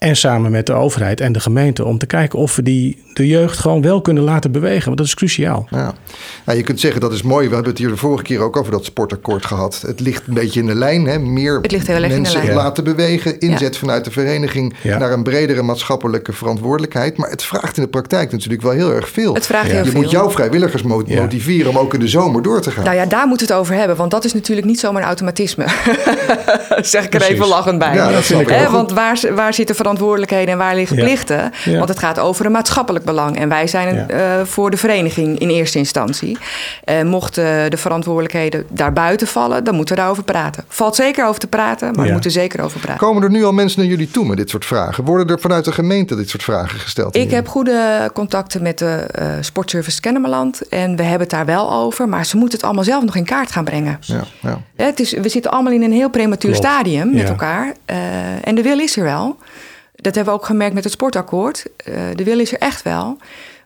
En 0.00 0.16
samen 0.16 0.50
met 0.50 0.66
de 0.66 0.72
overheid 0.72 1.20
en 1.20 1.32
de 1.32 1.40
gemeente 1.40 1.84
om 1.84 1.98
te 1.98 2.06
kijken 2.06 2.38
of 2.38 2.56
we 2.56 2.62
die, 2.62 3.02
de 3.14 3.26
jeugd 3.26 3.58
gewoon 3.58 3.82
wel 3.82 4.00
kunnen 4.00 4.22
laten 4.22 4.52
bewegen. 4.52 4.84
Want 4.84 4.96
dat 4.96 5.06
is 5.06 5.14
cruciaal. 5.14 5.66
Ja. 5.70 5.92
Nou, 6.44 6.58
je 6.58 6.64
kunt 6.64 6.80
zeggen 6.80 7.00
dat 7.00 7.12
is 7.12 7.22
mooi. 7.22 7.48
We 7.48 7.54
hebben 7.54 7.70
het 7.70 7.80
hier 7.80 7.88
de 7.88 7.96
vorige 7.96 8.22
keer 8.22 8.40
ook 8.40 8.56
over 8.56 8.72
dat 8.72 8.84
sportakkoord 8.84 9.44
gehad. 9.46 9.82
Het 9.86 10.00
ligt 10.00 10.26
een 10.26 10.34
beetje 10.34 10.60
in 10.60 10.66
de 10.66 10.74
lijn. 10.74 11.04
Hè? 11.06 11.18
Meer 11.18 11.58
Het 11.60 11.70
ligt 11.72 11.86
heel 11.86 11.96
erg 11.96 12.04
in 12.04 12.10
de 12.10 12.20
mensen 12.20 12.42
lijn. 12.42 12.54
laten 12.56 12.84
bewegen. 12.84 13.38
Inzet 13.40 13.76
vanuit 13.76 14.04
de 14.04 14.10
vereniging 14.10 14.74
Ja. 14.82 14.98
naar 14.98 15.12
een 15.12 15.22
bredere 15.22 15.62
maatschappelijke 15.62 16.32
verantwoordelijkheid. 16.32 17.16
Maar 17.16 17.30
het 17.30 17.42
vraagt 17.42 17.76
in 17.76 17.82
de 17.82 17.88
praktijk 17.88 18.32
natuurlijk 18.32 18.62
wel 18.62 18.72
heel 18.72 18.92
erg 18.92 19.08
veel. 19.08 19.34
Het 19.34 19.46
vraagt 19.46 19.66
Ja. 19.66 19.72
heel 19.74 19.84
je 19.84 19.90
veel. 19.90 20.00
moet 20.00 20.10
jouw 20.10 20.30
vrijwilligers 20.30 20.82
mo- 20.82 21.02
Ja. 21.06 21.20
motiveren 21.20 21.70
om 21.70 21.78
ook 21.78 21.94
in 21.94 22.00
de 22.00 22.08
zomer 22.08 22.42
door 22.42 22.60
te 22.60 22.70
gaan. 22.70 22.84
Nou 22.84 22.96
ja, 22.96 23.06
daar 23.06 23.26
moeten 23.26 23.46
we 23.46 23.52
het 23.52 23.62
over 23.62 23.74
hebben. 23.74 23.96
Want 23.96 24.10
dat 24.10 24.24
is 24.24 24.32
natuurlijk 24.32 24.66
niet 24.66 24.80
zomaar 24.80 25.00
een 25.02 25.08
automatisme. 25.08 25.64
zeg 26.82 27.04
ik 27.04 27.12
er 27.12 27.18
Precies. 27.18 27.28
even 27.28 27.46
lachend 27.46 27.78
bij. 27.78 27.94
Ja, 27.94 28.10
dat 28.12 28.24
snap 28.24 28.40
ik 28.40 28.68
want 28.70 28.90
waar, 28.92 29.20
waar 29.34 29.54
zit 29.54 29.66
de 29.68 29.74
verantwoordelijkheid? 29.74 29.88
Verantwoordelijkheden 29.90 30.52
en 30.52 30.58
waar 30.58 30.74
liggen 30.74 30.96
Ja. 30.96 31.02
plichten? 31.02 31.52
Ja. 31.64 31.76
Want 31.76 31.88
het 31.88 31.98
gaat 31.98 32.18
over 32.18 32.46
een 32.46 32.52
maatschappelijk 32.52 33.04
belang. 33.04 33.38
En 33.38 33.48
wij 33.48 33.66
zijn 33.66 33.94
Ja. 33.94 34.06
eh, 34.08 34.44
voor 34.44 34.70
de 34.70 34.76
vereniging 34.76 35.38
in 35.38 35.48
eerste 35.48 35.78
instantie. 35.78 36.38
Eh, 36.84 37.02
mochten 37.02 37.70
de 37.70 37.76
verantwoordelijkheden 37.76 38.66
daarbuiten 38.68 39.26
vallen, 39.26 39.64
dan 39.64 39.74
moeten 39.74 39.94
we 39.94 40.00
daarover 40.00 40.24
praten. 40.24 40.64
Valt 40.68 40.94
zeker 40.94 41.26
over 41.26 41.40
te 41.40 41.46
praten, 41.46 41.88
maar 41.88 42.00
Ja. 42.00 42.06
we 42.06 42.12
moeten 42.12 42.30
zeker 42.30 42.60
over 42.64 42.80
praten. 42.80 42.98
Komen 43.06 43.22
er 43.22 43.30
nu 43.30 43.44
al 43.44 43.52
mensen 43.52 43.80
naar 43.80 43.88
jullie 43.88 44.10
toe 44.10 44.26
met 44.26 44.36
dit 44.36 44.50
soort 44.50 44.64
vragen? 44.66 45.04
Worden 45.04 45.28
er 45.28 45.40
vanuit 45.40 45.64
de 45.64 45.72
gemeente 45.72 46.16
dit 46.16 46.28
soort 46.30 46.42
vragen 46.42 46.78
gesteld? 46.80 47.16
Ik 47.16 47.30
heb 47.30 47.48
goede 47.48 48.10
contacten 48.14 48.62
met 48.62 48.78
de 48.78 48.86
eh, 49.10 49.26
Sportservice 49.40 50.00
Kennemerland. 50.00 50.68
En 50.68 50.96
we 50.96 51.02
hebben 51.02 51.20
het 51.20 51.30
daar 51.30 51.46
wel 51.46 51.72
over. 51.72 52.08
Maar 52.08 52.26
ze 52.26 52.36
moeten 52.36 52.56
het 52.56 52.66
allemaal 52.66 52.84
zelf 52.84 53.04
nog 53.04 53.16
in 53.16 53.24
kaart 53.24 53.50
gaan 53.52 53.64
brengen. 53.64 53.98
Ja, 54.00 54.24
ja. 54.40 54.60
Hè, 54.76 54.84
Het 54.84 55.00
is, 55.00 55.12
we 55.12 55.28
zitten 55.28 55.50
allemaal 55.50 55.72
in 55.72 55.82
een 55.82 55.92
heel 55.92 56.10
prematuur 56.10 56.50
Klopt. 56.50 56.66
stadium 56.66 57.10
met 57.12 57.22
Ja. 57.22 57.28
elkaar. 57.28 57.74
Eh, 57.84 57.96
en 58.44 58.54
de 58.54 58.62
wil 58.62 58.78
is 58.78 58.96
er 58.96 59.02
wel. 59.04 59.36
Dat 60.00 60.14
hebben 60.14 60.34
we 60.34 60.40
ook 60.40 60.46
gemerkt 60.46 60.74
met 60.74 60.84
het 60.84 60.92
sportakkoord. 60.92 61.66
Eh, 61.76 61.94
de 62.14 62.24
wil 62.24 62.38
is 62.38 62.52
er 62.52 62.58
echt 62.58 62.82
wel. 62.82 63.16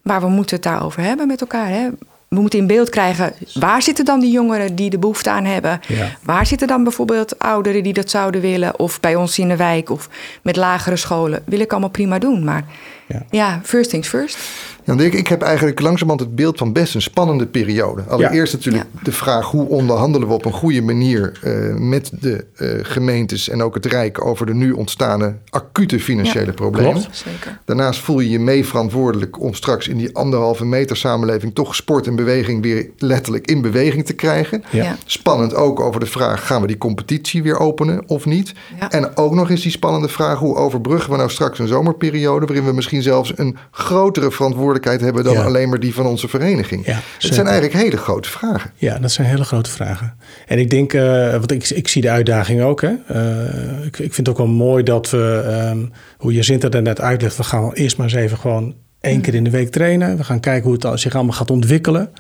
Maar 0.03 0.20
we 0.20 0.29
moeten 0.29 0.55
het 0.55 0.64
daarover 0.64 1.03
hebben 1.03 1.27
met 1.27 1.40
elkaar. 1.40 1.68
Hè. 1.68 1.88
We 2.29 2.40
moeten 2.40 2.59
in 2.59 2.66
beeld 2.66 2.88
krijgen, 2.88 3.33
waar 3.55 3.83
zitten 3.83 4.05
dan 4.05 4.20
die 4.20 4.31
jongeren 4.31 4.75
die 4.75 4.90
de 4.90 4.99
behoefte 4.99 5.31
aan 5.31 5.44
hebben? 5.44 5.81
Ja. 5.88 6.07
Waar 6.23 6.47
zitten 6.47 6.68
dan 6.68 6.83
bijvoorbeeld 6.83 7.38
ouderen 7.38 7.83
die 7.83 7.92
dat 7.92 8.11
zouden 8.11 8.40
willen? 8.40 8.79
Of 8.79 9.01
bij 9.01 9.14
ons 9.14 9.38
in 9.38 9.49
de 9.49 9.57
wijk 9.57 9.90
of 9.90 10.09
met 10.42 10.57
lagere 10.57 10.97
scholen. 10.97 11.42
Wil 11.47 11.61
ik 11.61 11.70
allemaal 11.70 11.90
prima 11.90 12.18
doen. 12.18 12.44
Maar 12.44 12.64
Ja. 13.09 13.27
ja, 13.31 13.61
first 13.62 13.90
things 13.90 14.09
first. 14.09 14.38
Ja, 14.87 14.95
Dirk, 14.95 15.12
ik 15.14 15.29
heb 15.29 15.43
eigenlijk 15.43 15.81
langzamerhand 15.81 16.21
het 16.21 16.35
beeld 16.35 16.59
van 16.59 16.73
best 16.73 16.95
een 16.95 17.03
spannende 17.03 17.47
periode. 17.47 18.03
Allereerst 18.09 18.53
natuurlijk 18.53 18.85
de 19.03 19.12
vraag 19.12 19.51
hoe 19.51 19.69
onderhandelen 19.69 20.29
we 20.29 20.35
op 20.35 20.45
een 20.45 20.53
goede 20.53 20.83
manier 20.83 21.38
eh, 21.43 21.75
met 21.75 22.11
de 22.21 22.45
eh, 22.57 22.69
gemeentes 22.83 23.49
en 23.49 23.62
ook 23.62 23.75
het 23.75 23.87
Rijk 23.87 24.25
over 24.25 24.47
de 24.47 24.55
nu 24.55 24.73
ontstane 24.73 25.35
acute 25.51 26.01
financiële 26.01 26.47
Ja. 26.47 26.53
problemen. 26.53 26.93
Klopt. 26.93 27.17
Zeker. 27.17 27.59
Daarnaast 27.64 28.01
voel 28.01 28.21
je 28.21 28.31
je 28.31 28.38
mee 28.38 28.67
verantwoordelijk 28.67 29.40
om 29.40 29.55
straks 29.55 29.88
in 29.88 29.97
die 29.97 30.17
anderhalve 30.17 30.64
meter 30.64 30.97
samenleving 30.97 31.55
toch 31.55 31.75
sport 31.75 32.07
en 32.07 32.17
beweging 32.17 32.62
weer 32.62 32.88
letterlijk 32.99 33.47
in 33.47 33.61
beweging 33.62 34.07
te 34.07 34.12
krijgen. 34.14 34.64
Ja. 34.71 34.83
Ja. 34.85 34.97
Spannend 35.07 35.55
ook 35.55 35.81
over 35.81 36.01
de 36.01 36.07
vraag: 36.07 36.47
gaan 36.47 36.61
we 36.61 36.67
die 36.67 36.79
competitie 36.79 37.43
weer 37.43 37.59
openen 37.59 38.03
of 38.07 38.25
niet? 38.25 38.53
Ja. 38.81 38.90
En 38.90 39.17
ook 39.17 39.35
nog 39.35 39.51
eens 39.51 39.62
die 39.62 39.71
spannende 39.71 40.09
vraag: 40.09 40.38
hoe 40.38 40.57
overbruggen 40.57 41.11
we 41.11 41.17
nou 41.17 41.31
straks 41.31 41.59
een 41.59 41.69
zomerperiode 41.69 42.47
waarin 42.47 42.64
we 42.64 42.73
misschien 42.73 42.93
zelfs 43.02 43.33
een 43.37 43.57
grotere 43.70 44.30
verantwoordelijkheid 44.30 45.00
hebben 45.00 45.24
dan 45.24 45.33
Ja. 45.33 45.42
alleen 45.42 45.68
maar 45.68 45.80
die 45.80 45.94
van 45.94 46.07
onze 46.07 46.28
vereniging? 46.28 46.87
Ja, 46.87 47.00
Het 47.18 47.35
zijn 47.35 47.46
eigenlijk 47.46 47.76
hele 47.85 47.96
grote 47.96 48.28
vragen. 48.28 48.70
Ja, 48.76 48.98
dat 48.98 49.11
zijn 49.12 49.26
hele 49.28 49.44
grote 49.44 49.70
vragen. 49.70 50.14
En 50.46 50.59
ik 50.59 50.70
denk, 50.70 50.92
eh, 50.92 51.30
want 51.30 51.50
ik, 51.50 51.68
ik 51.70 51.88
zie 51.88 52.02
de 52.02 52.11
uitdaging 52.11 52.62
ook. 52.62 52.80
Hè. 52.83 52.92
Eh, 53.07 53.85
ik, 53.87 53.98
ik 53.98 54.14
vind 54.14 54.16
het 54.16 54.28
ook 54.28 54.38
wel 54.38 54.46
mooi 54.46 54.83
dat 54.83 55.11
we, 55.11 55.44
ehm, 55.46 55.78
hoe 56.18 56.33
Jacinta 56.33 56.68
er 56.68 56.83
net 56.83 57.00
uitlegt, 57.00 57.37
we 57.37 57.42
gaan 57.42 57.72
eerst 57.72 57.96
maar 57.96 58.07
eens 58.07 58.16
even 58.16 58.38
gewoon 58.38 58.74
één 59.00 59.20
keer 59.20 59.35
in 59.35 59.44
de 59.44 59.50
week 59.50 59.70
trainen. 59.70 60.16
We 60.16 60.24
gaan 60.24 60.40
kijken 60.40 60.70
hoe 60.70 60.87
het 60.90 61.00
zich 61.00 61.14
allemaal 61.14 61.33
gaat 61.37 61.50
ontwikkelen. 61.50 62.11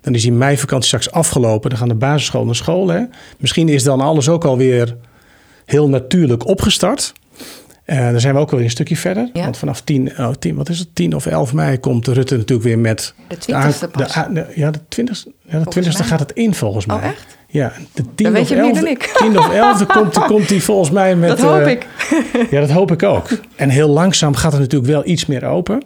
Dan 0.00 0.14
is 0.14 0.22
die 0.22 0.32
meivakantie 0.32 0.86
straks 0.86 1.10
afgelopen. 1.10 1.70
Dan 1.70 1.78
gaan 1.78 1.88
de 1.88 1.94
basisschool 1.94 2.44
naar 2.44 2.54
school. 2.54 2.88
Hè. 2.88 3.00
Misschien 3.38 3.68
is 3.68 3.82
dan 3.82 4.00
alles 4.00 4.28
ook 4.28 4.44
alweer 4.44 4.96
heel 5.64 5.88
natuurlijk 5.88 6.46
opgestart. 6.46 7.12
Eh 7.84 8.10
dan 8.10 8.20
zijn 8.20 8.34
we 8.34 8.40
ook 8.40 8.50
alweer 8.50 8.64
een 8.64 8.70
stukje 8.70 8.96
verder. 8.96 9.30
Ja. 9.32 9.42
Want 9.42 9.56
vanaf 9.56 9.80
10, 9.80 10.12
oh, 10.18 10.30
10, 10.38 10.54
wat 10.54 10.68
is 10.68 10.78
het, 10.78 10.88
10 10.92 11.14
of 11.14 11.26
11 11.26 11.52
mei 11.52 11.78
komt 11.78 12.06
Rutte 12.06 12.36
natuurlijk 12.36 12.68
weer 12.68 12.78
met... 12.78 13.14
De 13.28 13.36
20ste 13.36 13.80
de, 13.80 13.88
pas. 13.88 14.14
de- 14.14 14.32
de- 14.32 14.46
ja, 14.54 14.70
de 14.70 14.78
20ste, 14.78 15.28
ja, 15.42 15.58
de 15.58 15.80
20ste 15.80 15.82
mij. 15.82 15.92
gaat 15.92 16.20
het 16.20 16.32
in 16.32 16.54
volgens 16.54 16.86
mij. 16.86 16.96
Oh, 16.96 17.04
echt? 17.04 17.36
Ja, 17.48 17.72
de 17.92 18.02
10 18.14 18.24
Dan 18.24 18.32
weet 18.32 18.42
of 18.42 18.48
je 18.48 18.54
meer 18.54 18.64
11 18.64 18.78
dan 18.78 18.86
ik. 18.86 19.02
10 19.18 19.38
of 19.38 19.52
11 19.52 19.86
komt, 19.86 20.18
komt 20.18 20.48
die 20.48 20.62
volgens 20.62 20.90
mij 20.90 21.16
met... 21.16 21.28
Dat 21.28 21.40
hoop 21.40 21.60
eh, 21.60 21.70
ik. 21.70 21.86
ja, 22.50 22.60
dat 22.60 22.70
hoop 22.70 22.92
ik 22.92 23.02
ook. 23.02 23.28
En 23.56 23.68
heel 23.68 23.88
langzaam 23.88 24.34
gaat 24.34 24.52
het 24.52 24.60
natuurlijk 24.60 24.90
wel 24.90 25.06
iets 25.06 25.26
meer 25.26 25.44
open. 25.44 25.82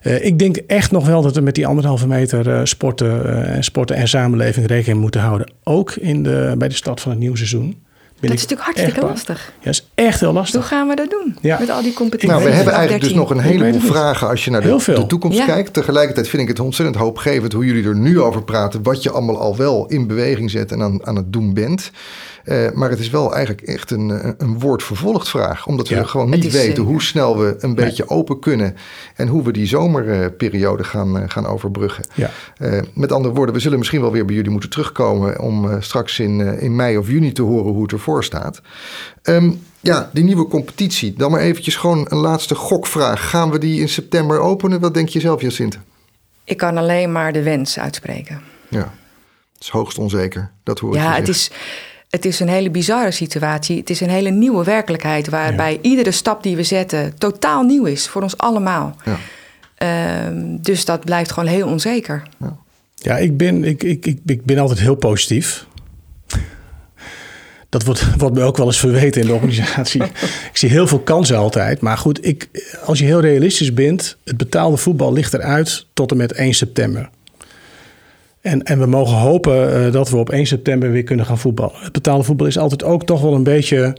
Eh, 0.00 0.24
ik 0.24 0.38
denk 0.38 0.56
echt 0.56 0.90
nog 0.90 1.06
wel 1.06 1.22
dat 1.22 1.34
we 1.34 1.40
met 1.40 1.54
die 1.54 1.66
anderhalve 1.66 2.06
meter 2.06 2.50
eh, 2.54 2.60
sporten, 2.64 3.46
en 3.46 3.64
sporten 3.64 3.96
en 3.96 4.08
samenleving 4.08 4.66
rekening 4.66 5.00
moeten 5.00 5.20
houden. 5.20 5.52
Ook 5.64 5.92
in 5.92 6.22
de, 6.22 6.54
bij 6.58 6.68
de 6.68 6.74
start 6.74 7.00
van 7.00 7.10
het 7.10 7.20
nieuwe 7.20 7.36
seizoen. 7.36 7.82
Ben 8.20 8.30
Dat 8.30 8.38
is 8.38 8.46
natuurlijk 8.46 8.76
hartstikke 8.76 9.06
lastig. 9.08 9.52
Ja, 9.58 9.64
dat 9.64 9.74
is 9.74 9.86
echt 9.94 10.20
heel 10.20 10.32
lastig. 10.32 10.60
Hoe 10.60 10.68
gaan 10.68 10.88
we 10.88 10.94
dat 10.94 11.10
doen? 11.10 11.36
Ja. 11.40 11.58
Met 11.58 11.70
al 11.70 11.82
die 11.82 11.92
competities. 11.92 12.28
Nou, 12.30 12.44
we 12.44 12.50
hebben 12.50 12.72
eigenlijk 12.74 13.04
dus 13.04 13.12
nog 13.12 13.30
een 13.30 13.38
heleboel 13.40 13.80
vragen 13.80 14.28
als 14.28 14.44
je 14.44 14.50
naar 14.50 14.60
de, 14.60 15.04
toekomst 15.06 15.38
Ja. 15.38 15.44
kijkt. 15.44 15.72
Tegelijkertijd 15.72 16.28
vind 16.28 16.42
ik 16.42 16.48
het 16.48 16.60
ontzettend 16.60 16.96
hoopgevend 16.98 17.52
hoe 17.52 17.64
jullie 17.64 17.84
er 17.84 17.96
nu 17.96 18.20
over 18.20 18.42
praten. 18.42 18.82
Wat 18.82 19.02
je 19.02 19.10
allemaal 19.10 19.38
al 19.38 19.56
wel 19.56 19.86
in 19.86 20.06
beweging 20.06 20.50
zet 20.50 20.72
en 20.72 20.82
aan, 20.82 21.06
aan 21.06 21.16
het 21.16 21.32
doen 21.32 21.54
bent. 21.54 21.90
Eh, 22.44 22.70
maar 22.72 22.90
het 22.90 22.98
is 22.98 23.10
wel 23.10 23.34
eigenlijk 23.34 23.66
echt 23.66 23.90
een, 23.90 24.10
eh, 24.10 24.30
een 24.38 24.58
woord 24.58 24.82
vervolgd 24.82 25.28
vraag. 25.28 25.66
Omdat 25.66 25.88
we 25.88 26.04
gewoon 26.06 26.30
niet 26.30 26.50
weten 26.52 26.82
eh, 26.82 26.88
hoe 26.88 27.02
snel 27.02 27.38
we 27.38 27.56
een 27.58 27.74
beetje 27.74 28.08
open 28.08 28.38
kunnen. 28.38 28.76
En 29.16 29.28
hoe 29.28 29.42
we 29.42 29.52
die 29.52 29.66
zomerperiode 29.66 30.84
gaan, 30.84 31.30
gaan 31.30 31.46
overbruggen. 31.46 32.04
Ja. 32.14 32.30
Eh, 32.56 32.80
met 32.94 33.12
andere 33.12 33.34
woorden, 33.34 33.54
we 33.54 33.60
zullen 33.60 33.78
misschien 33.78 34.00
wel 34.00 34.12
weer 34.12 34.24
bij 34.24 34.34
jullie 34.34 34.50
moeten 34.50 34.70
terugkomen. 34.70 35.40
Om 35.40 35.70
eh, 35.70 35.76
straks 35.80 36.18
in, 36.18 36.40
eh, 36.40 36.62
in 36.62 36.76
mei 36.76 36.96
of 36.98 37.08
juni 37.08 37.32
te 37.32 37.42
horen 37.42 37.72
hoe 37.72 37.82
het 37.82 37.92
ervoor 37.92 38.24
staat. 38.24 38.60
Ehm, 39.22 39.50
ja, 39.80 40.10
die 40.12 40.24
nieuwe 40.24 40.46
competitie. 40.48 41.14
Dan 41.16 41.30
maar 41.30 41.40
eventjes 41.40 41.76
gewoon 41.76 42.06
een 42.08 42.18
laatste 42.18 42.54
gokvraag. 42.54 43.30
Gaan 43.30 43.50
we 43.50 43.58
die 43.58 43.80
in 43.80 43.88
september 43.88 44.38
openen? 44.38 44.80
Wat 44.80 44.94
denk 44.94 45.08
je 45.08 45.20
zelf, 45.20 45.40
Jacinthe? 45.40 45.78
Ik 46.44 46.56
kan 46.56 46.76
alleen 46.76 47.12
maar 47.12 47.32
de 47.32 47.42
wens 47.42 47.78
uitspreken. 47.78 48.40
Ja, 48.68 48.78
het 49.52 49.62
is 49.62 49.68
hoogst 49.68 49.98
onzeker. 49.98 50.50
Dat 50.62 50.78
hoor 50.78 50.90
ik 50.90 50.96
je 50.96 51.02
Ja, 51.02 51.14
het 51.14 51.26
zeggen. 51.26 51.34
is, 51.34 51.50
het 52.10 52.24
is 52.24 52.40
een 52.40 52.48
hele 52.48 52.70
bizarre 52.70 53.10
situatie. 53.10 53.78
Het 53.78 53.90
is 53.90 54.00
een 54.00 54.10
hele 54.10 54.30
nieuwe 54.30 54.64
werkelijkheid 54.64 55.28
waarbij 55.28 55.78
iedere 55.82 56.10
stap 56.10 56.42
die 56.42 56.56
we 56.56 56.62
zetten 56.62 57.18
totaal 57.18 57.62
nieuw 57.62 57.84
is 57.84 58.08
voor 58.08 58.22
ons 58.22 58.38
allemaal. 58.38 58.96
Ja. 59.04 59.18
Ehm, 59.74 60.56
dus 60.60 60.84
dat 60.84 61.04
blijft 61.04 61.32
gewoon 61.32 61.48
heel 61.48 61.68
onzeker. 61.68 62.22
Ja, 62.94 63.16
ik 63.16 63.36
ben, 63.36 63.64
ik, 63.64 63.82
ik, 63.82 64.06
ik, 64.06 64.18
ik 64.26 64.44
ben 64.44 64.58
altijd 64.58 64.80
heel 64.80 64.94
positief. 64.94 65.66
Dat 67.68 67.84
wordt, 67.84 68.16
wordt 68.16 68.34
me 68.34 68.42
ook 68.42 68.56
wel 68.56 68.66
eens 68.66 68.78
verweten 68.78 69.20
in 69.20 69.26
de 69.26 69.32
organisatie. 69.32 70.02
ik 70.52 70.56
zie 70.56 70.70
heel 70.70 70.86
veel 70.86 71.00
kansen 71.00 71.36
altijd. 71.36 71.80
Maar 71.80 71.98
goed, 71.98 72.26
ik, 72.26 72.48
als 72.84 72.98
je 72.98 73.04
heel 73.04 73.20
realistisch 73.20 73.74
bent... 73.74 74.16
het 74.24 74.36
betaalde 74.36 74.76
voetbal 74.76 75.12
ligt 75.12 75.34
eruit 75.34 75.86
tot 75.94 76.10
en 76.10 76.16
met 76.16 76.32
1 76.32 76.54
september. 76.54 77.10
En, 78.40 78.62
en 78.62 78.78
we 78.78 78.86
mogen 78.86 79.16
hopen 79.16 79.84
eh, 79.86 79.92
dat 79.92 80.10
we 80.10 80.16
op 80.16 80.30
1 80.30 80.46
september 80.46 80.90
weer 80.90 81.02
kunnen 81.02 81.26
gaan 81.26 81.38
voetballen. 81.38 81.74
Het 81.80 81.92
betaalde 81.92 82.24
voetbal 82.24 82.46
is 82.46 82.58
altijd 82.58 82.82
ook 82.82 83.04
toch 83.04 83.20
wel 83.20 83.34
een 83.34 83.42
beetje... 83.42 83.96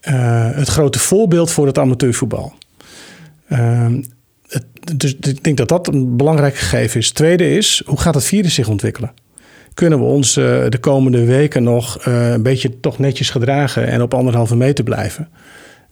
eh, 0.00 0.50
het 0.52 0.68
grote 0.68 0.98
voorbeeld 0.98 1.50
voor 1.50 1.66
het 1.66 1.78
amateurvoetbal. 1.78 2.52
Ehm, 3.48 4.02
dus 4.96 5.16
ik 5.16 5.44
denk 5.44 5.56
dat 5.56 5.68
dat 5.68 5.88
een 5.88 6.16
belangrijk 6.16 6.56
gegeven 6.56 7.00
is. 7.00 7.10
Tweede 7.10 7.50
is, 7.56 7.82
hoe 7.86 8.00
gaat 8.00 8.14
het 8.14 8.24
virus 8.24 8.54
zich 8.54 8.68
ontwikkelen? 8.68 9.12
Kunnen 9.74 9.98
we 9.98 10.04
ons 10.04 10.36
eh, 10.36 10.44
de 10.68 10.78
komende 10.80 11.24
weken 11.24 11.62
nog 11.62 11.98
een 12.06 12.42
beetje 12.42 12.80
toch 12.80 12.98
netjes 12.98 13.30
gedragen 13.30 13.86
en 13.86 14.02
op 14.02 14.14
anderhalve 14.14 14.56
meter 14.56 14.84
blijven? 14.84 15.28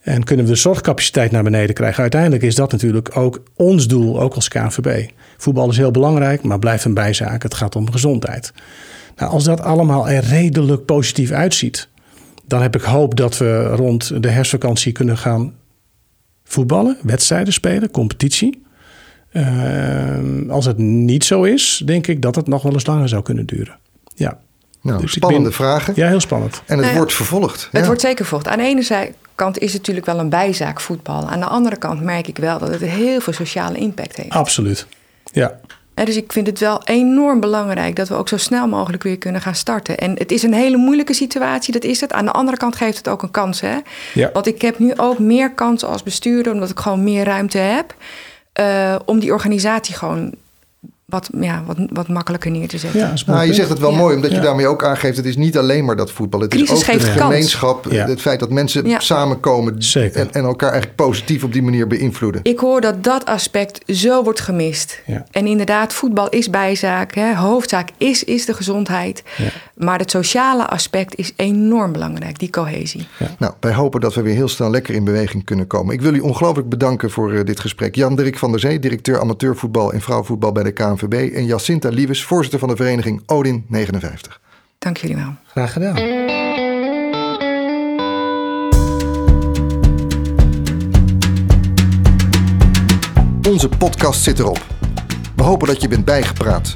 En 0.01 0.23
kunnen 0.23 0.45
we 0.45 0.51
de 0.51 0.57
zorgcapaciteit 0.57 1.31
naar 1.31 1.43
beneden 1.43 1.75
krijgen? 1.75 2.01
Uiteindelijk 2.01 2.43
is 2.43 2.55
dat 2.55 2.71
natuurlijk 2.71 3.17
ook 3.17 3.43
ons 3.55 3.87
doel, 3.87 4.21
ook 4.21 4.33
als 4.33 4.47
KNVB. 4.47 5.09
Voetbal 5.37 5.69
is 5.69 5.77
heel 5.77 5.91
belangrijk, 5.91 6.43
maar 6.43 6.59
blijft 6.59 6.85
een 6.85 6.93
bijzaak. 6.93 7.43
Het 7.43 7.53
gaat 7.53 7.75
om 7.75 7.91
gezondheid. 7.91 8.51
Nou, 9.15 9.31
als 9.31 9.43
dat 9.43 9.61
allemaal 9.61 10.09
er 10.09 10.23
redelijk 10.23 10.85
positief 10.85 11.31
uitziet, 11.31 11.87
dan 12.45 12.61
heb 12.61 12.75
ik 12.75 12.81
hoop 12.81 13.15
dat 13.15 13.37
we 13.37 13.63
rond 13.67 14.23
de 14.23 14.29
herfstvakantie 14.29 14.91
kunnen 14.91 15.17
gaan 15.17 15.53
voetballen, 16.43 16.97
wedstrijden 17.01 17.53
spelen, 17.53 17.91
competitie. 17.91 18.65
Uh, 19.31 20.49
als 20.49 20.65
het 20.65 20.77
niet 20.77 21.23
zo 21.23 21.43
is, 21.43 21.81
denk 21.85 22.07
ik 22.07 22.21
dat 22.21 22.35
het 22.35 22.47
nog 22.47 22.61
wel 22.63 22.73
eens 22.73 22.85
langer 22.85 23.09
zou 23.09 23.23
kunnen 23.23 23.45
duren. 23.45 23.77
Ja. 24.15 24.39
Nou, 24.81 25.01
Dus 25.01 25.11
spannende 25.11 25.43
ben- 25.43 25.53
vragen. 25.53 25.93
Ja, 25.95 26.07
heel 26.07 26.19
spannend. 26.19 26.53
En 26.55 26.61
het 26.67 26.77
Nou 26.77 26.89
ja, 26.89 26.95
wordt 26.97 27.13
vervolgd. 27.13 27.67
Het 27.71 27.81
Ja. 27.81 27.85
wordt 27.85 28.01
zeker 28.01 28.25
vocht. 28.25 28.47
Aan 28.47 28.57
de 28.57 28.63
ene 28.63 29.11
kant 29.35 29.57
is 29.57 29.67
het 29.69 29.77
natuurlijk 29.77 30.05
wel 30.05 30.19
een 30.19 30.29
bijzaak 30.29 30.79
voetbal. 30.81 31.27
Aan 31.29 31.39
de 31.39 31.45
andere 31.45 31.77
kant 31.77 32.01
merk 32.01 32.27
ik 32.27 32.37
wel 32.37 32.59
dat 32.59 32.69
het 32.69 32.81
heel 32.81 33.19
veel 33.19 33.33
sociale 33.33 33.77
impact 33.77 34.15
heeft. 34.15 34.29
Absoluut. 34.29 34.87
Ja, 35.31 35.59
Dus 35.93 36.15
ik 36.15 36.31
vind 36.31 36.47
het 36.47 36.59
wel 36.59 36.81
enorm 36.83 37.39
belangrijk 37.39 37.95
dat 37.95 38.07
we 38.07 38.15
ook 38.15 38.27
zo 38.29 38.37
snel 38.37 38.67
mogelijk 38.67 39.03
weer 39.03 39.17
kunnen 39.17 39.41
gaan 39.41 39.55
starten. 39.55 39.97
En 39.97 40.17
het 40.17 40.31
is 40.31 40.43
een 40.43 40.53
hele 40.53 40.77
moeilijke 40.77 41.13
situatie, 41.13 41.73
dat 41.73 41.83
is 41.83 42.01
het. 42.01 42.13
Aan 42.13 42.25
de 42.25 42.31
andere 42.31 42.57
kant 42.57 42.75
geeft 42.75 42.97
het 42.97 43.07
ook 43.07 43.23
een 43.23 43.31
kans. 43.31 43.61
Hè? 43.61 43.77
Ja. 44.13 44.29
Want 44.33 44.47
ik 44.47 44.61
heb 44.61 44.79
nu 44.79 44.93
ook 44.95 45.19
meer 45.19 45.53
kansen 45.53 45.87
als 45.87 46.03
bestuurder, 46.03 46.53
omdat 46.53 46.69
ik 46.69 46.79
gewoon 46.79 47.03
meer 47.03 47.23
ruimte 47.25 47.57
heb. 47.57 47.95
eh, 48.53 48.95
om 49.05 49.19
die 49.19 49.31
organisatie 49.33 49.95
gewoon 49.95 50.33
wat, 51.07 51.29
ja, 51.39 51.63
wat, 51.65 51.77
wat 51.93 52.07
makkelijker 52.07 52.51
neer 52.51 52.67
te 52.67 52.77
zetten. 52.77 52.99
Ja, 52.99 53.13
Nou, 53.25 53.45
je 53.45 53.53
zegt 53.53 53.69
het 53.69 53.79
wel 53.79 53.91
Ja. 53.91 53.97
mooi, 53.97 54.15
omdat 54.15 54.29
je 54.31 54.35
Ja. 54.37 54.43
daarmee 54.43 54.67
ook 54.67 54.83
aangeeft... 54.83 55.17
het 55.17 55.25
is 55.25 55.35
niet 55.37 55.57
alleen 55.57 55.85
maar 55.85 55.95
dat 55.95 56.11
voetbal. 56.11 56.39
Het 56.41 56.49
Crisis 56.49 56.71
is 56.71 56.77
ook 56.77 56.83
geeft 56.83 57.05
de 57.05 57.11
gemeenschap. 57.21 57.85
Ja. 57.91 58.07
Het 58.07 58.21
feit 58.21 58.39
dat 58.39 58.49
mensen 58.49 58.87
Ja. 58.87 58.99
samenkomen... 58.99 59.77
En, 59.93 60.31
en 60.31 60.43
elkaar 60.43 60.69
eigenlijk 60.71 60.95
positief 60.95 61.43
op 61.43 61.53
die 61.53 61.61
manier 61.61 61.87
beïnvloeden. 61.87 62.41
Ik 62.43 62.59
hoor 62.59 62.81
dat 62.81 63.03
dat 63.03 63.25
aspect 63.25 63.81
zo 63.95 64.23
wordt 64.23 64.39
gemist. 64.39 65.01
Ja. 65.05 65.25
En 65.31 65.47
inderdaad, 65.47 65.93
voetbal 65.93 66.29
is 66.29 66.49
bijzaak. 66.49 67.15
Hè. 67.15 67.35
Hoofdzaak 67.35 67.89
is, 67.97 68.23
is 68.23 68.45
de 68.45 68.53
gezondheid. 68.53 69.23
Ja. 69.37 69.45
Maar 69.75 69.99
het 69.99 70.11
sociale 70.11 70.67
aspect 70.67 71.15
is 71.15 71.33
enorm 71.35 71.91
belangrijk, 71.91 72.39
die 72.39 72.49
cohesie. 72.49 73.07
Nou, 73.39 73.53
wij 73.59 73.73
hopen 73.73 74.01
dat 74.01 74.13
we 74.13 74.21
weer 74.21 74.35
heel 74.35 74.47
snel 74.47 74.69
lekker 74.69 74.93
in 74.95 75.03
beweging 75.03 75.43
kunnen 75.43 75.67
komen. 75.67 75.93
Ik 75.93 76.01
wil 76.01 76.13
u 76.13 76.19
ongelooflijk 76.19 76.69
bedanken 76.69 77.09
voor 77.11 77.33
eh, 77.33 77.43
dit 77.45 77.59
gesprek. 77.59 77.95
Jan-Dirk 77.95 78.37
van 78.37 78.51
der 78.51 78.59
Zee, 78.59 78.79
directeur 78.79 79.19
amateurvoetbal 79.19 79.93
en 79.93 80.01
vrouwenvoetbal 80.01 80.51
bij 80.51 80.63
de 80.63 80.71
KNVB. 80.71 80.95
En 81.01 81.45
Jacinta 81.45 81.89
Liewes, 81.89 82.23
voorzitter 82.23 82.59
van 82.59 82.69
de 82.69 82.75
vereniging 82.75 83.21
Odin 83.25 83.65
59. 83.67 84.41
Dank 84.79 84.97
jullie 84.97 85.15
wel. 85.15 85.35
Graag 85.45 85.73
gedaan. 85.73 85.95
Onze 93.49 93.69
podcast 93.77 94.23
zit 94.23 94.39
erop. 94.39 94.65
We 95.35 95.43
hopen 95.43 95.67
dat 95.67 95.81
je 95.81 95.87
bent 95.87 96.05
bijgepraat. 96.05 96.73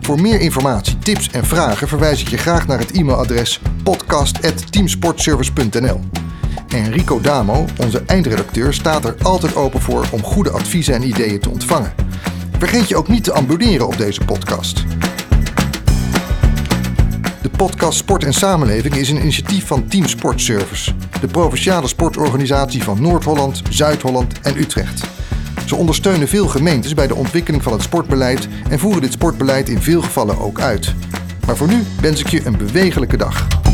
Voor 0.00 0.20
meer 0.20 0.40
informatie, 0.40 0.98
tips 0.98 1.30
en 1.30 1.44
vragen 1.44 1.88
verwijs 1.88 2.20
ik 2.20 2.28
je 2.28 2.38
graag 2.38 2.66
naar 2.66 2.78
het 2.78 2.90
e-mailadres 2.90 3.60
podcast.teamsportservice.nl. 3.82 6.00
En 6.68 6.92
Rico 6.92 7.20
Damo, 7.20 7.64
onze 7.76 8.02
eindredacteur, 8.06 8.74
staat 8.74 9.04
er 9.04 9.16
altijd 9.22 9.56
open 9.56 9.80
voor 9.80 10.06
om 10.12 10.22
goede 10.22 10.50
adviezen 10.50 10.94
en 10.94 11.02
ideeën 11.02 11.40
te 11.40 11.50
ontvangen. 11.50 11.92
Vergeet 12.58 12.88
je 12.88 12.96
ook 12.96 13.08
niet 13.08 13.24
te 13.24 13.34
abonneren 13.34 13.86
op 13.86 13.96
deze 13.96 14.20
podcast. 14.24 14.84
De 17.42 17.50
podcast 17.56 17.98
Sport 17.98 18.24
en 18.24 18.32
Samenleving 18.32 18.94
is 18.94 19.10
een 19.10 19.20
initiatief 19.20 19.66
van 19.66 19.88
Team 19.88 20.06
Sportservice, 20.06 20.92
de 21.20 21.26
provinciale 21.26 21.88
sportorganisatie 21.88 22.82
van 22.82 23.02
Noord-Holland, 23.02 23.62
Zuid-Holland 23.70 24.40
en 24.40 24.58
Utrecht. 24.58 25.06
Ze 25.66 25.76
ondersteunen 25.76 26.28
veel 26.28 26.48
gemeentes 26.48 26.94
bij 26.94 27.06
de 27.06 27.14
ontwikkeling 27.14 27.62
van 27.62 27.72
het 27.72 27.82
sportbeleid 27.82 28.48
en 28.70 28.78
voeren 28.78 29.02
dit 29.02 29.12
sportbeleid 29.12 29.68
in 29.68 29.82
veel 29.82 30.02
gevallen 30.02 30.38
ook 30.38 30.60
uit. 30.60 30.94
Maar 31.46 31.56
voor 31.56 31.68
nu 31.68 31.82
wens 32.00 32.20
ik 32.20 32.28
je 32.28 32.46
een 32.46 32.56
bewegelijke 32.56 33.16
dag. 33.16 33.67